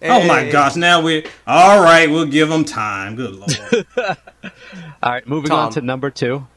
Oh 0.02 0.26
my 0.26 0.50
gosh! 0.50 0.76
Now 0.76 1.02
we 1.02 1.26
all 1.46 1.84
right. 1.84 2.10
We'll 2.10 2.26
give 2.26 2.50
them 2.50 2.66
time. 2.66 3.16
Good 3.16 3.36
lord. 3.36 3.88
All 5.04 5.12
right, 5.12 5.26
moving 5.28 5.52
on 5.52 5.72
to 5.74 5.82
number 5.82 6.10
two. 6.10 6.48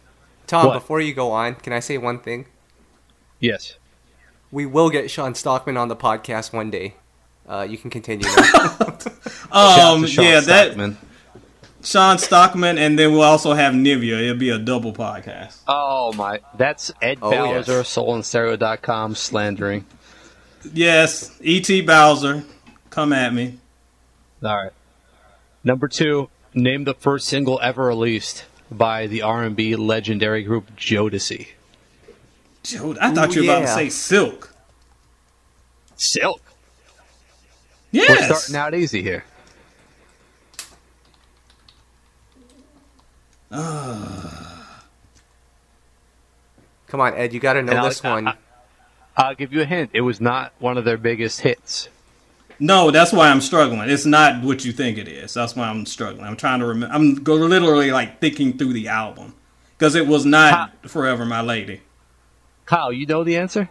Tom, 0.48 0.66
What? 0.66 0.74
before 0.74 1.00
you 1.00 1.12
go 1.14 1.30
on, 1.32 1.54
can 1.56 1.72
I 1.72 1.80
say 1.80 1.96
one 1.98 2.18
thing? 2.18 2.46
Yes. 3.40 3.76
We 4.50 4.66
will 4.66 4.90
get 4.90 5.10
Sean 5.10 5.34
Stockman 5.34 5.76
on 5.76 5.88
the 5.88 5.96
podcast 5.96 6.52
one 6.52 6.70
day. 6.70 6.94
Uh, 7.46 7.66
you 7.68 7.76
can 7.76 7.90
continue. 7.90 8.26
now. 8.26 8.76
Shout 9.52 9.78
um, 9.80 10.02
to 10.02 10.06
Sean 10.08 10.24
yeah, 10.24 10.40
that 10.40 10.66
Stockman. 10.68 10.96
Sean 11.82 12.18
Stockman, 12.18 12.78
and 12.78 12.98
then 12.98 13.12
we'll 13.12 13.22
also 13.22 13.54
have 13.54 13.74
Nivea. 13.74 14.22
It'll 14.22 14.36
be 14.36 14.50
a 14.50 14.58
double 14.58 14.92
podcast. 14.92 15.58
Oh 15.66 16.12
my, 16.12 16.40
that's 16.56 16.92
Ed 17.02 17.18
Oh, 17.20 17.30
Bowser, 17.30 17.78
yes. 17.78 17.94
soulandstereo.com 17.94 19.14
slandering. 19.16 19.84
Yes, 20.72 21.36
E.T. 21.40 21.80
Bowser, 21.82 22.44
come 22.90 23.12
at 23.12 23.34
me. 23.34 23.58
All 24.44 24.56
right. 24.56 24.72
Number 25.64 25.88
two, 25.88 26.28
name 26.54 26.84
the 26.84 26.94
first 26.94 27.26
single 27.26 27.58
ever 27.60 27.84
released 27.84 28.44
by 28.70 29.06
the 29.08 29.22
R&B 29.22 29.74
legendary 29.76 30.44
group 30.44 30.76
Jodeci. 30.76 31.48
Dude, 32.62 32.96
I 32.98 33.12
thought 33.12 33.36
Ooh, 33.36 33.42
you 33.42 33.48
were 33.48 33.56
about 33.56 33.66
to 33.66 33.74
say 33.74 33.88
Silk. 33.88 34.54
Silk. 35.96 36.40
Yes. 37.92 38.28
We're 38.30 38.36
starting 38.36 38.56
out 38.56 38.74
easy 38.74 39.02
here. 39.02 39.24
Ah. 43.50 44.84
Come 46.88 47.00
on, 47.00 47.14
Ed. 47.14 47.32
You 47.32 47.40
got 47.40 47.54
to 47.54 47.62
know 47.62 47.70
And 47.72 47.80
I'll- 47.80 47.88
this 47.88 48.02
one. 48.02 48.28
I- 48.28 48.34
I'll 49.16 49.34
give 49.34 49.52
you 49.52 49.60
a 49.60 49.66
hint. 49.66 49.90
It 49.92 50.00
was 50.00 50.20
not 50.20 50.52
one 50.58 50.78
of 50.78 50.84
their 50.84 50.96
biggest 50.96 51.40
hits. 51.40 51.88
No, 52.58 52.90
that's 52.90 53.12
why 53.12 53.28
I'm 53.28 53.40
struggling. 53.40 53.90
It's 53.90 54.06
not 54.06 54.42
what 54.42 54.64
you 54.64 54.72
think 54.72 54.96
it 54.96 55.08
is. 55.08 55.34
That's 55.34 55.54
why 55.56 55.68
I'm 55.68 55.84
struggling. 55.84 56.24
I'm 56.24 56.36
trying 56.36 56.60
to 56.60 56.66
remember. 56.66 56.94
I'm 56.94 57.16
go- 57.16 57.34
literally 57.34 57.90
like 57.90 58.20
thinking 58.20 58.56
through 58.56 58.72
the 58.72 58.88
album 58.88 59.34
because 59.76 59.94
it 59.96 60.06
was 60.06 60.24
not 60.24 60.70
Forever 60.88 61.26
My 61.26 61.40
Lady. 61.42 61.80
Kyle, 62.64 62.92
you 62.92 63.04
know 63.04 63.24
the 63.24 63.36
answer? 63.36 63.68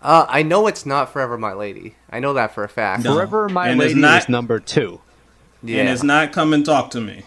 Uh, 0.00 0.26
I 0.28 0.42
know 0.42 0.66
it's 0.68 0.86
not 0.86 1.12
Forever 1.12 1.36
My 1.36 1.52
Lady. 1.52 1.94
I 2.10 2.20
know 2.20 2.34
that 2.34 2.54
for 2.54 2.62
a 2.64 2.68
fact. 2.68 3.04
No. 3.04 3.14
Forever 3.14 3.48
My 3.48 3.68
And 3.68 3.80
it's 3.82 3.88
Lady 3.90 4.00
not- 4.00 4.22
was 4.22 4.28
number 4.28 4.60
two. 4.60 5.00
Yeah. 5.62 5.80
And 5.80 5.88
it's 5.88 6.04
not 6.04 6.32
Come 6.32 6.52
and 6.52 6.64
Talk 6.64 6.90
to 6.92 7.00
Me. 7.00 7.24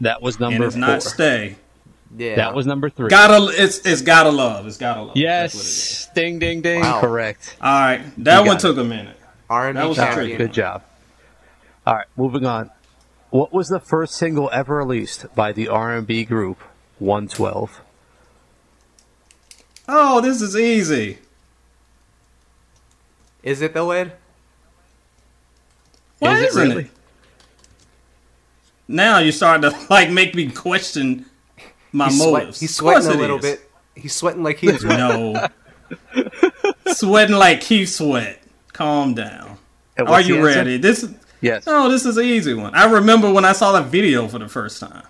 That 0.00 0.20
was 0.22 0.40
number 0.40 0.56
and 0.56 0.64
it's 0.64 0.74
four. 0.74 0.80
not 0.80 1.02
Stay. 1.04 1.56
yeah. 2.16 2.34
That 2.36 2.54
was 2.54 2.66
number 2.66 2.90
three. 2.90 3.08
Gotta 3.10 3.52
it's 3.62 3.78
it's 3.86 4.02
gotta 4.02 4.30
love. 4.30 4.66
It's 4.66 4.76
gotta 4.78 5.02
love. 5.02 5.14
That's 5.14 5.54
what 5.54 5.60
it 5.62 5.66
is. 5.66 6.06
yes. 6.06 6.08
Ding, 6.14 6.38
ding, 6.40 6.62
ding. 6.62 6.80
Wow. 6.80 7.00
Correct. 7.00 7.56
All 7.60 7.70
right, 7.80 8.02
that 8.24 8.40
You 8.40 8.46
one 8.46 8.54
got 8.56 8.60
took 8.60 8.76
a 8.78 8.84
minute. 8.84 9.16
R&B 9.48 9.78
that 9.78 9.88
was 9.88 9.98
All 9.98 10.06
right, 10.06 10.14
champion. 10.14 10.38
good 10.38 10.52
job. 10.52 10.82
All 11.86 11.94
right, 11.94 12.06
moving 12.16 12.44
on. 12.46 12.70
What 13.30 13.52
was 13.52 13.68
the 13.68 13.78
first 13.80 14.14
single 14.14 14.48
ever 14.52 14.76
released 14.76 15.26
by 15.36 15.52
the 15.52 15.68
R&B 15.68 16.24
group 16.24 16.58
112? 16.98 17.80
Oh, 19.88 20.20
this 20.20 20.40
is 20.40 20.56
easy. 20.56 21.18
Is 23.42 23.62
it 23.62 23.74
though, 23.74 23.90
Ed? 23.90 24.12
Why 26.18 26.34
Is 26.36 26.42
it 26.42 26.48
isn't 26.48 26.68
really? 26.68 26.84
it? 26.84 26.90
Now 28.88 29.18
you're 29.18 29.32
starting 29.32 29.70
to 29.70 29.76
like 29.90 30.10
make 30.10 30.34
me 30.34 30.50
question 30.50 31.26
my 31.92 32.06
He's, 32.06 32.18
sweat- 32.18 32.32
motives. 32.32 32.60
he's 32.60 32.74
sweating 32.76 33.10
a 33.10 33.14
little 33.14 33.38
is. 33.38 33.42
bit. 33.42 33.70
He's 33.94 34.14
sweating 34.14 34.42
like 34.42 34.58
he's 34.58 34.84
No, 34.84 35.46
sweating 36.86 37.36
like 37.36 37.60
Keith 37.60 37.88
Sweat. 37.90 38.42
Calm 38.72 39.14
down. 39.14 39.58
Are 39.98 40.04
what's 40.04 40.26
the 40.26 40.34
you 40.34 40.46
answer? 40.46 40.58
ready? 40.60 40.76
This 40.78 41.06
Yes. 41.42 41.64
oh, 41.66 41.88
this 41.90 42.04
is 42.06 42.16
an 42.16 42.24
easy 42.24 42.54
one. 42.54 42.74
I 42.74 42.84
remember 42.90 43.30
when 43.32 43.44
I 43.44 43.52
saw 43.52 43.72
the 43.72 43.82
video 43.82 44.28
for 44.28 44.38
the 44.38 44.48
first 44.48 44.78
time. 44.80 45.04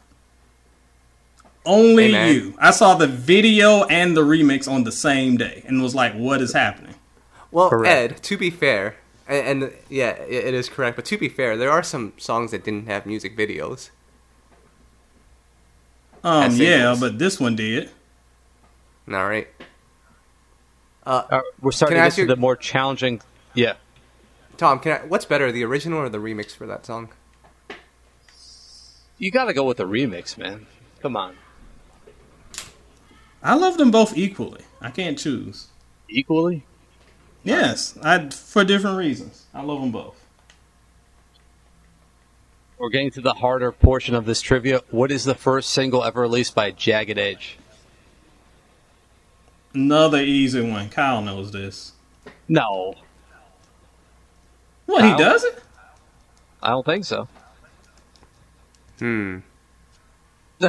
Only 1.64 2.12
Hey, 2.12 2.33
you. 2.35 2.55
I 2.59 2.70
saw 2.70 2.95
the 2.95 3.07
video 3.07 3.85
and 3.85 4.16
the 4.16 4.22
remix 4.22 4.68
on 4.70 4.85
the 4.85 4.93
same 4.93 5.37
day 5.37 5.62
and 5.66 5.83
was 5.83 5.95
like, 5.95 6.14
what 6.14 6.41
is 6.41 6.53
happening? 6.53 6.89
Well, 7.53 7.68
Correct. 7.70 8.12
Ed, 8.12 8.22
to 8.24 8.36
be 8.38 8.51
fair, 8.51 8.96
and, 9.26 9.62
and 9.64 9.72
yeah, 9.88 10.16
i- 10.18 10.22
it 10.22 10.55
is 10.55 10.68
correct. 10.68 10.96
But 10.96 11.05
to 11.07 11.18
be 11.18 11.28
fair, 11.28 11.57
there 11.57 11.70
are 11.70 11.82
some 11.82 12.12
songs 12.16 12.51
that 12.53 12.64
didn't 12.64 12.86
have 12.86 13.07
music 13.07 13.36
videos. 13.36 13.90
Um, 16.22 16.53
yeah, 16.55 16.94
but 16.98 17.18
this 17.18 17.40
one 17.40 17.57
did. 17.57 17.90
All 19.11 19.26
right. 19.28 19.48
Uh, 21.05 21.40
we're 21.61 21.72
starting 21.72 21.96
to 21.96 22.03
ask 22.03 22.16
get 22.16 22.22
to 22.24 22.28
you- 22.28 22.34
the 22.34 22.40
more 22.40 22.55
challenging. 22.57 23.20
Yeah. 23.55 23.74
Tom, 24.57 24.78
can 24.78 24.92
I, 24.92 25.07
what's 25.07 25.24
better, 25.24 25.51
the 25.51 25.64
original 25.64 25.98
or 25.98 26.09
the 26.11 26.18
remix 26.18 26.55
for 26.55 26.66
that 26.66 26.84
song? 26.84 27.09
You 29.18 29.30
got 29.30 29.46
to 29.46 29.55
go 29.55 29.64
with 29.64 29.78
the 29.78 29.86
remix, 29.86 30.36
man. 30.38 30.66
Come 31.01 31.16
on. 31.16 31.34
I 33.42 33.55
love 33.55 33.78
them 33.78 33.90
both 33.90 34.16
equally. 34.16 34.62
I 34.82 34.90
can't 34.90 35.18
choose. 35.18 35.68
Equally? 36.09 36.64
Yes, 37.43 37.97
I 38.03 38.28
for 38.30 38.64
different 38.64 38.99
reasons. 38.99 39.47
I 39.55 39.62
love 39.62 39.80
them 39.80 39.91
both. 39.93 40.16
We're 42.78 42.88
getting 42.91 43.11
to 43.12 43.20
the 43.20 43.34
harder 43.34 43.72
portion 43.72 44.14
of 44.14 44.24
this 44.24 44.41
trivia. 44.41 44.80
What 44.91 45.11
is 45.11 45.24
the 45.24 45.34
first 45.34 45.70
single 45.70 46.03
ever 46.05 46.20
released 46.22 46.55
by 46.55 46.70
Jagged 46.70 47.18
Edge? 47.18 47.59
Another 49.74 50.20
easy 50.20 50.61
one. 50.62 50.88
Kyle 50.88 51.20
knows 51.22 51.53
this. 51.53 51.93
No, 52.49 52.95
What 54.86 55.05
he 55.05 55.11
Kyle? 55.11 55.18
does 55.18 55.45
it? 55.45 55.62
I 56.62 56.70
don't 56.70 56.84
think 56.84 57.05
so. 57.05 57.28
Hmm. 58.99 59.38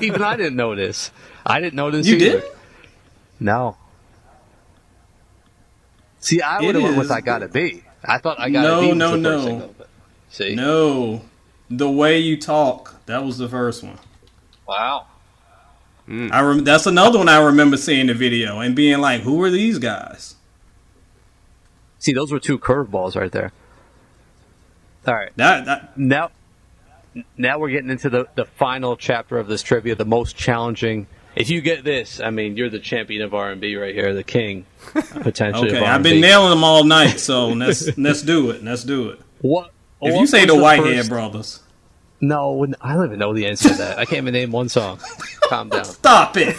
Even 0.00 0.22
I 0.22 0.36
didn't 0.36 0.56
know 0.56 0.74
this. 0.74 1.10
I 1.44 1.60
didn't 1.60 1.74
know 1.74 1.90
this 1.90 2.06
You 2.06 2.16
either. 2.16 2.40
did? 2.40 2.50
No. 3.38 3.76
See, 6.20 6.40
I 6.40 6.60
It 6.62 6.66
would 6.66 6.74
have 6.76 6.84
went 6.84 6.96
with 6.98 7.10
"I 7.10 7.20
Gotta 7.20 7.48
Be." 7.48 7.82
I 8.04 8.18
thought 8.18 8.38
"I 8.38 8.50
Gotta 8.50 8.68
No, 8.68 8.80
Be" 8.82 8.88
was 8.88 8.96
no, 8.96 9.10
the 9.10 9.12
first 9.16 9.22
no. 9.22 9.44
single. 9.46 9.74
But, 9.78 9.88
see, 10.30 10.54
No, 10.54 11.22
the 11.70 11.90
way 11.90 12.18
you 12.18 12.36
talk. 12.38 12.94
That 13.06 13.24
was 13.24 13.38
the 13.38 13.48
first 13.48 13.82
one. 13.82 13.98
wow. 14.66 15.06
Hmm. 16.06 16.28
I 16.32 16.40
rem- 16.42 16.64
that's 16.64 16.86
another 16.86 17.18
one 17.18 17.28
I 17.28 17.40
remember 17.40 17.76
seeing 17.76 18.06
the 18.08 18.14
video 18.14 18.58
and 18.60 18.74
being 18.74 18.98
like, 19.00 19.20
"Who 19.22 19.40
are 19.42 19.50
these 19.50 19.78
guys?" 19.78 20.34
See, 21.98 22.12
those 22.12 22.32
were 22.32 22.40
two 22.40 22.58
curveballs 22.58 23.14
right 23.16 23.30
there. 23.30 23.52
All 25.06 25.14
right, 25.14 25.30
That, 25.36 25.64
that 25.66 25.98
now, 25.98 26.30
now 27.36 27.58
we're 27.58 27.70
getting 27.70 27.90
into 27.90 28.10
the 28.10 28.26
the 28.34 28.44
final 28.44 28.96
chapter 28.96 29.38
of 29.38 29.46
this 29.48 29.62
trivia, 29.62 29.94
the 29.94 30.04
most 30.04 30.36
challenging. 30.36 31.06
If 31.36 31.48
you 31.48 31.60
get 31.60 31.84
this, 31.84 32.20
I 32.20 32.30
mean, 32.30 32.56
you're 32.56 32.70
the 32.70 32.78
champion 32.80 33.22
of 33.22 33.34
R 33.34 33.50
and 33.50 33.60
B 33.60 33.76
right 33.76 33.94
here, 33.94 34.12
the 34.14 34.24
king 34.24 34.66
potentially. 34.94 35.70
okay. 35.70 35.84
I've 35.84 36.02
been 36.02 36.20
nailing 36.20 36.50
them 36.50 36.64
all 36.64 36.84
night, 36.84 37.20
so 37.20 37.48
let's 37.48 37.96
let's 37.98 38.22
do 38.22 38.50
it. 38.50 38.64
Let's 38.64 38.84
do 38.84 39.10
it. 39.10 39.20
What? 39.40 39.72
If 40.02 40.14
what 40.14 40.20
you 40.20 40.26
say 40.26 40.44
the 40.46 40.56
Whitehead 40.56 40.96
first- 40.96 41.08
Brothers, 41.08 41.60
No, 42.20 42.66
I 42.80 42.94
don't 42.94 43.06
even 43.06 43.18
know 43.18 43.32
the 43.34 43.46
answer 43.46 43.68
to 43.68 43.74
that. 43.76 43.98
I 43.98 44.04
can't 44.06 44.18
even 44.22 44.32
name 44.34 44.50
one 44.50 44.68
song. 44.68 44.98
Calm 45.42 45.68
down. 45.68 45.84
stop 45.86 46.36
it. 46.36 46.56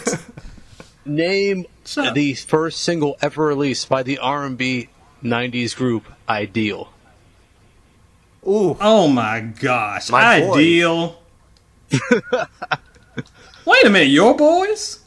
Name 1.04 1.66
the 2.14 2.34
first 2.34 2.80
single 2.80 3.16
ever 3.20 3.44
released 3.44 3.88
by 3.88 4.02
the 4.04 4.18
R&B 4.18 4.88
'90s 5.22 5.76
group 5.76 6.04
Ideal. 6.28 6.88
Ooh. 8.46 8.76
Oh 8.80 9.06
my 9.08 9.40
gosh, 9.40 10.10
My 10.10 10.42
ideal. 10.42 11.20
Wait 13.64 13.84
a 13.86 13.90
minute, 13.90 14.08
your 14.08 14.36
boys? 14.36 15.00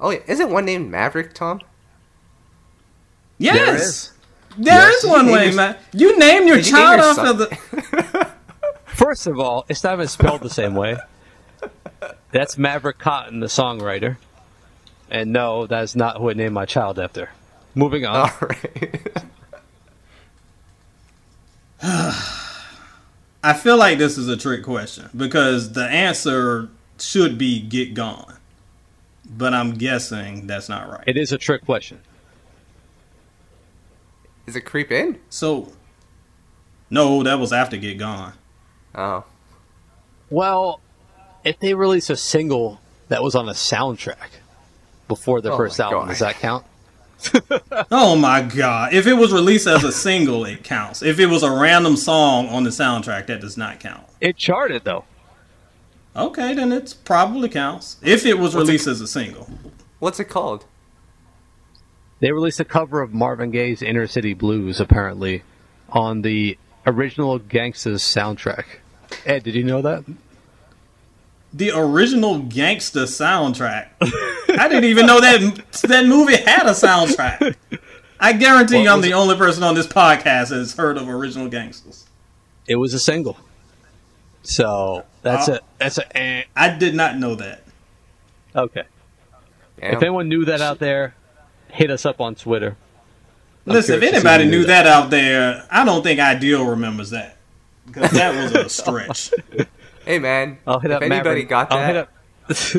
Oh, 0.00 0.10
yeah. 0.10 0.20
Isn't 0.26 0.50
one 0.50 0.64
named 0.64 0.90
Maverick, 0.90 1.32
Tom? 1.34 1.60
Yes. 3.38 3.56
There 3.56 3.74
is, 3.76 4.10
There 4.58 4.74
Yes. 4.90 5.04
is 5.04 5.10
one 5.10 5.24
Did 5.26 5.30
you 5.30 5.36
way, 5.36 5.46
your- 5.46 5.54
man. 5.54 5.76
You 5.92 6.18
name 6.18 6.46
your 6.46 6.56
Did 6.56 6.66
you 6.68 6.72
name 6.72 6.82
child 6.82 7.00
your 7.00 7.08
off 7.10 7.16
son- 7.16 7.36
the. 7.38 8.28
First 8.86 9.26
of 9.26 9.38
all, 9.38 9.66
it's 9.68 9.82
not 9.84 9.94
even 9.94 10.08
spelled 10.08 10.40
the 10.42 10.48
same 10.50 10.74
way. 10.74 10.96
That's 12.32 12.56
Maverick 12.56 12.98
Cotton, 12.98 13.40
the 13.40 13.46
songwriter. 13.46 14.16
And 15.10 15.32
no, 15.32 15.66
that 15.66 15.82
is 15.84 15.94
not 15.94 16.16
who 16.18 16.30
I 16.30 16.32
named 16.32 16.54
my 16.54 16.64
child 16.64 16.98
after. 16.98 17.30
Moving 17.74 18.06
on. 18.06 18.16
All 18.16 18.30
right. 18.40 19.12
I 23.42 23.52
feel 23.54 23.76
like 23.76 23.98
this 23.98 24.18
is 24.18 24.28
a 24.28 24.36
trick 24.36 24.62
question 24.64 25.08
because 25.16 25.72
the 25.72 25.84
answer 25.88 26.68
should 26.98 27.38
be 27.38 27.60
get 27.60 27.94
gone. 27.94 28.36
But 29.28 29.54
I'm 29.54 29.74
guessing 29.74 30.46
that's 30.46 30.68
not 30.68 30.88
right. 30.88 31.04
It 31.06 31.16
is 31.16 31.32
a 31.32 31.38
trick 31.38 31.64
question. 31.64 32.00
Is 34.46 34.54
it 34.54 34.60
creep 34.62 34.92
in? 34.92 35.18
So, 35.28 35.72
no, 36.90 37.22
that 37.24 37.38
was 37.38 37.52
after 37.52 37.76
get 37.76 37.98
gone. 37.98 38.32
Oh. 38.94 39.24
Well, 40.30 40.80
if 41.44 41.58
they 41.58 41.74
release 41.74 42.10
a 42.10 42.16
single 42.16 42.80
that 43.08 43.22
was 43.22 43.34
on 43.34 43.48
a 43.48 43.52
soundtrack 43.52 44.28
before 45.08 45.40
their 45.40 45.52
Oh 45.52 45.56
first 45.56 45.80
album, 45.80 46.00
God. 46.02 46.08
does 46.08 46.18
that 46.20 46.36
count? 46.36 46.64
Oh 47.90 48.16
my 48.16 48.42
god. 48.42 48.92
If 48.94 49.06
it 49.06 49.14
was 49.14 49.32
released 49.32 49.66
as 49.66 49.82
a 49.84 49.92
single, 49.92 50.44
it 50.44 50.62
counts. 50.64 51.02
If 51.02 51.18
it 51.18 51.26
was 51.26 51.42
a 51.42 51.50
random 51.50 51.96
song 51.96 52.48
on 52.48 52.64
the 52.64 52.70
soundtrack, 52.70 53.26
that 53.26 53.40
does 53.40 53.56
not 53.56 53.80
count. 53.80 54.04
It 54.20 54.36
charted 54.36 54.84
though. 54.84 55.04
Okay, 56.16 56.54
then 56.54 56.72
it 56.72 56.94
probably 57.04 57.48
counts. 57.48 57.96
If 58.02 58.24
it 58.24 58.34
was 58.38 58.54
What's 58.54 58.54
it- 58.54 58.58
released 58.72 58.86
as 58.86 59.00
a 59.00 59.06
single. 59.08 59.48
What's 59.98 60.18
it 60.20 60.24
called? 60.24 60.64
They 62.20 62.32
released 62.32 62.60
a 62.60 62.64
cover 62.64 63.02
of 63.02 63.12
Marvin 63.12 63.50
Gaye's 63.50 63.82
Inner 63.82 64.06
City 64.06 64.32
Blues, 64.32 64.80
apparently, 64.80 65.42
on 65.90 66.22
the 66.22 66.56
original 66.86 67.38
Gangstas 67.38 68.00
soundtrack. 68.00 68.64
Ed, 69.26 69.42
did 69.42 69.54
you 69.54 69.64
know 69.64 69.82
that? 69.82 70.04
The 71.52 71.70
original 71.74 72.40
gangsta 72.40 73.04
soundtrack. 73.04 73.88
I 74.58 74.68
didn't 74.68 74.84
even 74.84 75.06
know 75.06 75.20
that 75.20 75.64
that 75.84 76.06
movie 76.06 76.36
had 76.36 76.66
a 76.66 76.70
soundtrack. 76.72 77.54
I 78.20 78.32
guarantee 78.32 78.76
What 78.76 78.82
you 78.82 78.90
I'm 78.90 79.00
the 79.00 79.10
it? 79.10 79.14
only 79.14 79.36
person 79.36 79.62
on 79.62 79.74
this 79.74 79.86
podcast 79.86 80.48
that 80.48 80.56
has 80.58 80.74
heard 80.74 80.98
of 80.98 81.08
original 81.08 81.48
gangsters. 81.48 82.04
It 82.66 82.76
was 82.76 82.92
a 82.94 82.98
single. 82.98 83.38
So 84.46 85.04
that's 85.22 85.48
Oh. 85.48 85.54
a 85.54 85.60
that's 85.78 85.98
a 85.98 86.16
eh. 86.16 86.42
I 86.56 86.70
did 86.76 86.94
not 86.94 87.16
know 87.18 87.34
that. 87.34 87.62
okay. 88.54 88.84
Damn. 89.80 89.94
If 89.94 90.02
anyone 90.02 90.28
knew 90.28 90.44
that 90.46 90.60
out 90.62 90.78
there, 90.78 91.14
hit 91.68 91.90
us 91.90 92.06
up 92.06 92.20
on 92.20 92.34
Twitter. 92.34 92.76
I'm 93.66 93.72
Listen, 93.74 93.96
if 93.96 94.00
curious 94.00 94.22
to 94.22 94.28
see 94.28 94.28
anybody 94.34 94.50
knew 94.50 94.64
that 94.66 94.86
out 94.86 95.10
there, 95.10 95.66
I 95.70 95.84
don't 95.84 96.02
think 96.02 96.18
Ideal 96.20 96.64
remembers 96.64 97.10
that. 97.10 97.36
Because 97.84 98.10
that 98.12 98.34
was 98.42 98.52
a 98.52 98.68
stretch. 98.68 99.32
Hey, 100.06 100.20
man. 100.20 100.58
I'll 100.68 100.78
hit 100.78 100.92
if 100.92 100.98
up 100.98 101.02
anybody 101.02 101.44
Maverick. 101.44 101.48
got 101.48 101.72
I'll 101.72 101.78
that, 101.78 102.08
hit 102.48 102.76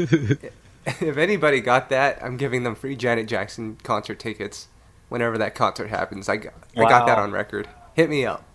up. 0.48 0.52
if 1.02 1.18
anybody 1.18 1.60
got 1.60 1.90
that, 1.90 2.24
I'm 2.24 2.38
giving 2.38 2.64
them 2.64 2.74
free 2.74 2.96
Janet 2.96 3.28
Jackson 3.28 3.78
concert 3.84 4.18
tickets 4.18 4.70
whenever 5.10 5.38
that 5.38 5.54
concert 5.54 5.90
happens. 5.90 6.30
I 6.30 6.38
got, 6.38 6.54
I 6.78 6.84
got 6.84 7.06
that 7.06 7.18
on 7.20 7.34
record. 7.34 7.68
Hit 7.96 8.10
me 8.10 8.26
up. 8.26 8.46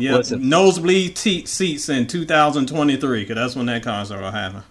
Yeah, 0.00 0.16
Listen. 0.16 0.48
nosebleed 0.48 1.16
te- 1.16 1.46
seats 1.46 1.88
in 1.88 2.06
2023, 2.06 3.22
because 3.22 3.36
that's 3.36 3.56
when 3.56 3.66
that 3.66 3.82
concert 3.82 4.20
will 4.20 4.30
happen. 4.30 4.62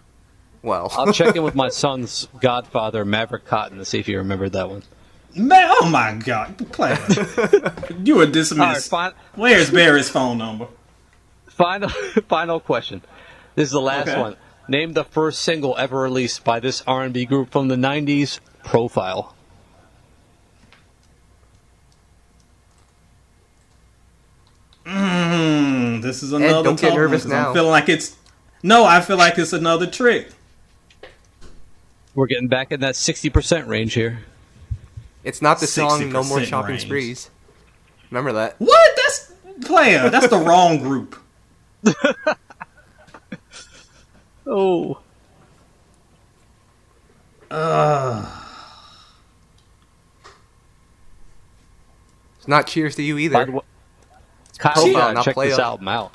Well, 0.61 0.91
I'll 0.97 1.13
check 1.13 1.35
in 1.35 1.43
with 1.43 1.55
my 1.55 1.69
son's 1.69 2.27
godfather, 2.41 3.05
Maverick 3.05 3.45
Cotton, 3.45 3.77
to 3.77 3.85
see 3.85 3.99
if 3.99 4.07
he 4.07 4.15
remembered 4.15 4.51
that 4.53 4.69
one. 4.69 4.83
Man, 5.35 5.67
oh 5.81 5.89
my 5.89 6.13
God, 6.15 6.57
player. 6.71 6.97
you 8.03 8.15
were 8.15 8.21
All 8.21 8.25
right, 8.25 8.33
dismissed. 8.33 8.89
fine. 8.89 9.11
Where's 9.35 9.69
Barry's 9.69 10.09
phone 10.09 10.37
number? 10.39 10.67
Final, 11.47 11.89
final 12.27 12.59
question. 12.59 13.01
This 13.55 13.67
is 13.67 13.71
the 13.71 13.81
last 13.81 14.07
Okay. 14.09 14.19
one. 14.19 14.35
Name 14.67 14.93
the 14.93 15.03
first 15.03 15.41
single 15.41 15.75
ever 15.77 15.99
released 15.99 16.43
by 16.43 16.59
this 16.59 16.83
R&B 16.87 17.25
group 17.25 17.51
from 17.51 17.67
the 17.69 17.75
'90s. 17.75 18.39
Profile. 18.63 19.35
Mm, 24.89 26.01
this 26.01 26.23
is 26.23 26.33
another 26.33 26.63
don't 26.63 26.75
get 26.75 26.87
tough 26.87 26.91
one, 26.91 26.99
nervous 26.99 27.23
'cause 27.23 27.31
now. 27.31 27.47
I'm 27.49 27.53
feeling 27.53 27.69
like 27.69 27.89
it's 27.89 28.15
no. 28.63 28.85
I 28.85 29.01
feel 29.01 29.17
like 29.17 29.37
it's 29.37 29.53
another 29.53 29.85
trick. 29.85 30.29
We're 32.15 32.25
getting 32.27 32.47
back 32.47 32.71
in 32.71 32.79
that 32.79 32.95
60% 32.95 33.67
range 33.67 33.93
here. 33.93 34.19
it's 35.23 35.41
not 35.41 35.59
the 35.59 35.67
song 35.67 36.11
"No 36.11 36.23
More 36.23 36.41
Shopping 36.43 36.71
range. 36.71 36.81
Sprees." 36.81 37.29
Remember 38.09 38.33
that? 38.33 38.55
What? 38.57 38.95
That's 38.95 39.31
player. 39.65 40.09
That's 40.09 40.27
the 40.29 40.37
wrong 40.39 40.79
group. 40.79 41.15
Oh, 44.51 44.97
It's 52.37 52.47
not 52.47 52.67
"Cheers 52.67 52.95
to 52.95 53.03
You" 53.03 53.15
by 53.15 53.21
either. 53.21 53.45
the 53.45 53.51
way, 53.51 53.61
Kyle, 54.59 54.73
Profile, 54.73 55.15
you 55.17 55.23
check 55.23 55.35
this 55.35 55.53
up. 55.55 55.59
album 55.65 55.87
out. 55.87 56.11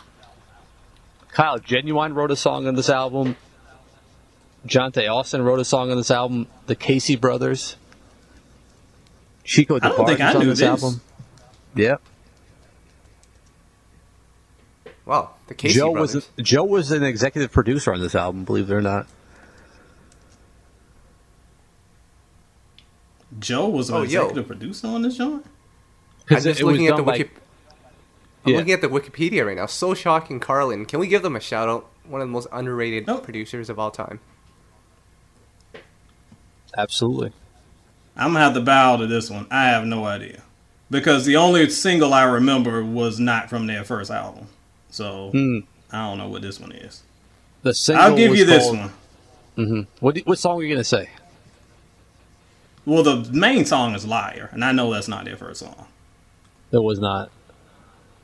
Kyle, 1.32 1.59
Ginuwine 1.59 2.14
wrote 2.14 2.30
a 2.30 2.36
song 2.36 2.68
on 2.68 2.76
this 2.76 2.88
album. 2.88 3.36
Johntá 4.66 5.11
Austin 5.11 5.42
wrote 5.42 5.59
a 5.61 5.64
song 5.64 5.90
on 5.90 5.97
this 5.97 6.11
album. 6.12 6.47
The 6.66 6.76
K-Ci 6.76 7.16
Brothers. 7.16 7.76
Chico 9.45 9.76
I 9.76 9.78
don't 9.80 10.07
think 10.07 10.20
DeBarge 10.20 10.28
is 10.30 10.34
on 10.36 10.40
knew 10.42 10.49
this, 10.51 10.59
this. 10.61 10.68
album. 10.68 11.01
Yep. 11.74 12.03
Wow, 15.07 15.30
the 15.49 15.55
K-Ci 15.55 15.74
Joe 15.74 15.92
brothers. 15.92 16.14
was 16.14 16.28
Joe 16.40 16.64
was 16.64 16.90
an 16.92 17.03
executive 17.03 17.51
producer 17.53 17.92
on 17.92 18.01
this 18.01 18.14
album. 18.14 18.45
Believe 18.45 18.70
it 18.70 18.74
or 18.74 18.80
not. 18.80 19.07
Joe 23.38 23.68
was 23.68 23.90
an 23.90 23.97
Oh, 23.97 23.99
yo. 24.03 24.05
executive 24.22 24.47
producer 24.47 24.86
on 24.86 25.03
this 25.03 25.16
joint. 25.16 25.45
I'm 26.30 26.36
just 26.36 26.47
it, 26.47 26.64
was 26.64 26.72
looking 26.72 26.86
at 26.86 26.92
the 26.92 26.97
done 26.99 27.05
by 27.05 27.12
Wiki- 27.18 27.30
I'm 28.45 28.53
Yeah. 28.53 28.59
looking 28.59 28.72
at 28.72 28.80
the 28.82 28.88
Wikipedia 28.88 29.47
right 29.47 29.57
now. 29.57 29.66
So 29.66 29.95
shocking, 29.95 30.38
Carlin. 30.40 30.84
Can 30.84 31.01
we 31.01 31.07
give 31.07 31.22
them 31.22 31.34
a 31.36 31.40
shout 31.40 31.68
out? 31.68 31.86
One 32.07 32.20
of 32.20 32.28
the 32.28 32.32
most 32.32 32.47
underrated 32.53 33.07
Nope. 33.07 33.24
producers 33.24 33.70
of 33.70 33.78
all 33.78 33.90
time. 33.90 34.20
absolutely. 36.76 37.32
I'm 38.16 38.32
gonna 38.32 38.45
have 38.45 38.55
to 38.55 38.61
bow 38.61 38.97
to 38.97 39.07
this 39.07 39.30
one. 39.30 39.47
I 39.51 39.64
have 39.66 39.84
no 39.84 40.05
idea 40.05 40.42
because 40.90 41.24
the 41.24 41.36
only 41.36 41.68
single 41.70 42.12
I 42.14 42.24
remember 42.24 42.84
was 42.84 43.18
not 43.18 43.49
from 43.49 43.66
their 43.66 43.84
first 43.84 44.11
album. 44.11 44.49
So 44.90 45.30
Hmm. 45.32 45.59
I 45.92 46.09
don't 46.09 46.18
know 46.18 46.28
what 46.28 46.42
this 46.42 46.61
one 46.61 46.72
is. 46.72 47.03
The 47.62 47.74
single 47.74 48.05
I'll 48.05 48.16
give 48.16 48.30
was 48.30 48.38
you 48.40 48.45
this 48.45 48.64
called- 48.64 48.78
one. 48.78 48.92
Mhm. 49.57 49.86
What 50.01 50.18
what 50.26 50.38
song 50.38 50.59
are 50.59 50.62
you 50.64 50.74
gonna 50.74 50.84
say? 50.84 51.11
Well, 52.86 53.03
the 53.03 53.28
main 53.32 53.64
song 53.64 53.95
is 53.95 54.05
"Liar," 54.05 54.51
and 54.53 54.64
I 54.64 54.72
know 54.72 54.92
that's 54.92 55.09
not 55.09 55.24
their 55.24 55.36
first 55.36 55.61
song. 55.61 55.86
It 56.70 56.82
was 56.82 56.99
not. 56.99 57.30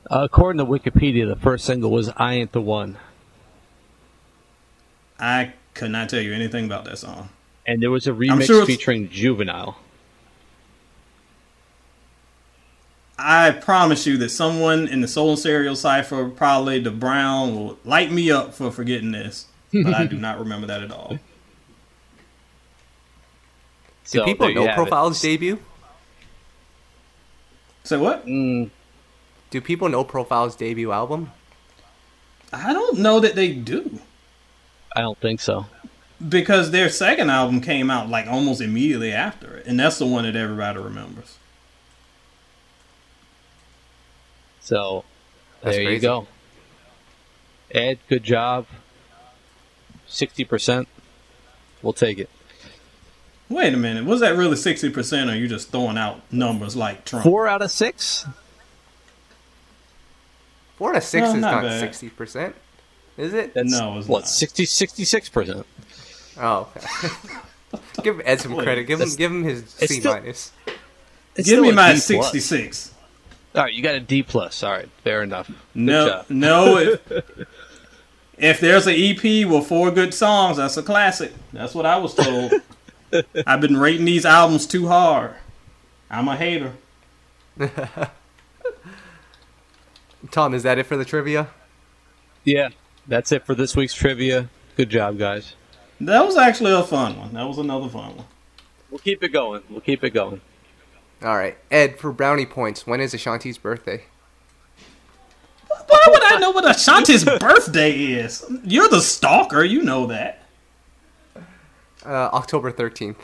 Uh, 0.09 0.23
according 0.23 0.57
to 0.57 0.65
Wikipedia, 0.65 1.27
the 1.27 1.35
first 1.35 1.65
single 1.65 1.91
was 1.91 2.09
"I 2.17 2.33
Ain't 2.33 2.51
the 2.51 2.61
One," 2.61 2.97
I 5.19 5.53
could 5.73 5.91
not 5.91 6.09
tell 6.09 6.19
you 6.21 6.33
anything 6.33 6.65
about 6.65 6.85
that 6.85 6.97
song. 6.97 7.29
and 7.67 7.81
there 7.81 7.91
was 7.91 8.07
a 8.07 8.11
remix 8.11 8.45
sure 8.45 8.65
featuring 8.65 9.09
Juvenile. 9.09 9.77
I 13.23 13.51
promise 13.51 14.07
you 14.07 14.17
that 14.17 14.29
someone 14.29 14.87
in 14.87 15.01
the 15.01 15.07
Soul 15.07 15.29
and 15.31 15.39
Stereo 15.39 15.75
cipher, 15.75 16.27
probably 16.29 16.79
the 16.79 16.89
Brown, 16.89 17.55
will 17.55 17.77
light 17.85 18.11
me 18.11 18.31
up 18.31 18.55
for 18.55 18.71
forgetting 18.71 19.11
this, 19.11 19.45
but 19.71 19.93
I 19.93 20.07
do 20.07 20.17
not 20.17 20.39
remember 20.39 20.65
that 20.67 20.81
at 20.81 20.91
all. 20.91 21.09
Do 21.09 21.19
So, 24.05 24.25
people 24.25 24.51
know 24.51 24.61
have 24.65 24.71
it. 24.71 24.75
Profile's 24.75 25.21
debut? 25.21 25.59
Say 27.83 27.97
what? 27.97 28.25
Mm, 28.25 28.71
Do 29.51 29.61
people 29.61 29.89
know 29.89 30.03
Profile's 30.03 30.55
debut 30.55 30.91
album? 30.91 31.31
I 32.53 32.73
don't 32.73 32.99
know 32.99 33.19
that 33.19 33.35
they 33.35 33.51
do. 33.51 33.99
I 34.95 35.01
don't 35.01 35.17
think 35.19 35.39
so. 35.41 35.67
Because 36.27 36.71
their 36.71 36.89
second 36.89 37.29
album 37.29 37.61
came 37.61 37.91
out 37.91 38.09
like 38.09 38.27
almost 38.27 38.61
immediately 38.61 39.11
after 39.11 39.57
it, 39.57 39.67
and 39.67 39.79
that's 39.79 39.99
the 39.99 40.05
one 40.05 40.23
that 40.23 40.35
everybody 40.35 40.79
remembers. 40.79 41.37
So 44.61 45.03
That's 45.61 45.75
there 45.75 45.91
you 45.91 45.99
go. 45.99 46.27
Ed, 47.71 47.99
good 48.07 48.23
job. 48.23 48.67
Sixty 50.07 50.45
percent. 50.45 50.87
We'll 51.81 51.93
take 51.93 52.19
it. 52.19 52.29
Wait 53.49 53.73
a 53.73 53.77
minute, 53.77 54.05
was 54.05 54.21
that 54.21 54.37
really 54.37 54.55
sixty 54.55 54.89
percent, 54.89 55.29
or 55.29 55.33
are 55.33 55.35
you 55.35 55.47
just 55.47 55.71
throwing 55.71 55.97
out 55.97 56.21
numbers 56.31 56.75
like 56.75 57.03
Trump? 57.03 57.23
Four 57.23 57.47
out 57.47 57.61
of 57.61 57.71
six. 57.71 58.25
Four 60.81 60.89
out 60.93 60.95
of 60.95 61.03
six 61.03 61.27
No, 61.27 61.35
is 61.35 61.41
not 61.41 61.63
not 61.63 61.79
sixty 61.79 62.09
percent, 62.09 62.55
is 63.15 63.35
it? 63.35 63.53
That's 63.53 63.69
No, 63.69 63.99
it's 63.99 64.07
what 64.07 64.21
not. 64.21 64.27
66 64.27 65.29
percent. 65.29 65.67
Oh, 66.39 66.69
okay. 66.75 67.09
give 68.01 68.19
Ed 68.25 68.41
some 68.41 68.57
credit. 68.57 68.85
Give 68.85 68.99
him, 68.99 69.09
give 69.15 69.29
him 69.31 69.43
his 69.43 69.61
it's 69.77 69.93
C 69.93 69.99
still- 69.99 70.13
minus. 70.13 70.51
Give 71.35 71.61
me 71.61 71.71
my 71.71 71.93
sixty-six. 71.93 72.95
All 73.53 73.61
right, 73.61 73.71
you 73.71 73.83
got 73.83 73.93
a 73.93 73.99
D 73.99 74.23
plus. 74.23 74.63
All 74.63 74.71
right, 74.71 74.89
fair 75.03 75.21
enough. 75.21 75.49
Good 75.49 75.55
No, 75.75 76.07
job. 76.09 76.25
no. 76.29 76.77
If, 76.79 77.11
if 78.39 78.59
there's 78.59 78.87
an 78.87 78.95
EP 78.95 79.47
with 79.47 79.67
four 79.67 79.91
good 79.91 80.15
songs, 80.15 80.57
that's 80.57 80.77
a 80.77 80.81
classic. 80.81 81.31
That's 81.53 81.75
what 81.75 81.85
I 81.85 81.97
was 81.97 82.15
told. 82.15 82.53
I've 83.45 83.61
been 83.61 83.77
rating 83.77 84.05
these 84.05 84.25
albums 84.25 84.65
too 84.65 84.87
hard. 84.87 85.35
I'm 86.09 86.27
a 86.27 86.35
hater. 86.35 86.73
Tom, 90.29 90.53
is 90.53 90.63
that 90.63 90.77
it 90.77 90.85
for 90.85 90.97
the 90.97 91.05
trivia? 91.05 91.47
Yeah, 92.43 92.69
that's 93.07 93.31
it 93.31 93.45
for 93.45 93.55
this 93.55 93.75
week's 93.75 93.93
trivia. 93.93 94.49
Good 94.77 94.89
job, 94.89 95.17
guys. 95.17 95.55
That 95.99 96.25
was 96.25 96.37
actually 96.37 96.71
a 96.73 96.83
fun 96.83 97.17
one. 97.17 97.33
That 97.33 97.47
was 97.47 97.57
another 97.57 97.89
fun 97.89 98.17
one. 98.17 98.25
We'll 98.89 98.99
keep 98.99 99.23
it 99.23 99.29
going. 99.29 99.63
We'll 99.69 99.81
keep 99.81 100.03
it 100.03 100.11
going. 100.11 100.41
All 101.23 101.35
right, 101.35 101.57
Ed, 101.69 101.99
for 101.99 102.11
brownie 102.11 102.45
points, 102.47 102.87
when 102.87 102.99
is 102.99 103.13
Ashanti's 103.13 103.57
birthday? 103.57 104.03
Why 105.87 105.99
would 106.07 106.23
I 106.23 106.39
know 106.39 106.51
what 106.51 106.65
Ashanti's 106.65 107.23
birthday 107.23 107.91
is? 107.91 108.43
You're 108.63 108.89
the 108.89 109.01
stalker. 109.01 109.63
You 109.63 109.83
know 109.83 110.07
that. 110.07 110.43
Uh, 112.03 112.09
October 112.33 112.71
thirteenth. 112.71 113.23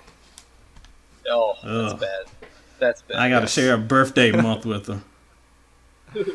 Oh, 1.29 1.55
Ugh. 1.63 1.89
that's 1.89 1.93
bad. 1.99 2.49
That's 2.79 3.01
bad. 3.01 3.17
I 3.17 3.29
got 3.29 3.39
to 3.41 3.47
share 3.47 3.73
a 3.73 3.77
birthday 3.77 4.31
month 4.31 4.65
with 4.65 4.87
her. 4.87 5.01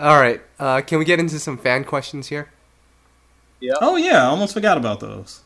All 0.00 0.20
right, 0.20 0.40
uh, 0.58 0.80
can 0.82 0.98
we 0.98 1.04
get 1.04 1.18
into 1.20 1.38
some 1.38 1.58
fan 1.58 1.84
questions 1.84 2.28
here? 2.28 2.48
Yeah. 3.60 3.74
Oh 3.80 3.96
yeah, 3.96 4.22
I 4.24 4.26
almost 4.26 4.54
forgot 4.54 4.76
about 4.76 5.00
those. 5.00 5.40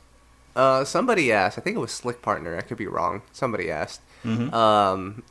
Uh, 0.54 0.84
somebody 0.84 1.30
asked. 1.32 1.58
I 1.58 1.60
think 1.60 1.76
it 1.76 1.80
was 1.80 1.92
Slick 1.92 2.22
Partner. 2.22 2.56
I 2.56 2.62
could 2.62 2.78
be 2.78 2.86
wrong. 2.86 3.22
Somebody 3.32 3.70
asked. 3.70 4.00
Mhm. 4.24 4.52
Um, 4.52 5.22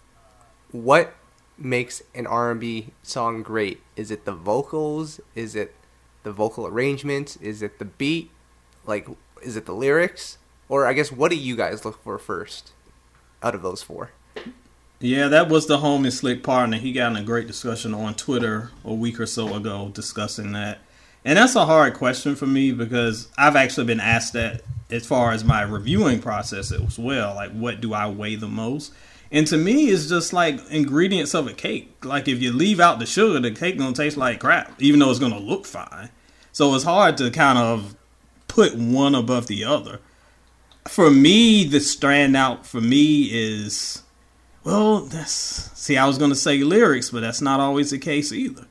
what 0.72 1.14
makes 1.58 2.04
an 2.14 2.28
R&B 2.28 2.92
song 3.02 3.42
great? 3.42 3.82
Is 3.96 4.12
it 4.12 4.26
the 4.26 4.34
vocals? 4.34 5.20
Is 5.34 5.56
it 5.56 5.74
the 6.24 6.32
vocal 6.32 6.68
arrangements? 6.68 7.38
Is 7.38 7.62
it 7.62 7.80
the 7.80 7.86
beat? 7.86 8.30
Like, 8.86 9.08
is 9.42 9.56
it 9.56 9.66
the 9.66 9.74
lyrics? 9.74 10.38
Or 10.70 10.86
I 10.86 10.94
guess, 10.94 11.12
what 11.12 11.32
do 11.32 11.38
you 11.38 11.56
guys 11.56 11.86
look 11.86 12.04
for 12.04 12.18
first 12.20 12.74
out 13.42 13.56
of 13.56 13.62
those 13.64 13.82
four? 13.82 14.12
Yeah, 15.00 15.28
that 15.28 15.50
was 15.50 15.68
the 15.68 15.78
homie 15.78 16.12
Slick 16.12 16.42
Partner. 16.42 16.78
He 16.78 16.94
got 16.94 17.12
in 17.12 17.18
a 17.18 17.24
great 17.24 17.48
discussion 17.48 17.94
on 17.94 18.16
Twitter 18.16 18.72
a 18.84 18.94
week 18.94 19.20
or 19.20 19.26
so 19.26 19.54
ago 19.54 19.92
discussing 19.94 20.54
that. 20.54 20.80
And 21.26 21.38
that's 21.38 21.56
a 21.56 21.66
hard 21.66 21.96
question 21.96 22.36
for 22.36 22.46
me 22.46 22.72
because 22.72 23.28
I've 23.38 23.56
actually 23.56 23.88
been 23.88 24.00
asked 24.00 24.34
that 24.34 24.62
as 24.90 25.06
far 25.06 25.32
as 25.32 25.44
my 25.44 25.64
reviewing 25.64 26.22
process 26.22 26.72
as 26.72 26.98
well. 26.98 27.36
Like, 27.36 27.52
what 27.52 27.82
do 27.82 27.94
I 27.94 28.08
weigh 28.08 28.36
the 28.36 28.48
most? 28.48 28.94
And 29.32 29.46
to 29.48 29.58
me, 29.58 29.88
it's 29.90 30.08
just 30.08 30.32
like 30.32 30.60
ingredients 30.70 31.34
of 31.34 31.48
a 31.48 31.54
cake. 31.54 32.06
Like, 32.06 32.28
if 32.28 32.42
you 32.42 32.54
leave 32.54 32.80
out 32.80 33.00
the 33.00 33.06
sugar, 33.06 33.40
the 33.40 33.52
cake 33.52 33.78
gonna 33.78 33.94
taste 33.94 34.18
like 34.18 34.40
crap, 34.40 34.82
even 34.82 35.00
though 35.00 35.10
it's 35.10 35.20
gonna 35.20 35.40
look 35.40 35.66
fine. 35.66 36.10
So 36.52 36.74
it's 36.74 36.84
hard 36.86 37.18
to 37.18 37.32
kind 37.32 37.58
of 37.58 37.96
put 38.48 38.76
one 38.76 39.16
above 39.16 39.48
the 39.48 39.66
other. 39.66 40.00
For 40.88 41.10
me, 41.10 41.66
the 41.66 41.80
stand 41.80 42.38
out 42.38 42.66
for 42.66 42.80
me 42.80 43.24
is 43.24 44.04
well, 44.66 45.02
that's 45.02 45.32
see. 45.32 45.96
I 45.98 46.06
was 46.08 46.18
going 46.18 46.32
to 46.32 46.36
say 46.36 46.58
lyrics, 46.60 47.10
but 47.12 47.22
that's 47.22 47.40
not 47.42 47.60
always 47.62 47.92
the 47.92 47.98
case 48.00 48.34
either. 48.34 48.66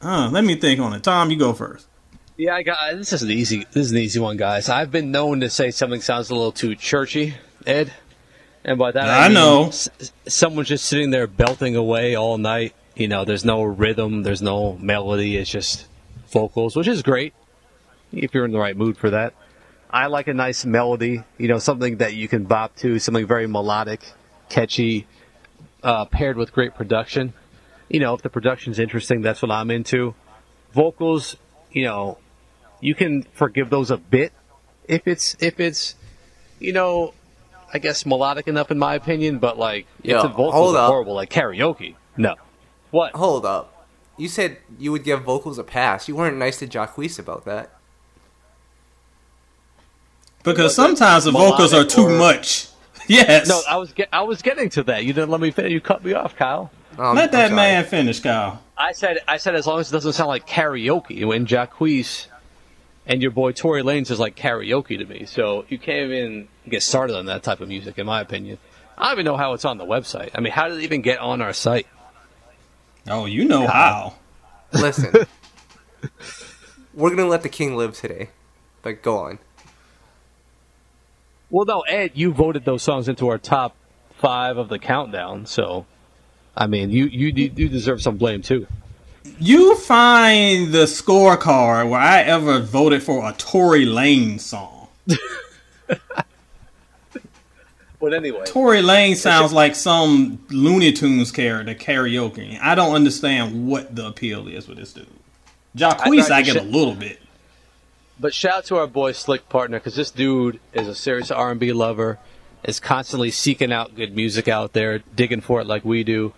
Uh, 0.00 0.28
let 0.32 0.44
me 0.44 0.54
think 0.54 0.80
on 0.80 0.92
it. 0.94 1.02
Tom, 1.02 1.30
you 1.30 1.36
go 1.38 1.52
first. 1.52 1.86
Yeah, 2.36 2.54
I 2.54 2.62
got 2.62 2.78
this 2.96 3.12
is 3.12 3.22
an 3.22 3.30
easy 3.30 3.64
this 3.72 3.86
is 3.86 3.90
an 3.92 3.98
easy 3.98 4.20
one, 4.20 4.36
guys. 4.36 4.68
I've 4.68 4.92
been 4.92 5.10
known 5.10 5.40
to 5.40 5.50
say 5.50 5.70
something 5.72 6.00
sounds 6.00 6.30
a 6.30 6.34
little 6.34 6.52
too 6.52 6.76
churchy, 6.76 7.34
Ed, 7.66 7.92
and 8.64 8.78
by 8.78 8.92
that 8.92 9.08
I, 9.08 9.24
I 9.24 9.28
mean 9.28 9.34
know. 9.34 9.66
s- 9.68 9.88
someone's 10.28 10.68
just 10.68 10.84
sitting 10.84 11.10
there 11.10 11.26
belting 11.26 11.74
away 11.74 12.14
all 12.14 12.38
night. 12.38 12.74
You 12.94 13.08
know, 13.08 13.24
there's 13.24 13.44
no 13.44 13.62
rhythm, 13.64 14.22
there's 14.22 14.40
no 14.42 14.74
melody. 14.76 15.36
It's 15.36 15.50
just 15.50 15.86
vocals, 16.28 16.76
which 16.76 16.86
is 16.86 17.02
great 17.02 17.34
if 18.12 18.32
you're 18.34 18.44
in 18.44 18.52
the 18.52 18.58
right 18.58 18.76
mood 18.76 18.96
for 18.96 19.10
that. 19.10 19.34
I 19.90 20.06
like 20.06 20.28
a 20.28 20.34
nice 20.34 20.64
melody, 20.64 21.22
you 21.38 21.48
know, 21.48 21.58
something 21.58 21.98
that 21.98 22.14
you 22.14 22.28
can 22.28 22.44
bop 22.44 22.76
to, 22.76 22.98
something 22.98 23.26
very 23.26 23.46
melodic, 23.46 24.02
catchy, 24.48 25.06
uh, 25.82 26.04
paired 26.04 26.36
with 26.36 26.52
great 26.52 26.74
production. 26.74 27.32
You 27.88 28.00
know, 28.00 28.14
if 28.14 28.22
the 28.22 28.28
production's 28.28 28.78
interesting, 28.78 29.22
that's 29.22 29.40
what 29.40 29.50
I'm 29.50 29.70
into. 29.70 30.14
Vocals, 30.72 31.36
you 31.72 31.84
know, 31.84 32.18
you 32.80 32.94
can 32.94 33.22
forgive 33.32 33.70
those 33.70 33.90
a 33.90 33.96
bit 33.96 34.32
if 34.88 35.06
it's 35.06 35.36
if 35.40 35.60
it's 35.60 35.94
you 36.58 36.72
know 36.72 37.14
I 37.72 37.78
guess 37.78 38.06
melodic 38.06 38.48
enough 38.48 38.70
in 38.70 38.78
my 38.78 38.94
opinion, 38.94 39.38
but 39.38 39.58
like 39.58 39.86
Yo, 40.02 40.16
if 40.16 40.22
the 40.22 40.28
vocals 40.28 40.54
hold 40.54 40.76
are 40.76 40.84
up. 40.84 40.88
horrible 40.90 41.14
like 41.14 41.30
karaoke. 41.30 41.94
No. 42.16 42.36
What? 42.90 43.14
Hold 43.14 43.44
up. 43.44 43.86
You 44.16 44.28
said 44.28 44.58
you 44.78 44.90
would 44.90 45.04
give 45.04 45.22
vocals 45.22 45.58
a 45.58 45.64
pass. 45.64 46.08
You 46.08 46.16
weren't 46.16 46.38
nice 46.38 46.58
to 46.60 46.66
Jacquees 46.66 47.18
about 47.18 47.44
that. 47.44 47.70
Because 50.48 50.74
sometimes 50.74 51.24
the 51.24 51.32
vocals 51.32 51.72
are 51.72 51.84
too 51.84 52.06
or- 52.06 52.18
much. 52.18 52.66
Yes. 53.10 53.48
No, 53.48 53.62
I 53.66 53.78
was 53.78 53.90
get, 53.94 54.10
I 54.12 54.20
was 54.20 54.42
getting 54.42 54.68
to 54.68 54.82
that. 54.82 55.02
You 55.02 55.14
didn't 55.14 55.30
let 55.30 55.40
me 55.40 55.50
finish. 55.50 55.72
You 55.72 55.80
cut 55.80 56.04
me 56.04 56.12
off, 56.12 56.36
Kyle. 56.36 56.70
Um, 56.98 57.16
Let 57.16 57.32
that 57.32 57.52
man 57.52 57.86
finish, 57.86 58.20
Kyle. 58.20 58.62
I 58.76 58.92
said 58.92 59.20
I 59.26 59.38
said 59.38 59.54
as 59.54 59.66
long 59.66 59.80
as 59.80 59.88
it 59.88 59.92
doesn't 59.92 60.12
sound 60.12 60.28
like 60.28 60.46
karaoke 60.46 61.26
when 61.26 61.46
Jacquees 61.46 62.26
and 63.06 63.22
your 63.22 63.30
boy 63.30 63.52
Tory 63.52 63.82
Lanez 63.82 64.10
is 64.10 64.20
like 64.20 64.36
karaoke 64.36 64.98
to 64.98 65.06
me. 65.06 65.24
So 65.24 65.64
you 65.70 65.78
can't 65.78 66.10
even 66.10 66.48
get 66.68 66.82
started 66.82 67.16
on 67.16 67.24
that 67.26 67.42
type 67.42 67.62
of 67.62 67.68
music, 67.68 67.98
in 67.98 68.04
my 68.04 68.20
opinion. 68.20 68.58
I 68.98 69.04
don't 69.04 69.12
even 69.14 69.24
know 69.24 69.38
how 69.38 69.54
it's 69.54 69.64
on 69.64 69.78
the 69.78 69.86
website. 69.86 70.30
I 70.34 70.40
mean, 70.40 70.52
how 70.52 70.68
did 70.68 70.76
it 70.76 70.82
even 70.82 71.00
get 71.00 71.18
on 71.18 71.40
our 71.40 71.54
site? 71.54 71.86
Oh, 73.08 73.24
you 73.24 73.46
know 73.46 73.66
how. 73.66 74.16
Listen, 74.74 75.14
we're 76.92 77.10
gonna 77.10 77.26
let 77.26 77.42
the 77.42 77.48
king 77.48 77.74
live 77.74 77.94
today, 77.94 78.28
but 78.82 79.02
go 79.02 79.16
on. 79.18 79.38
Well, 81.50 81.64
no, 81.64 81.80
Ed, 81.82 82.12
you 82.14 82.32
voted 82.32 82.64
those 82.64 82.82
songs 82.82 83.08
into 83.08 83.28
our 83.28 83.38
top 83.38 83.74
five 84.16 84.58
of 84.58 84.68
the 84.68 84.78
countdown, 84.78 85.46
so 85.46 85.86
I 86.56 86.66
mean, 86.66 86.90
you 86.90 87.06
you 87.06 87.28
you 87.28 87.68
deserve 87.68 88.02
some 88.02 88.16
blame 88.16 88.42
too. 88.42 88.66
You 89.38 89.76
find 89.76 90.72
the 90.72 90.84
scorecard 90.84 91.88
where 91.90 92.00
I 92.00 92.20
ever 92.22 92.60
voted 92.60 93.02
for 93.02 93.28
a 93.28 93.32
Tory 93.32 93.86
Lanez 93.86 94.40
song. 94.40 94.88
But 98.00 98.14
anyway, 98.14 98.44
Tory 98.46 98.80
Lanez 98.80 99.16
sounds 99.16 99.52
like 99.52 99.74
some 99.74 100.44
Looney 100.50 100.92
Tunes 100.92 101.32
character 101.32 101.74
karaoke. 101.74 102.56
I 102.60 102.76
don't 102.76 102.94
understand 102.94 103.66
what 103.66 103.96
the 103.96 104.06
appeal 104.06 104.46
is 104.46 104.68
with 104.68 104.78
this 104.78 104.92
dude. 104.92 105.08
Jacquees, 105.76 106.30
I, 106.30 106.36
I 106.38 106.42
get 106.42 106.52
should- 106.52 106.62
a 106.62 106.64
little 106.64 106.94
bit. 106.94 107.20
But 108.20 108.34
shout 108.34 108.54
out 108.54 108.64
to 108.66 108.76
our 108.76 108.86
boy 108.86 109.12
Slick 109.12 109.48
Partner 109.48 109.78
because 109.78 109.94
this 109.94 110.10
dude 110.10 110.58
is 110.72 110.88
a 110.88 110.94
serious 110.94 111.30
R&B 111.30 111.72
lover, 111.72 112.18
is 112.64 112.80
constantly 112.80 113.30
seeking 113.30 113.72
out 113.72 113.94
good 113.94 114.14
music 114.14 114.48
out 114.48 114.72
there, 114.72 114.98
digging 115.14 115.40
for 115.40 115.60
it 115.60 115.66
like 115.66 115.84
we 115.84 116.02
do. 116.02 116.32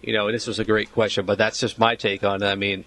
You 0.00 0.14
know, 0.14 0.30
this 0.32 0.46
was 0.46 0.58
a 0.58 0.64
great 0.64 0.92
question, 0.92 1.26
but 1.26 1.36
that's 1.36 1.60
just 1.60 1.78
my 1.78 1.96
take 1.96 2.24
on 2.24 2.42
it. 2.42 2.46
I 2.46 2.54
mean, 2.54 2.84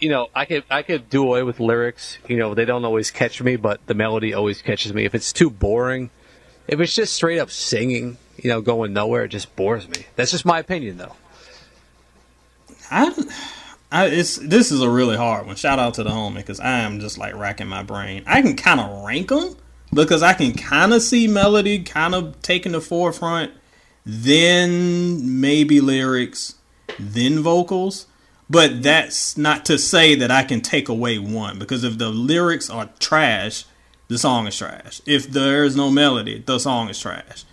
you 0.00 0.10
know, 0.10 0.28
I 0.34 0.44
could 0.44 0.64
I 0.70 0.82
could 0.82 1.08
do 1.08 1.24
away 1.24 1.42
with 1.42 1.60
lyrics. 1.60 2.18
You 2.28 2.36
know, 2.36 2.54
they 2.54 2.66
don't 2.66 2.84
always 2.84 3.10
catch 3.10 3.40
me, 3.40 3.56
but 3.56 3.86
the 3.86 3.94
melody 3.94 4.34
always 4.34 4.60
catches 4.60 4.92
me. 4.92 5.04
If 5.04 5.14
it's 5.14 5.32
too 5.32 5.48
boring, 5.48 6.10
if 6.66 6.80
it's 6.80 6.94
just 6.94 7.14
straight 7.14 7.38
up 7.38 7.50
singing, 7.50 8.18
you 8.36 8.50
know, 8.50 8.60
going 8.60 8.92
nowhere, 8.92 9.24
it 9.24 9.28
just 9.28 9.56
bores 9.56 9.88
me. 9.88 10.04
That's 10.16 10.32
just 10.32 10.44
my 10.44 10.58
opinion, 10.58 10.98
though. 10.98 11.16
I, 12.90 13.12
I, 13.90 14.06
it's 14.06 14.36
this 14.36 14.70
is 14.70 14.82
a 14.82 14.90
really 14.90 15.16
hard 15.16 15.46
one. 15.46 15.56
Shout 15.56 15.78
out 15.78 15.94
to 15.94 16.02
the 16.02 16.10
homie 16.10 16.36
because 16.36 16.60
I 16.60 16.80
am 16.80 17.00
just 17.00 17.16
like 17.18 17.34
racking 17.34 17.68
my 17.68 17.82
brain. 17.82 18.22
I 18.26 18.42
can 18.42 18.54
kind 18.54 18.80
of 18.80 19.04
rank 19.04 19.28
them 19.28 19.56
because 19.92 20.22
I 20.22 20.34
can 20.34 20.52
kind 20.52 20.92
of 20.92 21.02
see 21.02 21.26
melody 21.26 21.82
kind 21.82 22.14
of 22.14 22.40
taking 22.42 22.72
the 22.72 22.80
forefront, 22.80 23.52
then 24.04 25.40
maybe 25.40 25.80
lyrics, 25.80 26.56
then 26.98 27.40
vocals. 27.40 28.06
But 28.50 28.82
that's 28.82 29.36
not 29.36 29.66
to 29.66 29.78
say 29.78 30.14
that 30.14 30.30
I 30.30 30.42
can 30.42 30.62
take 30.62 30.88
away 30.88 31.18
one 31.18 31.58
because 31.58 31.84
if 31.84 31.98
the 31.98 32.08
lyrics 32.08 32.70
are 32.70 32.88
trash, 32.98 33.64
the 34.08 34.16
song 34.16 34.46
is 34.46 34.56
trash. 34.56 35.02
If 35.06 35.30
there 35.30 35.64
is 35.64 35.76
no 35.76 35.90
melody, 35.90 36.42
the 36.44 36.58
song 36.58 36.88
is 36.88 36.98
trash. 36.98 37.44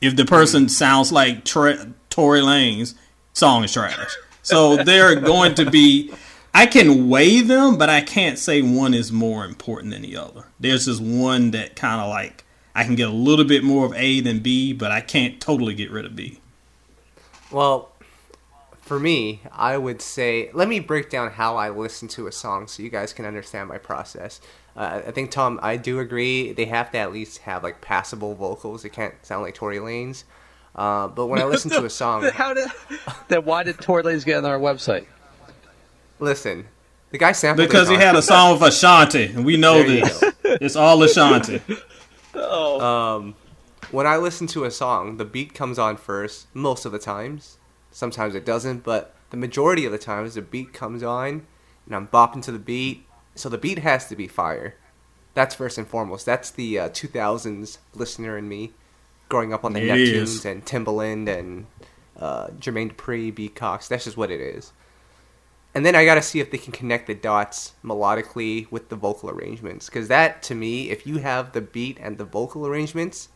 If 0.00 0.16
the 0.16 0.24
person 0.24 0.68
sounds 0.68 1.12
like 1.12 1.44
Tre- 1.44 1.92
Tory 2.08 2.40
Lanez, 2.40 2.94
song 3.34 3.64
is 3.64 3.72
trash. 3.72 4.16
So 4.44 4.76
they're 4.76 5.16
going 5.16 5.54
to 5.56 5.70
be. 5.70 6.12
I 6.56 6.66
can 6.66 7.08
weigh 7.08 7.40
them, 7.40 7.76
but 7.76 7.90
I 7.90 8.00
can't 8.00 8.38
say 8.38 8.62
one 8.62 8.94
is 8.94 9.10
more 9.10 9.44
important 9.44 9.92
than 9.92 10.02
the 10.02 10.16
other. 10.16 10.44
There's 10.60 10.84
just 10.84 11.00
one 11.02 11.50
that 11.50 11.74
kind 11.74 12.00
of 12.00 12.08
like 12.08 12.44
I 12.76 12.84
can 12.84 12.94
get 12.94 13.08
a 13.08 13.12
little 13.12 13.44
bit 13.44 13.64
more 13.64 13.86
of 13.86 13.92
A 13.94 14.20
than 14.20 14.38
B, 14.38 14.72
but 14.72 14.92
I 14.92 15.00
can't 15.00 15.40
totally 15.40 15.74
get 15.74 15.90
rid 15.90 16.04
of 16.04 16.14
B. 16.14 16.38
Well, 17.50 17.90
for 18.80 19.00
me, 19.00 19.40
I 19.50 19.78
would 19.78 20.02
say 20.02 20.50
let 20.52 20.68
me 20.68 20.78
break 20.78 21.08
down 21.08 21.32
how 21.32 21.56
I 21.56 21.70
listen 21.70 22.06
to 22.08 22.26
a 22.26 22.32
song 22.32 22.66
so 22.66 22.82
you 22.82 22.90
guys 22.90 23.12
can 23.12 23.24
understand 23.24 23.68
my 23.68 23.78
process. 23.78 24.40
Uh, 24.76 25.02
I 25.06 25.10
think 25.10 25.30
Tom, 25.30 25.58
I 25.62 25.76
do 25.76 26.00
agree 26.00 26.52
they 26.52 26.66
have 26.66 26.90
to 26.92 26.98
at 26.98 27.12
least 27.12 27.38
have 27.38 27.62
like 27.62 27.80
passable 27.80 28.34
vocals. 28.34 28.84
It 28.84 28.90
can't 28.90 29.14
sound 29.22 29.42
like 29.42 29.54
Tory 29.54 29.78
Lanez. 29.78 30.24
Uh, 30.74 31.08
but 31.08 31.26
when 31.26 31.40
I 31.40 31.44
listen 31.44 31.70
to 31.70 31.84
a 31.84 31.90
song, 32.02 32.24
How 32.24 32.52
did? 32.54 32.68
then 33.28 33.44
why 33.44 33.62
did 33.62 33.78
Tory 33.80 34.02
Lanez 34.02 34.24
get 34.24 34.38
on 34.38 34.44
our 34.44 34.58
website? 34.58 35.06
listen, 36.18 36.66
the 37.10 37.18
guy 37.18 37.32
sampled 37.32 37.68
Because 37.68 37.88
he 37.88 37.94
had 37.96 38.16
a 38.16 38.22
song 38.22 38.52
with 38.52 38.62
Ashanti, 38.62 39.26
and 39.26 39.44
we 39.44 39.56
know 39.56 39.82
There 39.82 40.00
this. 40.02 40.24
It's 40.44 40.76
all 40.76 41.02
Ashanti. 41.02 41.60
Um, 42.34 43.36
when 43.92 44.06
I 44.08 44.16
listen 44.16 44.48
to 44.48 44.64
a 44.64 44.70
song, 44.70 45.18
the 45.18 45.24
beat 45.24 45.54
comes 45.54 45.78
on 45.78 45.96
first 45.96 46.48
most 46.54 46.84
of 46.84 46.90
the 46.92 46.98
times. 46.98 47.58
Sometimes 47.92 48.34
it 48.34 48.44
doesn't, 48.44 48.82
but 48.82 49.14
the 49.30 49.36
majority 49.36 49.86
of 49.86 49.92
the 49.92 49.98
times 49.98 50.34
the 50.34 50.42
beat 50.42 50.72
comes 50.72 51.04
on, 51.04 51.46
and 51.86 51.94
I'm 51.94 52.08
bopping 52.08 52.42
to 52.42 52.52
the 52.52 52.58
beat. 52.58 53.06
So 53.36 53.48
the 53.48 53.56
beat 53.58 53.78
has 53.78 54.08
to 54.08 54.16
be 54.16 54.26
fire. 54.26 54.74
That's 55.34 55.54
first 55.54 55.78
and 55.78 55.86
foremost. 55.86 56.26
That's 56.26 56.50
the 56.50 56.78
uh, 56.78 56.88
2000s 56.88 57.78
listener 57.94 58.36
in 58.36 58.48
me, 58.48 58.72
growing 59.28 59.52
up 59.52 59.64
on 59.64 59.72
the 59.72 59.80
It 59.80 59.88
Neptunes 59.90 60.22
is. 60.22 60.44
and 60.44 60.64
Timbaland 60.64 61.28
and 61.28 61.66
uh, 62.18 62.48
Jermaine 62.58 62.94
Dupri, 62.94 63.34
B. 63.34 63.48
Cox. 63.48 63.88
That's 63.88 64.04
just 64.04 64.16
what 64.16 64.30
it 64.30 64.40
is. 64.40 64.72
And 65.74 65.84
then 65.84 65.96
I 65.96 66.04
got 66.04 66.14
to 66.14 66.22
see 66.22 66.38
if 66.38 66.50
they 66.52 66.58
can 66.58 66.72
connect 66.72 67.08
the 67.08 67.14
dots 67.14 67.72
melodically 67.84 68.70
with 68.70 68.90
the 68.90 68.96
vocal 68.96 69.28
arrangements. 69.30 69.86
Because 69.86 70.06
that, 70.08 70.42
to 70.44 70.54
me, 70.54 70.90
if 70.90 71.04
you 71.06 71.18
have 71.18 71.52
the 71.52 71.60
beat 71.60 71.98
and 72.00 72.16
the 72.16 72.24
vocal 72.24 72.64
arrangements, 72.66 73.28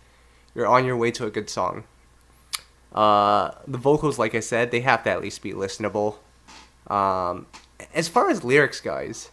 you're 0.54 0.66
on 0.66 0.84
your 0.84 0.96
way 0.96 1.10
to 1.12 1.26
a 1.26 1.30
good 1.30 1.50
song. 1.50 1.84
Uh, 2.92 3.50
the 3.66 3.78
vocals, 3.78 4.18
like 4.18 4.34
I 4.34 4.40
said, 4.40 4.70
they 4.70 4.80
have 4.80 5.02
to 5.04 5.10
at 5.10 5.20
least 5.20 5.42
be 5.42 5.52
listenable. 5.52 6.16
Um, 6.86 7.46
as 7.92 8.08
far 8.08 8.30
as 8.30 8.44
lyrics, 8.44 8.80
guys, 8.80 9.30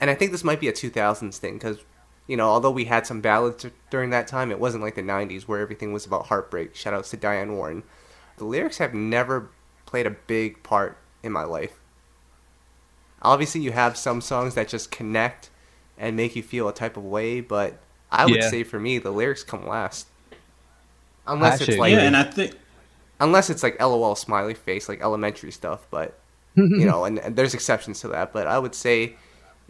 and 0.00 0.08
I 0.08 0.14
think 0.14 0.30
this 0.32 0.44
might 0.44 0.60
be 0.60 0.68
a 0.68 0.72
2000s 0.72 1.36
thing 1.36 1.54
because, 1.54 1.78
you 2.30 2.36
know, 2.36 2.48
although 2.48 2.70
we 2.70 2.84
had 2.84 3.08
some 3.08 3.20
ballads 3.20 3.66
during 3.90 4.10
that 4.10 4.28
time, 4.28 4.52
it 4.52 4.60
wasn't 4.60 4.84
like 4.84 4.94
the 4.94 5.02
90s 5.02 5.48
where 5.48 5.58
everything 5.58 5.92
was 5.92 6.06
about 6.06 6.26
heartbreak. 6.26 6.76
Shout 6.76 6.94
outs 6.94 7.10
to 7.10 7.16
Diane 7.16 7.54
Warren. 7.56 7.82
The 8.36 8.44
lyrics 8.44 8.78
have 8.78 8.94
never 8.94 9.50
played 9.84 10.06
a 10.06 10.10
big 10.10 10.62
part 10.62 10.96
in 11.24 11.32
my 11.32 11.42
life. 11.42 11.74
Obviously, 13.20 13.60
you 13.60 13.72
have 13.72 13.96
some 13.96 14.20
songs 14.20 14.54
that 14.54 14.68
just 14.68 14.92
connect 14.92 15.50
and 15.98 16.16
make 16.16 16.36
you 16.36 16.42
feel 16.42 16.68
a 16.68 16.72
type 16.72 16.96
of 16.96 17.04
way, 17.04 17.40
but 17.40 17.80
I 18.12 18.26
would 18.26 18.40
Yeah. 18.40 18.48
say 18.48 18.62
for 18.62 18.78
me, 18.78 18.98
the 18.98 19.10
lyrics 19.10 19.42
come 19.42 19.66
last. 19.66 20.06
Unless 21.26 21.60
Actually, 21.62 21.74
it's 21.74 21.80
like 21.80 21.92
Yeah, 21.92 22.00
and 22.02 22.16
I 22.16 22.22
think 22.22 22.54
unless 23.20 23.50
it's 23.50 23.62
like 23.62 23.80
LOL 23.80 24.14
smiley 24.14 24.54
face, 24.54 24.88
like 24.88 25.00
elementary 25.02 25.50
stuff. 25.50 25.86
But 25.90 26.18
you 26.54 26.86
know, 26.86 27.04
and, 27.04 27.18
and 27.18 27.36
there's 27.36 27.54
exceptions 27.54 28.00
to 28.00 28.08
that. 28.08 28.32
But 28.32 28.46
I 28.46 28.58
would 28.58 28.74
say, 28.74 29.16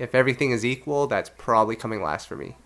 if 0.01 0.15
everything 0.15 0.51
is 0.51 0.65
equal, 0.65 1.07
that's 1.07 1.31
probably 1.37 1.77
coming 1.77 2.03
last 2.03 2.27
for 2.27 2.37
me. 2.37 2.57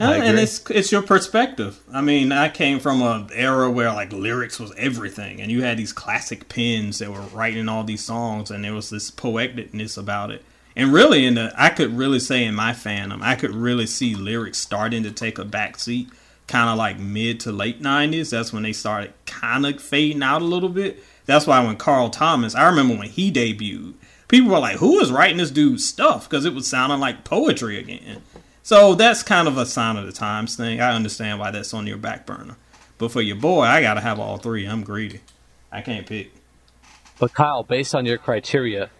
Yeah, 0.00 0.10
and 0.12 0.38
it's 0.38 0.68
it's 0.70 0.90
your 0.90 1.02
perspective. 1.02 1.80
I 1.92 2.00
mean, 2.00 2.32
I 2.32 2.48
came 2.48 2.80
from 2.80 3.02
an 3.02 3.28
era 3.32 3.70
where 3.70 3.92
like 3.92 4.12
lyrics 4.12 4.58
was 4.58 4.72
everything, 4.76 5.40
and 5.40 5.52
you 5.52 5.62
had 5.62 5.76
these 5.76 5.92
classic 5.92 6.48
pens 6.48 6.98
that 6.98 7.12
were 7.12 7.20
writing 7.20 7.68
all 7.68 7.84
these 7.84 8.02
songs, 8.02 8.50
and 8.50 8.64
there 8.64 8.74
was 8.74 8.90
this 8.90 9.10
poeticness 9.10 9.96
about 9.96 10.30
it. 10.30 10.44
And 10.74 10.92
really, 10.92 11.26
in 11.26 11.34
the 11.34 11.52
I 11.56 11.68
could 11.68 11.96
really 11.96 12.18
say 12.18 12.44
in 12.44 12.54
my 12.54 12.72
fandom, 12.72 13.22
I 13.22 13.36
could 13.36 13.54
really 13.54 13.86
see 13.86 14.14
lyrics 14.14 14.58
starting 14.58 15.02
to 15.04 15.12
take 15.12 15.38
a 15.38 15.44
back 15.44 15.78
seat, 15.78 16.08
kind 16.48 16.70
of 16.70 16.78
like 16.78 16.98
mid 16.98 17.38
to 17.40 17.52
late 17.52 17.80
'90s. 17.80 18.30
That's 18.30 18.52
when 18.52 18.62
they 18.64 18.72
started 18.72 19.12
kind 19.26 19.66
of 19.66 19.80
fading 19.80 20.22
out 20.22 20.42
a 20.42 20.46
little 20.46 20.70
bit. 20.70 21.04
That's 21.26 21.46
why 21.46 21.64
when 21.64 21.76
Carl 21.76 22.10
Thomas, 22.10 22.54
I 22.54 22.66
remember 22.66 22.96
when 22.96 23.08
he 23.08 23.30
debuted, 23.30 23.94
people 24.28 24.50
were 24.50 24.58
like, 24.58 24.76
"Who 24.78 25.00
is 25.00 25.10
writing 25.12 25.38
this 25.38 25.50
dude's 25.50 25.86
stuff?" 25.86 26.28
Because 26.28 26.44
it 26.44 26.54
was 26.54 26.66
sounding 26.66 27.00
like 27.00 27.24
poetry 27.24 27.78
again. 27.78 28.22
So 28.62 28.94
that's 28.94 29.22
kind 29.22 29.48
of 29.48 29.58
a 29.58 29.66
sign 29.66 29.96
of 29.96 30.06
the 30.06 30.12
times 30.12 30.56
thing. 30.56 30.80
I 30.80 30.94
understand 30.94 31.40
why 31.40 31.50
that's 31.50 31.74
on 31.74 31.86
your 31.86 31.96
back 31.96 32.26
burner. 32.26 32.56
But 32.98 33.10
for 33.10 33.20
your 33.20 33.36
boy, 33.36 33.62
I 33.62 33.80
gotta 33.82 34.00
have 34.00 34.20
all 34.20 34.36
three. 34.36 34.66
I'm 34.66 34.82
greedy. 34.82 35.20
I 35.72 35.80
can't 35.80 36.06
pick. 36.06 36.32
But 37.18 37.34
Kyle, 37.34 37.62
based 37.62 37.94
on 37.94 38.06
your 38.06 38.18
criteria, 38.18 38.90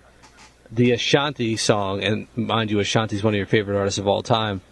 the 0.70 0.92
Ashanti 0.92 1.56
song, 1.56 2.02
and 2.02 2.26
mind 2.34 2.70
you, 2.70 2.80
Ashanti's 2.80 3.22
one 3.22 3.34
of 3.34 3.38
your 3.38 3.46
favorite 3.46 3.76
artists 3.76 3.98
of 3.98 4.08
all 4.08 4.22
time. 4.22 4.62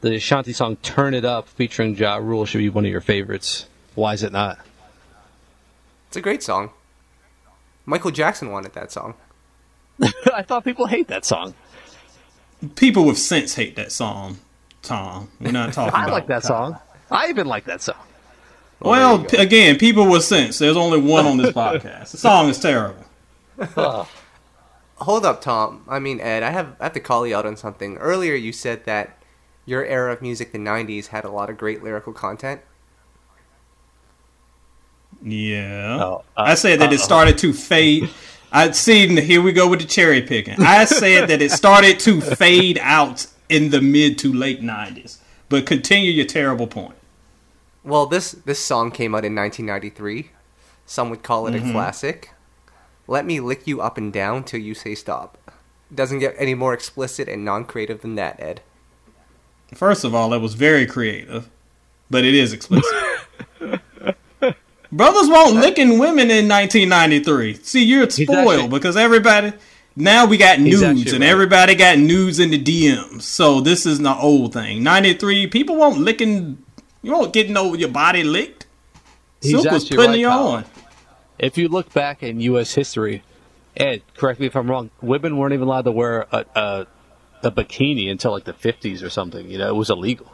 The 0.00 0.16
Ashanti 0.16 0.52
song 0.52 0.76
"Turn 0.76 1.14
It 1.14 1.24
Up" 1.24 1.48
featuring 1.48 1.96
Ja 1.96 2.16
Rule 2.16 2.44
should 2.46 2.58
be 2.58 2.68
one 2.68 2.84
of 2.84 2.90
your 2.90 3.00
favorites. 3.00 3.66
Why 3.94 4.12
is 4.12 4.22
it 4.22 4.32
not? 4.32 4.58
It's 6.14 6.18
a 6.20 6.22
great 6.22 6.44
song. 6.44 6.70
Michael 7.86 8.12
Jackson 8.12 8.52
wanted 8.52 8.72
that 8.74 8.92
song. 8.92 9.14
I 10.32 10.42
thought 10.42 10.62
people 10.62 10.86
hate 10.86 11.08
that 11.08 11.24
song. 11.24 11.54
People 12.76 13.04
with 13.04 13.18
sense 13.18 13.56
hate 13.56 13.74
that 13.74 13.90
song, 13.90 14.38
Tom. 14.80 15.28
We're 15.40 15.50
not 15.50 15.72
talking 15.72 15.92
I 15.92 16.04
about 16.04 16.12
like 16.12 16.28
that 16.28 16.44
song. 16.44 16.78
I 17.10 17.30
even 17.30 17.48
like 17.48 17.64
that 17.64 17.82
song. 17.82 17.96
Well, 18.78 19.18
there 19.18 19.22
you 19.24 19.28
p- 19.28 19.36
again, 19.38 19.76
people 19.76 20.08
with 20.08 20.22
sense. 20.22 20.56
There's 20.58 20.76
only 20.76 21.00
one 21.00 21.26
on 21.26 21.36
this 21.36 21.50
podcast. 21.52 22.12
The 22.12 22.18
song 22.18 22.48
is 22.48 22.60
terrible. 22.60 23.04
Ugh. 23.58 24.06
Hold 24.98 25.26
up, 25.26 25.40
Tom. 25.40 25.82
I 25.88 25.98
mean, 25.98 26.20
Ed. 26.20 26.44
I 26.44 26.50
have 26.50 26.76
I 26.78 26.84
have 26.84 26.92
to 26.92 27.00
call 27.00 27.26
you 27.26 27.34
out 27.34 27.44
on 27.44 27.56
something. 27.56 27.96
Earlier, 27.96 28.36
you 28.36 28.52
said 28.52 28.84
that 28.84 29.18
your 29.66 29.84
era 29.84 30.12
of 30.12 30.22
music, 30.22 30.52
the 30.52 30.58
'90s, 30.58 31.08
had 31.08 31.24
a 31.24 31.30
lot 31.32 31.50
of 31.50 31.58
great 31.58 31.82
lyrical 31.82 32.12
content. 32.12 32.60
Yeah. 35.24 35.98
Oh, 36.00 36.24
uh, 36.36 36.42
I 36.42 36.54
said 36.54 36.80
that 36.80 36.92
it 36.92 37.00
uh-oh. 37.00 37.04
started 37.04 37.38
to 37.38 37.52
fade. 37.52 38.10
I 38.52 38.70
see. 38.72 39.08
Here 39.20 39.40
we 39.42 39.52
go 39.52 39.68
with 39.68 39.80
the 39.80 39.86
cherry 39.86 40.22
picking. 40.22 40.60
I 40.60 40.84
said 40.84 41.28
that 41.28 41.40
it 41.42 41.50
started 41.50 41.98
to 42.00 42.20
fade 42.36 42.78
out 42.80 43.26
in 43.48 43.70
the 43.70 43.80
mid 43.80 44.18
to 44.18 44.32
late 44.32 44.60
'90s. 44.60 45.18
But 45.48 45.66
continue 45.66 46.10
your 46.12 46.26
terrible 46.26 46.66
point. 46.66 46.94
Well, 47.82 48.06
this 48.06 48.32
this 48.32 48.60
song 48.60 48.90
came 48.90 49.14
out 49.14 49.24
in 49.24 49.34
1993. 49.34 50.30
Some 50.86 51.10
would 51.10 51.22
call 51.22 51.46
it 51.46 51.54
Mm-hmm. 51.54 51.70
a 51.70 51.72
classic. 51.72 52.30
Let 53.06 53.24
me 53.26 53.40
lick 53.40 53.66
you 53.66 53.80
up 53.80 53.98
and 53.98 54.12
down 54.12 54.44
till 54.44 54.60
you 54.60 54.74
say 54.74 54.94
stop. 54.94 55.38
Doesn't 55.94 56.18
get 56.18 56.34
any 56.38 56.54
more 56.54 56.72
explicit 56.74 57.28
and 57.28 57.44
non-creative 57.44 58.00
than 58.02 58.14
that, 58.16 58.40
Ed. 58.40 58.60
First 59.74 60.04
of 60.04 60.14
all, 60.14 60.30
that 60.30 60.40
was 60.40 60.54
very 60.54 60.86
creative, 60.86 61.50
but 62.10 62.24
it 62.24 62.34
is 62.34 62.52
explicit. 62.52 62.92
Brothers 64.96 65.28
won't 65.28 65.56
licking 65.56 65.98
women 65.98 66.30
in 66.30 66.48
1993. 66.48 67.54
See, 67.62 67.84
you're 67.84 68.08
spoiled 68.08 68.48
actually- 68.52 68.68
because 68.68 68.96
everybody. 68.96 69.52
Now 69.96 70.26
we 70.26 70.36
got 70.38 70.58
nudes, 70.58 70.82
and 71.12 71.20
right. 71.20 71.22
everybody 71.30 71.76
got 71.76 71.98
nudes 71.98 72.40
in 72.40 72.50
the 72.50 72.58
DMs. 72.60 73.22
So 73.22 73.60
this 73.60 73.86
is 73.86 74.00
not 74.00 74.18
old 74.20 74.52
thing. 74.52 74.82
93, 74.82 75.46
people 75.46 75.76
won't 75.76 75.98
licking. 75.98 76.58
You 77.02 77.12
won't 77.12 77.32
getting 77.32 77.56
over 77.56 77.76
your 77.76 77.90
body 77.90 78.24
licked. 78.24 78.66
Silk 79.40 79.70
was 79.70 79.84
putting 79.88 80.06
right, 80.10 80.18
you 80.18 80.26
Kyle. 80.28 80.46
on. 80.48 80.64
If 81.38 81.56
you 81.58 81.68
look 81.68 81.92
back 81.92 82.22
in 82.24 82.40
U.S. 82.40 82.74
history, 82.74 83.22
Ed, 83.76 84.02
correct 84.16 84.40
me 84.40 84.46
if 84.46 84.56
I'm 84.56 84.68
wrong. 84.68 84.90
Women 85.00 85.36
weren't 85.36 85.52
even 85.54 85.68
allowed 85.68 85.84
to 85.84 85.92
wear 85.92 86.26
a, 86.32 86.44
a, 86.56 86.86
a 87.44 87.50
bikini 87.52 88.10
until 88.10 88.32
like 88.32 88.44
the 88.44 88.52
50s 88.52 89.00
or 89.02 89.10
something. 89.10 89.48
You 89.48 89.58
know, 89.58 89.68
it 89.68 89.76
was 89.76 89.90
illegal. 89.90 90.32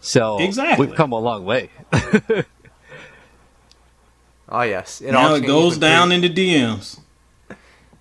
So 0.00 0.38
Exactly. 0.38 0.86
we've 0.86 0.96
come 0.96 1.12
a 1.12 1.18
long 1.20 1.44
way. 1.44 1.70
Oh 4.54 4.60
yes, 4.62 5.00
it 5.00 5.12
Now 5.12 5.28
all 5.30 5.34
it 5.34 5.46
goes 5.46 5.78
down 5.78 6.08
Pretty, 6.08 6.26
in 6.26 6.34
the 6.34 6.54
DMs. 6.54 7.00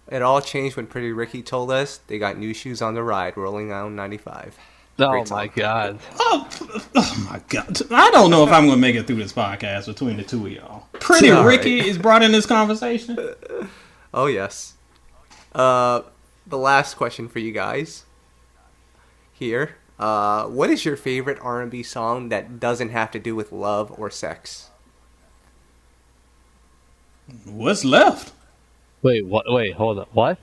it 0.10 0.22
all 0.22 0.41
changed 0.41 0.76
when 0.76 0.86
Pretty 0.86 1.14
Ricky 1.14 1.41
told 1.41 1.72
us 1.72 2.02
they 2.08 2.20
got 2.20 2.38
new 2.38 2.54
shoes 2.54 2.82
on 2.82 2.93
the 2.93 3.02
ride, 3.02 3.38
rolling 3.38 3.70
down 3.70 3.95
95. 3.95 4.58
oh 4.99 5.26
my 5.30 5.47
god! 5.47 5.99
Oh, 6.20 6.49
oh 6.95 7.28
my 7.32 7.41
god! 7.47 7.82
I 7.89 8.12
don't 8.12 8.30
know 8.30 8.43
if 8.43 8.52
I'm 8.52 8.66
gonna 8.68 8.76
make 8.82 8.97
it 8.97 9.08
through 9.08 9.16
this 9.16 9.32
podcast 9.32 9.86
between 9.86 10.18
the 10.18 10.24
two 10.24 10.45
of 10.45 10.52
y'all. 10.52 10.88
Pretty 10.91 11.32
All 11.32 11.45
Ricky 11.45 11.80
right. 11.80 11.88
is 11.88 11.97
brought 11.97 12.22
in 12.22 12.32
this 12.34 12.45
conversation. 12.45 13.18
Oh 14.14 14.26
yes. 14.26 14.74
Uh, 15.56 16.02
the 16.45 16.58
last 16.58 16.95
question 16.95 17.30
for 17.30 17.39
you 17.39 17.54
guys. 17.54 18.04
Here, 19.32 19.78
uh, 19.97 20.47
what 20.47 20.70
is 20.70 20.84
your 20.84 20.97
favorite 20.97 21.39
R&B 21.41 21.82
song 21.84 22.28
that 22.28 22.60
doesn't 22.60 22.89
have 22.89 23.10
to 23.12 23.20
do 23.20 23.38
with 23.38 23.54
love 23.54 23.89
or 23.97 24.10
sex? 24.10 24.71
What's 27.46 27.86
left? 27.86 28.34
Wait, 29.02 29.26
what? 29.26 29.46
Wait, 29.52 29.74
hold 29.76 30.00
up. 30.00 30.10
What? 30.14 30.38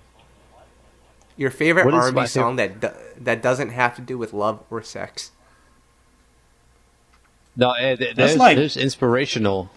Your 1.37 1.51
favorite 1.51 1.85
What 1.85 1.95
is 1.95 2.05
R&B 2.07 2.17
my 2.17 2.25
song 2.27 2.57
that 2.57 2.81
do- 2.81 2.91
that 3.21 3.43
doesn't 3.43 3.71
have 3.71 3.95
to 3.97 4.03
do 4.03 4.19
with 4.19 4.33
love 4.33 4.61
or 4.71 4.83
sex? 4.83 5.31
No, 7.57 7.73
Ed, 7.73 7.99
th- 7.99 8.17
there's, 8.17 8.37
like- 8.37 8.57
there's 8.57 8.77
inspirational 8.77 9.71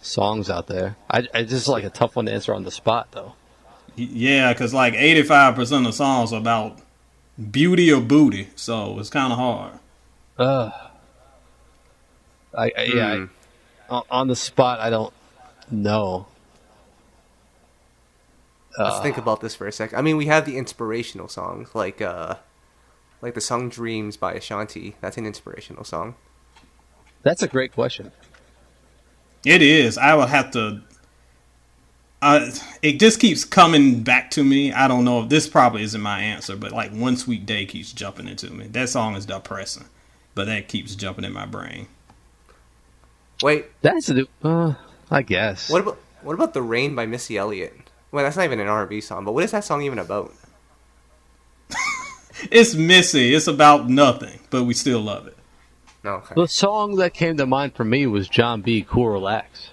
songs 0.00 0.50
out 0.50 0.66
there. 0.66 0.96
I, 1.10 1.26
I 1.34 1.42
just 1.44 1.68
like 1.68 1.84
a 1.84 1.90
tough 1.90 2.16
one 2.16 2.26
to 2.26 2.32
answer 2.32 2.54
on 2.54 2.64
the 2.64 2.70
spot 2.70 3.08
though. 3.12 3.34
Yeah, 3.96 4.52
because 4.52 4.72
like 4.72 4.94
85% 4.94 5.86
of 5.86 5.94
songs 5.94 6.32
are 6.32 6.38
about 6.40 6.78
beauty 7.50 7.92
or 7.92 8.00
booty, 8.00 8.48
so 8.56 8.98
it's 8.98 9.10
kind 9.10 9.32
of 9.32 9.38
hard. 9.38 9.72
Uh, 10.38 10.70
I, 12.56 12.72
I 12.76 12.82
yeah. 12.84 13.16
Hmm. 13.16 13.24
I, 13.90 13.94
on- 13.94 14.04
on 14.10 14.28
the 14.28 14.36
spot, 14.36 14.80
I 14.80 14.90
don't 14.90 15.12
know. 15.70 16.26
Let's 18.78 18.96
Uh, 18.96 19.02
think 19.02 19.18
about 19.18 19.40
this 19.40 19.54
for 19.54 19.66
a 19.66 19.72
sec. 19.72 19.92
I 19.94 20.00
mean, 20.02 20.16
we 20.16 20.26
have 20.26 20.46
the 20.46 20.56
inspirational 20.56 21.28
songs 21.28 21.68
like 21.74 22.00
uh, 22.00 22.36
like 23.20 23.34
the 23.34 23.40
song 23.40 23.68
"Dreams" 23.68 24.16
by 24.16 24.32
Ashanti. 24.34 24.96
That's 25.00 25.16
an 25.18 25.26
inspirational 25.26 25.84
song. 25.84 26.14
That's 27.22 27.42
a 27.42 27.48
great 27.48 27.72
question. 27.72 28.12
It 29.44 29.62
is. 29.62 29.98
I 29.98 30.14
will 30.14 30.26
have 30.26 30.50
to. 30.52 30.80
Uh, 32.22 32.50
it 32.82 33.00
just 33.00 33.18
keeps 33.18 33.44
coming 33.44 34.02
back 34.02 34.30
to 34.30 34.44
me. 34.44 34.72
I 34.72 34.86
don't 34.86 35.04
know 35.04 35.22
if 35.22 35.28
this 35.28 35.48
probably 35.48 35.82
isn't 35.82 36.00
my 36.00 36.20
answer, 36.20 36.56
but 36.56 36.72
like 36.72 36.92
"One 36.92 37.16
Sweet 37.16 37.44
Day" 37.44 37.66
keeps 37.66 37.92
jumping 37.92 38.28
into 38.28 38.50
me. 38.50 38.68
That 38.68 38.88
song 38.88 39.16
is 39.16 39.26
depressing, 39.26 39.86
but 40.34 40.46
that 40.46 40.68
keeps 40.68 40.94
jumping 40.94 41.24
in 41.24 41.32
my 41.32 41.46
brain. 41.46 41.88
Wait, 43.42 43.66
That's 43.82 44.08
a, 44.08 44.24
uh, 44.44 44.74
I 45.10 45.22
guess. 45.22 45.68
what 45.68 45.82
about 45.82 45.98
what 46.22 46.34
about 46.34 46.54
"The 46.54 46.62
Rain" 46.62 46.94
by 46.94 47.06
Missy 47.06 47.36
Elliott? 47.36 47.74
Well, 48.12 48.22
that's 48.24 48.36
not 48.36 48.44
even 48.44 48.60
an 48.60 48.68
R&B 48.68 49.00
song, 49.00 49.24
but 49.24 49.32
what 49.32 49.42
is 49.44 49.50
that 49.50 49.64
song 49.64 49.82
even 49.82 49.98
about? 49.98 50.32
It's 52.50 52.74
messy. 52.74 53.34
It's 53.34 53.46
about 53.46 53.88
nothing, 53.88 54.40
but 54.50 54.64
we 54.64 54.74
still 54.74 55.00
love 55.00 55.28
it. 55.28 55.36
No, 56.02 56.14
okay. 56.14 56.34
The 56.34 56.48
song 56.48 56.96
that 56.96 57.14
came 57.14 57.36
to 57.36 57.46
mind 57.46 57.74
for 57.76 57.84
me 57.84 58.06
was 58.08 58.28
Jon 58.28 58.62
B. 58.62 58.84
Cool 58.88 59.10
Relax. 59.10 59.70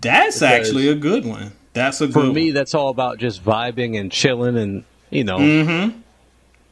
That's 0.00 0.36
Because- 0.38 0.42
actually 0.42 0.88
a 0.88 0.94
good 0.94 1.24
one. 1.26 1.52
That's 1.72 2.00
a 2.00 2.06
good 2.06 2.12
For 2.14 2.22
good 2.22 2.34
me, 2.34 2.50
that's 2.52 2.74
all 2.74 2.90
about 2.90 3.18
just 3.18 3.44
vibing 3.44 3.98
and 3.98 4.12
chilling 4.12 4.56
and, 4.56 4.84
you 5.10 5.24
know. 5.24 5.38
Mm-hmm. 5.38 5.98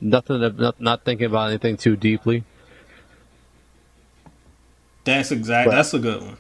nothing, 0.00 0.40
not, 0.56 0.80
not 0.80 1.04
thinking 1.04 1.26
about 1.26 1.48
anything 1.48 1.76
too 1.76 1.96
deeply. 1.96 2.44
That's 5.04 5.32
exact. 5.32 5.68
But- 5.68 5.74
That's 5.76 5.94
a 5.94 5.98
good 5.98 6.22
one. 6.22 6.36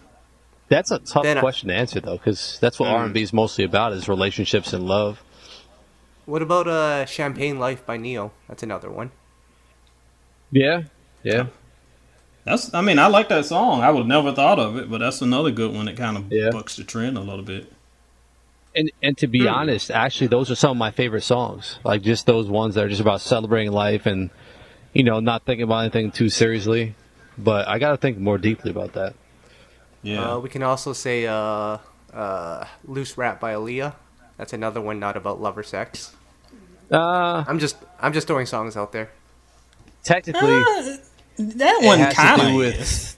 That's 0.68 0.90
a 0.90 0.98
tough 0.98 1.22
Then 1.22 1.38
I- 1.38 1.40
question 1.40 1.68
to 1.68 1.74
answer 1.74 2.00
though, 2.00 2.16
because 2.18 2.58
that's 2.60 2.78
what 2.78 2.88
Mm. 2.88 2.92
R&B 2.92 3.22
is 3.22 3.32
mostly 3.32 3.64
about 3.64 3.92
is 3.92 4.08
relationships 4.08 4.72
and 4.72 4.86
love. 4.86 5.22
What 6.26 6.42
about 6.42 6.68
uh, 6.68 7.06
"Champagne 7.06 7.58
Life" 7.58 7.86
by 7.86 7.96
Ne-Yo? 7.96 8.32
That's 8.48 8.62
another 8.62 8.90
one. 8.90 9.10
Yeah, 10.50 10.82
yeah, 11.22 11.46
That's. 12.44 12.72
I 12.72 12.80
mean, 12.80 12.98
I 12.98 13.06
like 13.08 13.28
that 13.28 13.44
song. 13.44 13.82
I 13.82 13.90
would 13.90 14.06
never 14.06 14.32
thought 14.32 14.58
of 14.58 14.76
it, 14.76 14.90
but 14.90 14.98
that's 14.98 15.20
another 15.20 15.50
good 15.50 15.74
one 15.74 15.84
that 15.86 15.96
kind 15.96 16.16
of 16.16 16.32
Yeah. 16.32 16.50
bucks 16.50 16.76
the 16.76 16.84
trend 16.84 17.18
a 17.18 17.20
little 17.20 17.44
bit. 17.44 17.70
And 18.74 18.90
and 19.02 19.16
to 19.18 19.26
be 19.26 19.40
Hmm. 19.40 19.48
honest, 19.48 19.90
actually, 19.90 20.28
those 20.28 20.50
are 20.50 20.54
some 20.54 20.72
of 20.72 20.76
my 20.76 20.90
favorite 20.90 21.22
songs. 21.22 21.78
Like 21.84 22.02
just 22.02 22.26
those 22.26 22.46
ones 22.48 22.74
that 22.74 22.84
are 22.84 22.88
just 22.88 23.00
about 23.00 23.20
celebrating 23.20 23.72
life 23.72 24.06
and, 24.06 24.30
you 24.94 25.02
know, 25.02 25.20
not 25.20 25.44
thinking 25.44 25.64
about 25.64 25.80
anything 25.80 26.10
too 26.10 26.28
seriously. 26.30 26.94
But 27.36 27.68
I 27.68 27.78
got 27.78 27.90
to 27.90 27.96
think 27.98 28.18
more 28.18 28.38
deeply 28.38 28.70
about 28.70 28.94
that. 28.94 29.14
Yeah. 30.02 30.34
Uh, 30.34 30.38
we 30.38 30.48
can 30.48 30.62
also 30.62 30.92
say 30.92 31.26
uh, 31.26 31.78
uh, 32.12 32.64
"Loose 32.84 33.18
Rap" 33.18 33.40
by 33.40 33.54
Aaliyah. 33.54 33.94
That's 34.36 34.52
another 34.52 34.80
one 34.80 34.98
not 35.00 35.16
about 35.16 35.40
love 35.40 35.58
or 35.58 35.62
sex. 35.62 36.14
Uh, 36.90 37.44
I'm 37.46 37.58
just 37.58 37.76
I'm 38.00 38.12
just 38.12 38.26
throwing 38.26 38.46
songs 38.46 38.76
out 38.76 38.92
there. 38.92 39.10
technically, 40.04 40.62
that 41.38 41.78
it 41.82 41.86
one 41.86 41.98
has 41.98 42.14
to 42.14 42.36
do 42.42 42.48
of 42.50 42.54
with 42.56 43.16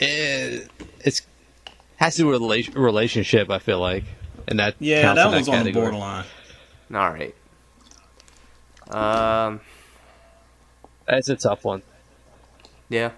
it, 0.00 0.70
it's 1.00 1.22
has 1.96 2.16
to 2.16 2.22
do 2.22 2.26
with 2.28 2.42
rela- 2.42 2.74
relationship. 2.74 3.48
I 3.50 3.58
feel 3.58 3.78
like, 3.80 4.04
and 4.48 4.58
that 4.58 4.74
Yeah, 4.80 5.02
counts 5.02 5.18
that 5.22 5.26
in 5.28 5.32
one's 5.32 5.48
on 5.48 5.64
the 5.64 5.72
borderline. 5.72 6.24
All 6.92 7.10
right. 7.10 7.34
Um. 8.88 9.60
That's 11.06 11.28
a 11.28 11.36
tough 11.36 11.64
one. 11.64 11.82
Yeah, 12.88 13.12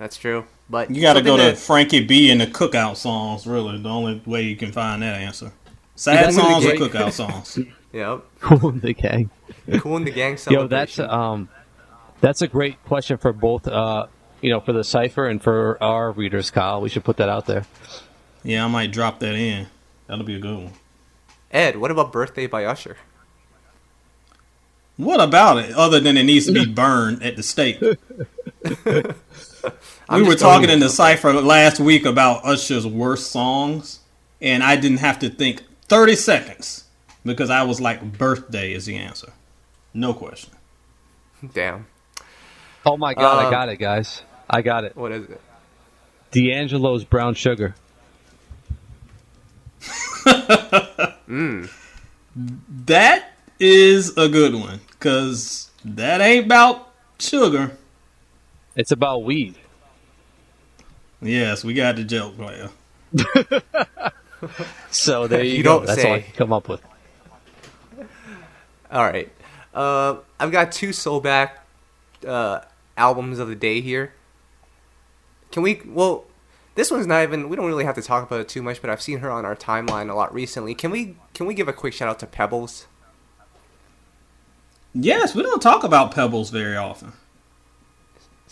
that's 0.00 0.16
true. 0.16 0.46
But 0.70 0.90
You 0.90 1.02
got 1.02 1.12
to 1.12 1.22
go 1.22 1.36
something 1.36 1.54
to 1.54 1.60
Frankie 1.60 2.06
B 2.06 2.30
and 2.30 2.40
the 2.40 2.46
cookout 2.46 2.96
songs. 2.96 3.46
Really, 3.46 3.76
the 3.78 3.88
only 3.90 4.22
way 4.24 4.42
you 4.42 4.56
can 4.56 4.72
find 4.72 5.02
that 5.02 5.20
answer. 5.20 5.52
Sad 5.94 6.24
That's 6.24 6.36
songs 6.36 6.64
or 6.64 6.70
cookout 6.70 7.12
songs. 7.12 7.58
Yep. 7.92 8.24
Cooling 8.40 8.80
the 8.80 8.94
gang. 8.94 9.28
Kool 9.78 9.98
and 9.98 10.06
the 10.06 10.10
Gang 10.10 10.38
Yo, 10.48 10.66
that's 10.66 10.98
um, 10.98 11.50
that's 12.22 12.40
a 12.40 12.48
great 12.48 12.82
question 12.84 13.18
for 13.18 13.34
both. 13.34 13.68
Uh, 13.68 14.06
you 14.40 14.50
know, 14.50 14.60
for 14.60 14.72
the 14.72 14.82
cipher 14.82 15.26
and 15.26 15.42
for 15.42 15.76
our 15.82 16.12
readers, 16.12 16.50
Kyle. 16.50 16.80
We 16.80 16.88
should 16.88 17.04
put 17.04 17.18
that 17.18 17.28
out 17.28 17.44
there. 17.44 17.66
Yeah, 18.42 18.64
I 18.64 18.68
might 18.68 18.92
drop 18.92 19.20
that 19.20 19.34
in. 19.34 19.66
That'll 20.06 20.24
be 20.24 20.36
a 20.36 20.40
good 20.40 20.56
one. 20.56 20.72
Ed. 21.50 21.76
What 21.76 21.90
about 21.90 22.10
"Birthday" 22.12 22.46
by 22.46 22.64
Usher? 22.64 22.96
What 24.96 25.20
about 25.20 25.58
it? 25.58 25.72
Other 25.74 26.00
than 26.00 26.16
it 26.16 26.22
needs 26.22 26.46
to 26.46 26.52
be 26.52 26.64
burned 26.64 27.22
at 27.22 27.36
the 27.36 27.42
stake. 27.42 27.82
we 30.10 30.22
were 30.22 30.34
talking 30.34 30.70
in 30.70 30.80
the 30.80 30.88
cipher 30.88 31.32
last 31.32 31.80
week 31.80 32.04
about 32.06 32.44
Usher's 32.44 32.86
worst 32.86 33.30
songs, 33.30 34.00
and 34.40 34.62
I 34.62 34.76
didn't 34.76 34.98
have 34.98 35.18
to 35.20 35.28
think 35.30 35.62
30 35.88 36.16
seconds 36.16 36.84
because 37.24 37.50
I 37.50 37.62
was 37.64 37.80
like, 37.80 38.02
"Birthday" 38.18 38.72
is 38.72 38.86
the 38.86 38.96
answer, 38.96 39.32
no 39.94 40.14
question. 40.14 40.52
Damn. 41.54 41.86
Oh 42.86 42.96
my 42.96 43.14
god, 43.14 43.42
I 43.42 43.44
Um, 43.46 43.50
got 43.50 43.68
it, 43.68 43.76
guys. 43.78 44.22
I 44.48 44.62
got 44.62 44.84
it. 44.84 44.96
What 44.96 45.12
is 45.12 45.28
it? 45.28 45.40
D'Angelo's 46.32 47.04
Brown 47.04 47.34
Sugar. 47.34 47.74
That 52.86 53.32
is 53.58 54.16
a 54.16 54.28
good 54.28 54.54
one 54.54 54.80
because 54.90 55.70
that 55.84 56.20
ain't 56.20 56.46
about 56.46 56.88
sugar. 57.18 57.76
It's 58.76 58.92
about 58.92 59.24
weed. 59.24 59.56
Yes, 61.22 61.64
we 61.64 61.74
got 61.74 61.96
the 61.96 62.04
joke 62.04 62.36
player. 62.36 62.70
So 64.90 65.26
there 65.26 65.42
you, 65.44 65.58
You 65.58 65.62
go. 65.62 65.78
don't 65.78 65.86
That's 65.86 66.04
all 66.04 66.12
I 66.14 66.20
can 66.20 66.34
come 66.34 66.52
up 66.52 66.68
with. 66.68 66.80
All 68.90 69.04
right. 69.04 69.30
Uh, 69.74 70.16
I've 70.38 70.50
got 70.50 70.72
two 70.72 70.88
Soulback 70.90 71.50
uh, 72.26 72.60
albums 72.96 73.38
of 73.38 73.48
the 73.48 73.54
day 73.54 73.80
here. 73.80 74.14
Can 75.52 75.62
we? 75.62 75.82
Well, 75.86 76.24
this 76.74 76.90
one's 76.90 77.06
not 77.06 77.22
even. 77.22 77.48
We 77.48 77.56
don't 77.56 77.66
really 77.66 77.84
have 77.84 77.94
to 77.96 78.02
talk 78.02 78.26
about 78.26 78.40
it 78.40 78.48
too 78.48 78.62
much, 78.62 78.80
but 78.80 78.88
I've 78.90 79.02
seen 79.02 79.18
her 79.18 79.30
on 79.30 79.44
our 79.44 79.54
timeline 79.54 80.08
a 80.10 80.14
lot 80.14 80.32
recently. 80.32 80.74
Can 80.74 80.90
we? 80.90 81.16
Can 81.34 81.46
we 81.46 81.54
give 81.54 81.68
a 81.68 81.72
quick 81.72 81.92
shout 81.92 82.08
out 82.08 82.18
to 82.20 82.26
Pebbles? 82.26 82.86
Yes, 84.94 85.34
we 85.34 85.42
don't 85.42 85.60
talk 85.62 85.84
about 85.84 86.12
Pebbles 86.12 86.50
very 86.50 86.76
often. 86.76 87.12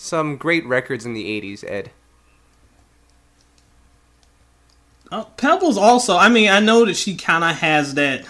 Some 0.00 0.36
great 0.36 0.64
records 0.64 1.04
in 1.04 1.12
the 1.12 1.24
'80s, 1.24 1.68
Ed. 1.68 1.90
Uh, 5.10 5.24
Pebbles 5.24 5.76
also, 5.76 6.16
I 6.16 6.28
mean, 6.28 6.48
I 6.48 6.60
know 6.60 6.84
that 6.84 6.94
she 6.96 7.16
kind 7.16 7.42
of 7.42 7.56
has 7.56 7.94
that 7.94 8.24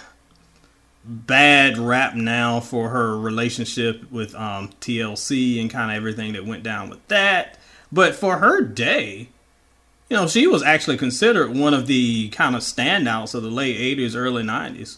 bad 1.05 1.77
rap 1.77 2.15
now 2.15 2.59
for 2.59 2.89
her 2.89 3.15
relationship 3.15 4.11
with 4.11 4.33
um, 4.33 4.69
TLC 4.81 5.61
and 5.61 5.69
kind 5.69 5.91
of 5.91 5.97
everything 5.97 6.33
that 6.33 6.43
went 6.43 6.63
down 6.63 6.89
with 6.89 7.07
that. 7.07 7.59
But 7.91 8.15
for 8.15 8.37
her 8.37 8.61
day, 8.61 9.29
you 10.09 10.17
know, 10.17 10.25
she 10.25 10.47
was 10.47 10.63
actually 10.63 10.97
considered 10.97 11.55
one 11.55 11.75
of 11.75 11.85
the 11.85 12.29
kind 12.29 12.55
of 12.55 12.63
standouts 12.63 13.35
of 13.35 13.43
the 13.43 13.51
late 13.51 13.77
80s, 13.97 14.15
early 14.15 14.41
90s. 14.41 14.97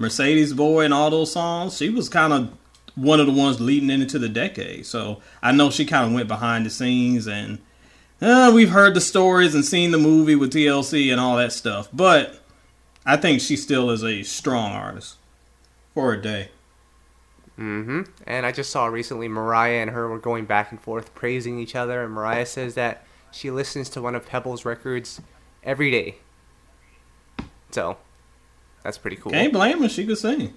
Mercedes 0.00 0.54
Boy 0.54 0.84
and 0.84 0.92
all 0.92 1.10
those 1.10 1.30
songs, 1.30 1.76
she 1.76 1.88
was 1.88 2.08
kind 2.08 2.32
of 2.32 2.52
one 2.94 3.20
of 3.20 3.26
the 3.26 3.32
ones 3.32 3.60
leading 3.60 3.90
into 3.90 4.18
the 4.18 4.28
decade. 4.28 4.86
So 4.86 5.20
I 5.42 5.52
know 5.52 5.70
she 5.70 5.84
kind 5.84 6.06
of 6.06 6.12
went 6.12 6.28
behind 6.28 6.66
the 6.66 6.70
scenes 6.70 7.26
and 7.26 7.58
uh, 8.22 8.52
we've 8.54 8.70
heard 8.70 8.94
the 8.94 9.00
stories 9.00 9.54
and 9.54 9.64
seen 9.64 9.90
the 9.90 9.98
movie 9.98 10.36
with 10.36 10.52
TLC 10.52 11.10
and 11.10 11.20
all 11.20 11.36
that 11.36 11.52
stuff, 11.52 11.88
but 11.92 12.40
I 13.04 13.16
think 13.16 13.40
she 13.40 13.56
still 13.56 13.90
is 13.90 14.04
a 14.04 14.22
strong 14.22 14.70
artist 14.72 15.16
for 15.92 16.12
a 16.12 16.22
day. 16.22 16.50
Mm-hmm. 17.58 18.02
And 18.26 18.46
I 18.46 18.52
just 18.52 18.70
saw 18.70 18.86
recently 18.86 19.26
Mariah 19.26 19.80
and 19.80 19.90
her 19.90 20.08
were 20.08 20.20
going 20.20 20.44
back 20.44 20.70
and 20.70 20.80
forth 20.80 21.14
praising 21.16 21.58
each 21.58 21.74
other, 21.74 22.04
and 22.04 22.12
Mariah 22.12 22.46
says 22.46 22.74
that 22.74 23.04
she 23.32 23.50
listens 23.50 23.88
to 23.90 24.00
one 24.00 24.14
of 24.14 24.24
Pebbles' 24.24 24.64
records 24.64 25.20
every 25.64 25.90
day. 25.90 26.16
So 27.72 27.96
that's 28.84 28.98
pretty 28.98 29.16
cool. 29.16 29.32
Can't 29.32 29.52
blame 29.52 29.82
her; 29.82 29.88
she 29.88 30.06
could 30.06 30.18
sing. 30.18 30.54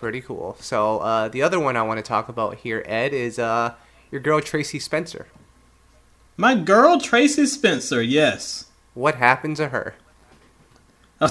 Pretty 0.00 0.22
cool. 0.22 0.56
So 0.60 1.00
uh, 1.00 1.28
the 1.28 1.42
other 1.42 1.60
one 1.60 1.76
I 1.76 1.82
want 1.82 1.98
to 1.98 2.02
talk 2.02 2.30
about 2.30 2.54
here, 2.54 2.82
Ed, 2.86 3.12
is 3.12 3.38
uh, 3.38 3.74
your 4.10 4.22
girl 4.22 4.40
Tracie 4.40 4.78
Spencer. 4.78 5.26
My 6.38 6.54
girl 6.54 6.98
Tracie 6.98 7.44
Spencer, 7.44 8.00
yes. 8.00 8.70
What 8.94 9.16
happened 9.16 9.58
to 9.58 9.68
her? 9.68 9.96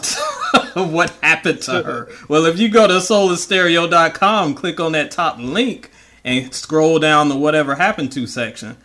what 0.75 1.09
happened 1.23 1.63
to 1.63 1.81
her? 1.81 2.09
Well, 2.27 2.45
if 2.45 2.59
you 2.59 2.69
go 2.69 2.85
to 2.85 2.93
soulandstereo.com, 2.93 4.53
click 4.53 4.79
on 4.79 4.91
that 4.91 5.09
top 5.09 5.39
link, 5.39 5.89
and 6.23 6.53
scroll 6.53 6.99
down 6.99 7.29
the 7.29 7.37
whatever 7.37 7.73
happened 7.73 8.11
to 8.11 8.27
section. 8.27 8.77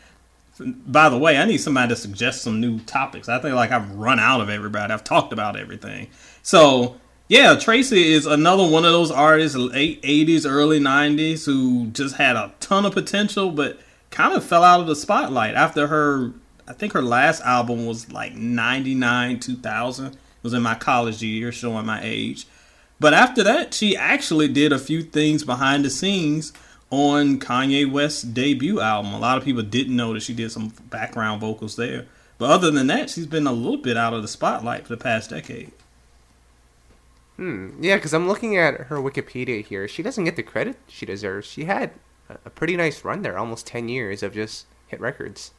By 0.59 1.11
the 1.11 1.19
way, 1.19 1.37
I 1.37 1.45
need 1.45 1.59
somebody 1.59 1.91
to 1.91 1.97
suggest 1.97 2.41
some 2.41 2.59
new 2.59 2.79
topics. 2.81 3.29
I 3.29 3.39
think 3.39 3.55
like 3.55 3.71
I've 3.71 3.91
run 3.97 4.19
out 4.19 4.41
of 4.41 4.49
everybody. 4.49 4.95
I've 4.95 5.05
talked 5.05 5.35
about 5.35 5.59
everything. 5.59 6.09
So 6.43 6.97
yeah, 7.29 7.55
Tracie 7.55 8.13
is 8.13 8.27
another 8.27 8.67
one 8.67 8.85
of 8.85 8.93
those 8.93 9.11
artists, 9.11 9.57
late 9.57 10.03
'80s, 10.03 10.45
early 10.49 10.79
'90s, 10.79 11.47
who 11.47 11.87
just 11.89 12.17
had 12.17 12.37
a 12.37 12.53
ton 12.61 12.85
of 12.85 12.93
potential, 12.93 13.51
but 13.51 13.79
kind 14.11 14.35
of 14.35 14.45
fell 14.45 14.63
out 14.63 14.81
of 14.81 14.87
the 14.87 14.97
spotlight 14.97 15.55
after 15.55 15.87
her. 15.87 16.33
I 16.69 16.73
think 16.73 16.93
her 16.93 17.03
last 17.03 17.43
album 17.43 17.87
was 17.87 18.13
like 18.13 18.35
'99, 18.35 19.41
2000. 19.41 20.07
It 20.07 20.17
was 20.43 20.53
in 20.53 20.63
my 20.63 20.75
college 20.75 21.23
year, 21.23 21.51
showing 21.51 21.87
my 21.87 22.01
age. 22.03 22.47
But 23.01 23.15
after 23.15 23.43
that, 23.43 23.75
she 23.75 23.97
actually 23.97 24.49
did 24.49 24.73
a 24.73 24.79
few 24.79 25.03
things 25.03 25.45
behind 25.45 25.85
the 25.85 25.91
scenes 25.91 26.53
on 26.91 27.41
Kanye 27.41 27.91
West's 27.91 28.23
debut 28.23 28.81
album. 28.81 29.15
A 29.15 29.19
lot 29.19 29.39
of 29.39 29.45
people 29.45 29.63
didn't 29.63 29.97
know 29.97 30.13
that 30.15 30.23
she 30.23 30.35
did 30.35 30.53
some 30.53 30.73
background 30.91 31.41
vocals 31.41 31.77
there. 31.77 32.07
But 32.39 32.51
other 32.51 32.71
than 32.71 32.87
that, 32.89 33.11
she's 33.11 33.27
been 33.27 33.47
a 33.47 33.53
little 33.53 33.79
bit 33.79 33.97
out 33.97 34.15
of 34.15 34.23
the 34.23 34.29
spotlight 34.29 34.87
for 34.87 34.95
the 34.95 35.03
past 35.03 35.31
decade. 35.31 35.73
Hmm. 37.37 37.83
Yeah, 37.83 37.97
because 37.97 38.15
I'm 38.15 38.29
looking 38.29 38.57
at 38.57 38.83
her 38.83 38.97
Wikipedia 38.99 39.65
here. 39.65 39.89
She 39.89 40.03
doesn't 40.03 40.25
get 40.25 40.37
the 40.37 40.43
credit 40.43 40.77
she 40.89 41.05
deserves. 41.05 41.47
She 41.49 41.65
had 41.65 41.91
a- 42.29 42.51
pretty 42.51 42.77
nice 42.77 43.05
run 43.05 43.23
there, 43.23 43.37
almost 43.37 43.67
10 43.67 43.89
years 43.89 44.23
of 44.23 44.35
just 44.35 44.67
hit 44.87 45.01
records. 45.01 45.51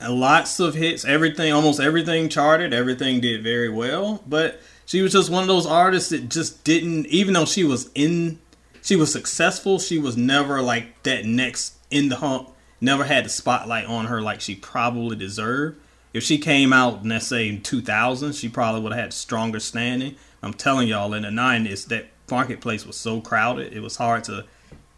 Lots 0.00 0.58
of 0.58 0.74
hits, 0.74 1.04
everything, 1.04 1.52
almost 1.52 1.78
everything 1.80 2.28
charted, 2.28 2.72
everything 2.74 3.20
did 3.20 3.42
very 3.44 3.68
well. 3.68 4.22
But 4.26 4.60
she 4.84 5.00
was 5.00 5.12
just 5.12 5.30
one 5.30 5.42
of 5.42 5.48
those 5.48 5.66
artists 5.66 6.10
that 6.10 6.28
just 6.28 6.64
didn't, 6.64 7.06
even 7.06 7.34
though 7.34 7.44
she 7.44 7.62
was 7.62 7.88
in, 7.94 8.40
she 8.82 8.96
was 8.96 9.12
successful, 9.12 9.78
she 9.78 9.98
was 9.98 10.16
never 10.16 10.60
like 10.60 11.02
that 11.04 11.24
next 11.24 11.74
in 11.90 12.08
the 12.08 12.16
hump, 12.16 12.50
never 12.80 13.04
had 13.04 13.24
the 13.24 13.28
spotlight 13.28 13.86
on 13.86 14.06
her 14.06 14.20
like 14.20 14.40
she 14.40 14.56
probably 14.56 15.14
deserved. 15.16 15.78
If 16.12 16.24
she 16.24 16.36
came 16.36 16.72
out, 16.72 17.06
let's 17.06 17.28
say 17.28 17.48
in 17.48 17.62
2000, 17.62 18.32
she 18.34 18.48
probably 18.48 18.80
would 18.80 18.92
have 18.92 19.00
had 19.00 19.12
stronger 19.12 19.60
standing. 19.60 20.16
I'm 20.42 20.54
telling 20.54 20.88
y'all, 20.88 21.14
in 21.14 21.22
the 21.22 21.28
90s, 21.28 21.86
that 21.86 22.06
marketplace 22.30 22.86
was 22.86 22.96
so 22.96 23.20
crowded, 23.20 23.72
it 23.72 23.80
was 23.80 23.96
hard 23.96 24.24
to 24.24 24.44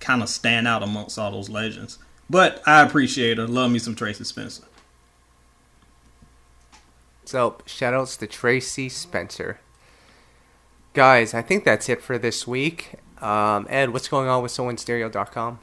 kind 0.01 0.23
of 0.23 0.29
stand 0.29 0.67
out 0.67 0.83
amongst 0.83 1.19
all 1.19 1.31
those 1.31 1.49
legends. 1.49 1.99
But 2.31 2.63
I 2.67 2.83
appreciate 2.83 3.39
her. 3.39 3.47
Love 3.47 3.71
me 3.71 3.79
some 3.79 3.95
Tracie 3.95 4.25
Spencer. 4.25 4.65
So, 7.27 7.57
shoutouts 7.67 8.19
to 8.19 8.27
Tracie 8.27 8.89
Spencer. 8.89 9.61
Guys, 10.93 11.35
I 11.35 11.43
think 11.43 11.65
that's 11.65 11.89
it 11.89 12.03
for 12.03 12.19
this 12.19 12.47
week. 12.47 12.95
Um, 13.21 13.67
Ed, 13.69 13.91
what's 13.91 14.09
going 14.09 14.29
on 14.29 14.43
with 14.43 14.53
SoulandStereo.com? 14.53 15.59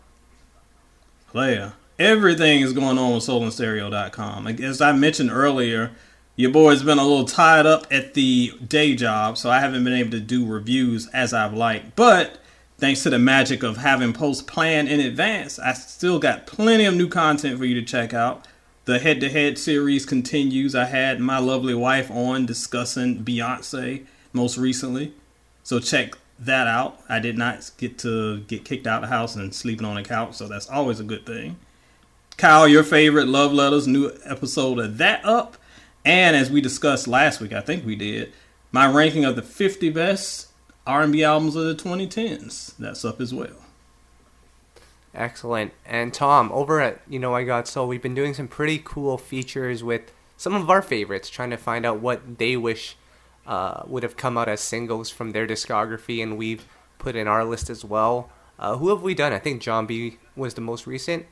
player. 1.31 1.73
Everything 1.97 2.61
is 2.61 2.73
going 2.73 2.97
on 2.97 3.13
with 3.13 3.23
soulandstereo.com. 3.23 4.47
As 4.47 4.81
I 4.81 4.91
mentioned 4.91 5.31
earlier, 5.31 5.91
your 6.35 6.51
boy's 6.51 6.83
been 6.83 6.97
a 6.97 7.03
little 7.03 7.25
tied 7.25 7.65
up 7.65 7.87
at 7.91 8.13
the 8.13 8.53
day 8.67 8.95
job, 8.95 9.37
so 9.37 9.49
I 9.49 9.59
haven't 9.59 9.83
been 9.83 9.93
able 9.93 10.11
to 10.11 10.19
do 10.19 10.45
reviews 10.45 11.07
as 11.09 11.33
I've 11.33 11.53
liked. 11.53 11.95
But 11.95 12.39
thanks 12.77 13.03
to 13.03 13.09
the 13.09 13.19
magic 13.19 13.63
of 13.63 13.77
having 13.77 14.13
posts 14.13 14.41
planned 14.41 14.87
in 14.87 14.99
advance, 14.99 15.59
I 15.59 15.73
still 15.73 16.19
got 16.19 16.47
plenty 16.47 16.85
of 16.85 16.95
new 16.95 17.09
content 17.09 17.57
for 17.57 17.65
you 17.65 17.75
to 17.75 17.85
check 17.85 18.13
out. 18.13 18.47
The 18.85 18.99
head 18.99 19.21
to 19.21 19.29
head 19.29 19.59
series 19.59 20.05
continues. 20.05 20.73
I 20.73 20.85
had 20.85 21.19
my 21.19 21.37
lovely 21.37 21.75
wife 21.75 22.09
on 22.09 22.47
discussing 22.47 23.23
Beyonce 23.23 24.05
most 24.33 24.57
recently. 24.57 25.13
So 25.63 25.79
check 25.79 26.17
that 26.39 26.65
out. 26.65 26.99
I 27.07 27.19
did 27.19 27.37
not 27.37 27.69
get 27.77 27.99
to 27.99 28.39
get 28.39 28.65
kicked 28.65 28.87
out 28.87 29.03
of 29.03 29.09
the 29.09 29.15
house 29.15 29.35
and 29.35 29.53
sleeping 29.53 29.85
on 29.85 29.95
the 29.95 30.03
couch, 30.03 30.33
so 30.33 30.47
that's 30.47 30.69
always 30.69 30.99
a 30.99 31.03
good 31.03 31.25
thing. 31.25 31.59
Kyle, 32.37 32.67
your 32.67 32.83
favorite 32.83 33.27
love 33.27 33.53
letters, 33.53 33.87
new 33.87 34.11
episode 34.25 34.79
of 34.79 34.97
that 34.97 35.23
up. 35.23 35.57
And 36.03 36.35
as 36.35 36.49
we 36.49 36.61
discussed 36.61 37.07
last 37.07 37.39
week, 37.39 37.53
I 37.53 37.61
think 37.61 37.85
we 37.85 37.95
did, 37.95 38.33
my 38.71 38.91
ranking 38.91 39.25
of 39.25 39.35
the 39.35 39.41
50 39.41 39.89
best 39.91 40.47
R&B 40.87 41.23
albums 41.23 41.55
of 41.55 41.65
the 41.65 41.75
2010s. 41.75 42.75
That's 42.77 43.05
up 43.05 43.21
as 43.21 43.33
well. 43.33 43.55
Excellent. 45.13 45.73
And 45.85 46.13
Tom, 46.13 46.51
over 46.51 46.79
at 46.79 47.01
You 47.07 47.19
Know 47.19 47.35
I 47.35 47.43
Got 47.43 47.67
Soul, 47.67 47.87
we've 47.87 48.01
been 48.01 48.15
doing 48.15 48.33
some 48.33 48.47
pretty 48.47 48.81
cool 48.83 49.17
features 49.17 49.83
with 49.83 50.11
some 50.37 50.55
of 50.55 50.69
our 50.69 50.81
favorites, 50.81 51.29
trying 51.29 51.49
to 51.51 51.57
find 51.57 51.85
out 51.85 51.99
what 51.99 52.39
they 52.39 52.57
wish 52.57 52.95
uh, 53.45 53.83
would 53.85 54.03
have 54.03 54.17
come 54.17 54.37
out 54.37 54.47
as 54.47 54.61
singles 54.61 55.09
from 55.09 55.31
their 55.31 55.45
discography, 55.45 56.23
and 56.23 56.37
we've 56.37 56.65
put 56.97 57.15
in 57.15 57.27
our 57.27 57.43
list 57.43 57.69
as 57.69 57.83
well. 57.83 58.31
Uh, 58.57 58.77
who 58.77 58.89
have 58.89 59.01
we 59.01 59.13
done? 59.13 59.33
I 59.33 59.39
think 59.39 59.61
Jon 59.61 59.85
B 59.85 60.17
was 60.35 60.53
the 60.53 60.61
most 60.61 60.87
recent. 60.87 61.25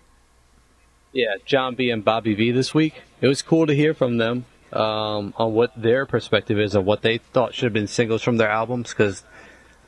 Yeah, 1.11 1.35
Jon 1.45 1.75
B 1.75 1.89
and 1.89 2.03
Bobby 2.03 2.35
V 2.35 2.51
this 2.51 2.73
week. 2.73 3.01
It 3.21 3.27
was 3.27 3.41
cool 3.41 3.65
to 3.65 3.73
hear 3.73 3.93
from 3.93 4.17
them 4.17 4.45
um, 4.73 5.33
on 5.37 5.53
what 5.53 5.71
their 5.75 6.05
perspective 6.05 6.59
is 6.59 6.75
and 6.75 6.85
what 6.85 7.01
they 7.01 7.17
thought 7.17 7.53
should 7.53 7.65
have 7.65 7.73
been 7.73 7.87
singles 7.87 8.21
from 8.21 8.37
their 8.37 8.49
albums. 8.49 8.89
Because, 8.89 9.23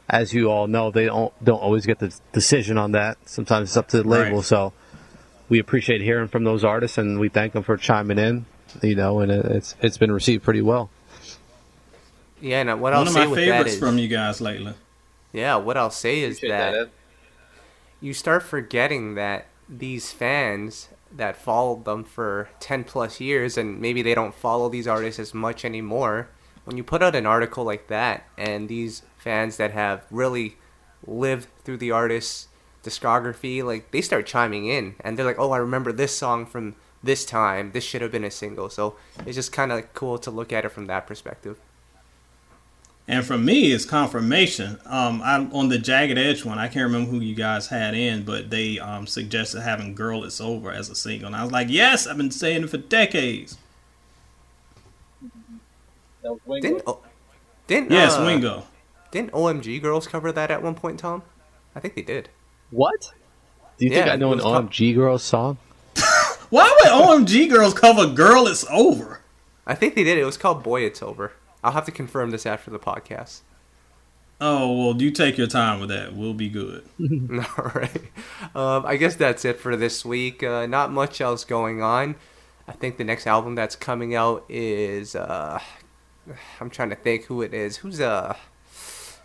as 0.10 0.34
you 0.34 0.50
all 0.50 0.68
know, 0.68 0.92
they 0.92 1.06
don't 1.06 1.34
don't 1.44 1.62
always 1.62 1.86
get 1.86 2.00
the 2.00 2.14
decision 2.34 2.78
on 2.78 2.92
that. 2.94 3.18
Sometimes 3.26 3.70
it's 3.70 3.78
up 3.78 3.88
to 3.90 3.98
the 4.02 4.08
label. 4.08 4.38
Right. 4.38 4.46
So 4.46 4.74
we 5.50 5.60
appreciate 5.60 6.02
hearing 6.02 6.28
from 6.28 6.44
those 6.44 6.64
artists, 6.64 6.98
and 6.98 7.20
we 7.20 7.30
thank 7.30 7.54
them 7.54 7.64
for 7.64 7.78
chiming 7.78 8.18
in. 8.20 8.46
You 8.82 8.96
know, 8.96 9.20
and 9.20 9.32
it- 9.32 9.46
it's 9.46 9.76
it's 9.82 9.98
been 9.98 10.12
received 10.12 10.44
pretty 10.44 10.62
well. 10.62 10.90
Yeah, 12.40 12.62
and 12.62 12.70
what 12.70 12.80
One 12.82 12.94
I'll 12.94 13.02
of 13.04 13.10
say 13.10 13.20
my 13.26 13.28
with 13.28 13.40
that 13.40 13.46
favorites 13.46 13.74
is, 13.74 13.80
from 13.80 13.98
you 14.00 14.08
guys 14.08 14.42
lately. 14.42 14.74
yeah, 15.32 15.58
what 15.58 15.78
I'll 15.78 15.92
say 15.92 16.22
is 16.22 16.38
Appreciate 16.38 16.58
that, 16.58 16.72
that, 16.72 16.90
you 18.00 18.14
start 18.16 18.42
forgetting 18.42 19.14
that 19.16 19.46
these 19.70 20.12
fans 20.12 20.90
that 21.16 21.36
followed 21.36 21.86
them 21.86 22.04
for 22.04 22.50
10 22.60 22.84
plus 22.84 23.20
years 23.20 23.58
and 23.58 23.80
maybe 23.80 24.02
they 24.02 24.16
don't 24.16 24.34
follow 24.34 24.70
these 24.70 24.88
artists 24.88 25.20
as 25.20 25.34
much 25.34 25.66
anymore 25.66 26.30
when 26.64 26.78
you 26.78 26.84
put 26.84 27.04
out 27.04 27.16
an 27.16 27.26
article 27.26 27.64
like 27.64 27.88
that 27.88 28.26
and 28.38 28.70
these 28.70 29.04
fans 29.18 29.58
that 29.58 29.72
have 29.72 30.06
really 30.10 30.58
lived 31.06 31.48
through 31.64 31.78
the 31.78 31.92
artist's 31.92 32.48
discography 32.84 33.64
like 33.64 33.92
they 33.92 34.02
start 34.02 34.26
chiming 34.26 34.66
in 34.66 34.96
and 35.02 35.18
they're 35.18 35.26
like 35.26 35.40
oh 35.40 35.52
i 35.52 35.58
remember 35.58 35.92
this 35.92 36.16
song 36.16 36.46
from 36.46 36.76
this 37.04 37.26
time. 37.26 37.72
This 37.72 37.84
should 37.84 38.02
have 38.02 38.12
been 38.12 38.24
a 38.24 38.32
single. 38.32 38.70
So 38.70 38.96
it's 39.26 39.36
just 39.36 39.52
kind 39.52 39.72
of 39.72 39.94
cool 39.94 40.18
to 40.20 40.32
look 40.32 40.54
at 40.54 40.66
it 40.66 40.70
from 40.70 40.88
that 40.88 41.08
perspective. 41.08 41.60
And 43.12 43.26
for 43.26 43.38
me, 43.38 43.74
it's 43.74 43.84
confirmation. 43.84 44.80
Um, 44.86 45.22
I 45.22 45.36
on 45.52 45.68
the 45.68 45.78
Jagged 45.78 46.18
Edge 46.18 46.46
one, 46.46 46.58
I 46.58 46.70
can't 46.70 46.86
remember 46.86 47.12
who 47.12 47.20
you 47.20 47.36
guys 47.36 47.68
had 47.68 47.94
in, 47.94 48.24
but 48.24 48.50
they 48.50 48.80
um, 48.80 49.06
suggested 49.06 49.60
having 49.60 49.94
"Girl 49.96 50.24
It's 50.24 50.40
Over" 50.40 50.72
as 50.72 50.90
a 50.90 50.96
single, 50.96 51.28
and 51.28 51.36
I 51.36 51.44
was 51.44 51.52
like, 51.52 51.68
"Yes, 51.70 52.08
I've 52.08 52.16
been 52.16 52.32
saying 52.32 52.64
it 52.64 52.70
for 52.70 52.78
decades." 52.78 53.58
Didn't 56.24 56.84
oh, 56.88 57.02
didn't 57.68 57.92
Yes, 57.92 58.16
uh, 58.16 58.24
Wingo. 58.26 58.64
Didn't 59.12 59.34
OMG 59.34 59.82
Girls 59.82 60.08
cover 60.08 60.32
that 60.32 60.50
at 60.50 60.64
one 60.64 60.76
point, 60.76 60.98
Tom? 60.98 61.24
I 61.76 61.82
think 61.82 61.96
they 61.96 62.04
did. 62.04 62.30
What? 62.70 63.12
Do 63.78 63.88
you 63.88 63.92
think 63.92 64.08
I 64.08 64.16
know 64.16 64.32
an 64.32 64.38
was 64.38 64.46
co- 64.46 64.62
OMG 64.62 64.96
Girls 64.96 65.22
song? 65.22 65.58
Why 66.50 66.74
would 66.80 67.28
OMG 67.28 67.50
girls 67.50 67.74
cover 67.74 68.08
"Girl 68.08 68.48
It's 68.48 68.66
Over"? 68.72 69.20
I 69.68 69.76
think 69.76 69.96
they 69.96 70.06
did. 70.06 70.18
It 70.18 70.24
was 70.24 70.38
called 70.38 70.64
Boy 70.64 70.86
It's 70.86 71.04
Over. 71.04 71.34
I'll 71.64 71.74
have 71.74 71.86
to 71.86 71.92
confirm 71.92 72.32
this 72.32 72.46
after 72.46 72.72
the 72.72 72.80
podcast. 72.80 73.42
Oh 74.40 74.76
well, 74.76 75.02
you 75.02 75.12
take 75.12 75.38
your 75.38 75.48
time 75.48 75.80
with 75.80 75.90
that. 75.90 76.16
We'll 76.16 76.34
be 76.34 76.50
good. 76.50 76.84
All 77.00 77.72
right. 77.76 78.02
Um, 78.56 78.86
I 78.86 78.98
guess 78.98 79.16
that's 79.16 79.46
it 79.46 79.60
for 79.60 79.76
this 79.76 80.04
week. 80.04 80.42
Uh, 80.42 80.66
not 80.66 80.92
much 80.92 81.22
else 81.22 81.46
going 81.46 81.84
on. 81.84 82.16
I 82.68 82.72
think 82.74 82.98
the 82.98 83.04
next 83.04 83.28
album 83.28 83.56
that's 83.56 83.76
coming 83.76 84.16
out 84.16 84.44
is. 84.50 85.16
Uh, 85.16 85.60
I'm 86.60 86.70
trying 86.70 86.90
to 86.90 86.96
think 86.96 87.26
who 87.26 87.42
it 87.42 87.54
is. 87.54 87.78
Who's 87.78 88.02
uh, 88.02 88.36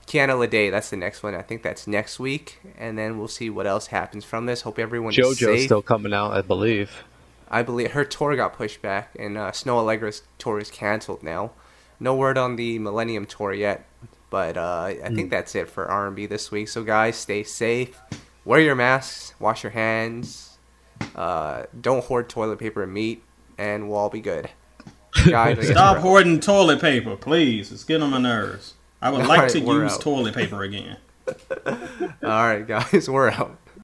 Kiana 0.07 0.39
Lede? 0.39 0.71
That's 0.71 0.91
the 0.91 0.97
next 0.97 1.23
one. 1.23 1.35
I 1.35 1.43
think 1.43 1.63
that's 1.63 1.87
next 1.87 2.19
week, 2.19 2.59
and 2.77 2.99
then 2.99 3.19
we'll 3.19 3.29
see 3.29 3.49
what 3.49 3.67
else 3.67 3.87
happens 3.87 4.25
from 4.25 4.47
this. 4.47 4.63
Hope 4.63 4.79
everyone 4.79 5.13
is 5.13 5.19
JoJo's 5.19 5.65
still 5.65 5.83
coming 5.83 6.13
out, 6.13 6.33
I 6.33 6.43
believe. 6.43 7.05
I 7.49 7.63
believe 7.63 7.93
her 7.93 8.05
tour 8.05 8.35
got 8.37 8.55
pushed 8.55 8.83
back, 8.83 9.15
and 9.19 9.39
uh, 9.39 9.53
Snoh 9.53 9.83
Aalegra's 9.83 10.23
tour 10.39 10.59
is 10.59 10.71
canceled 10.71 11.23
now. 11.23 11.53
No 11.99 12.15
word 12.15 12.37
on 12.39 12.57
the 12.57 12.79
Millennium 12.79 13.27
tour 13.27 13.53
yet, 13.53 13.87
but 14.31 14.57
uh, 14.57 14.83
I 15.03 15.09
think 15.15 15.31
that's 15.31 15.55
it 15.55 15.69
for 15.71 15.87
R&B 15.87 16.27
this 16.27 16.51
week. 16.51 16.69
So 16.69 16.83
guys, 16.85 17.17
stay 17.17 17.43
safe, 17.43 18.01
wear 18.45 18.61
your 18.61 18.75
masks, 18.75 19.35
wash 19.39 19.63
your 19.63 19.73
hands, 19.73 20.59
uh, 21.15 21.65
don't 21.81 22.05
hoard 22.05 22.29
toilet 22.29 22.59
paper 22.59 22.83
and 22.83 22.93
meat, 22.93 23.23
and 23.59 23.89
we'll 23.89 23.99
all 23.99 24.11
be 24.11 24.21
good. 24.21 24.51
Guys, 25.31 25.69
Stop 25.69 25.99
hoarding 25.99 26.41
toilet 26.41 26.79
paper, 26.79 27.17
please. 27.17 27.73
It's 27.73 27.85
getting 27.85 28.03
on 28.03 28.11
my 28.11 28.19
nerves. 28.19 28.75
I 29.01 29.09
would 29.11 29.21
All 29.23 29.29
like 29.29 29.41
right, 29.41 29.51
to 29.51 29.61
use 29.61 29.95
out. 29.95 30.01
toilet 30.03 30.35
paper 30.35 30.63
again. 30.63 30.99
All 31.67 32.13
right, 32.23 32.67
guys, 32.67 33.09
we're 33.09 33.31
out. 33.31 33.57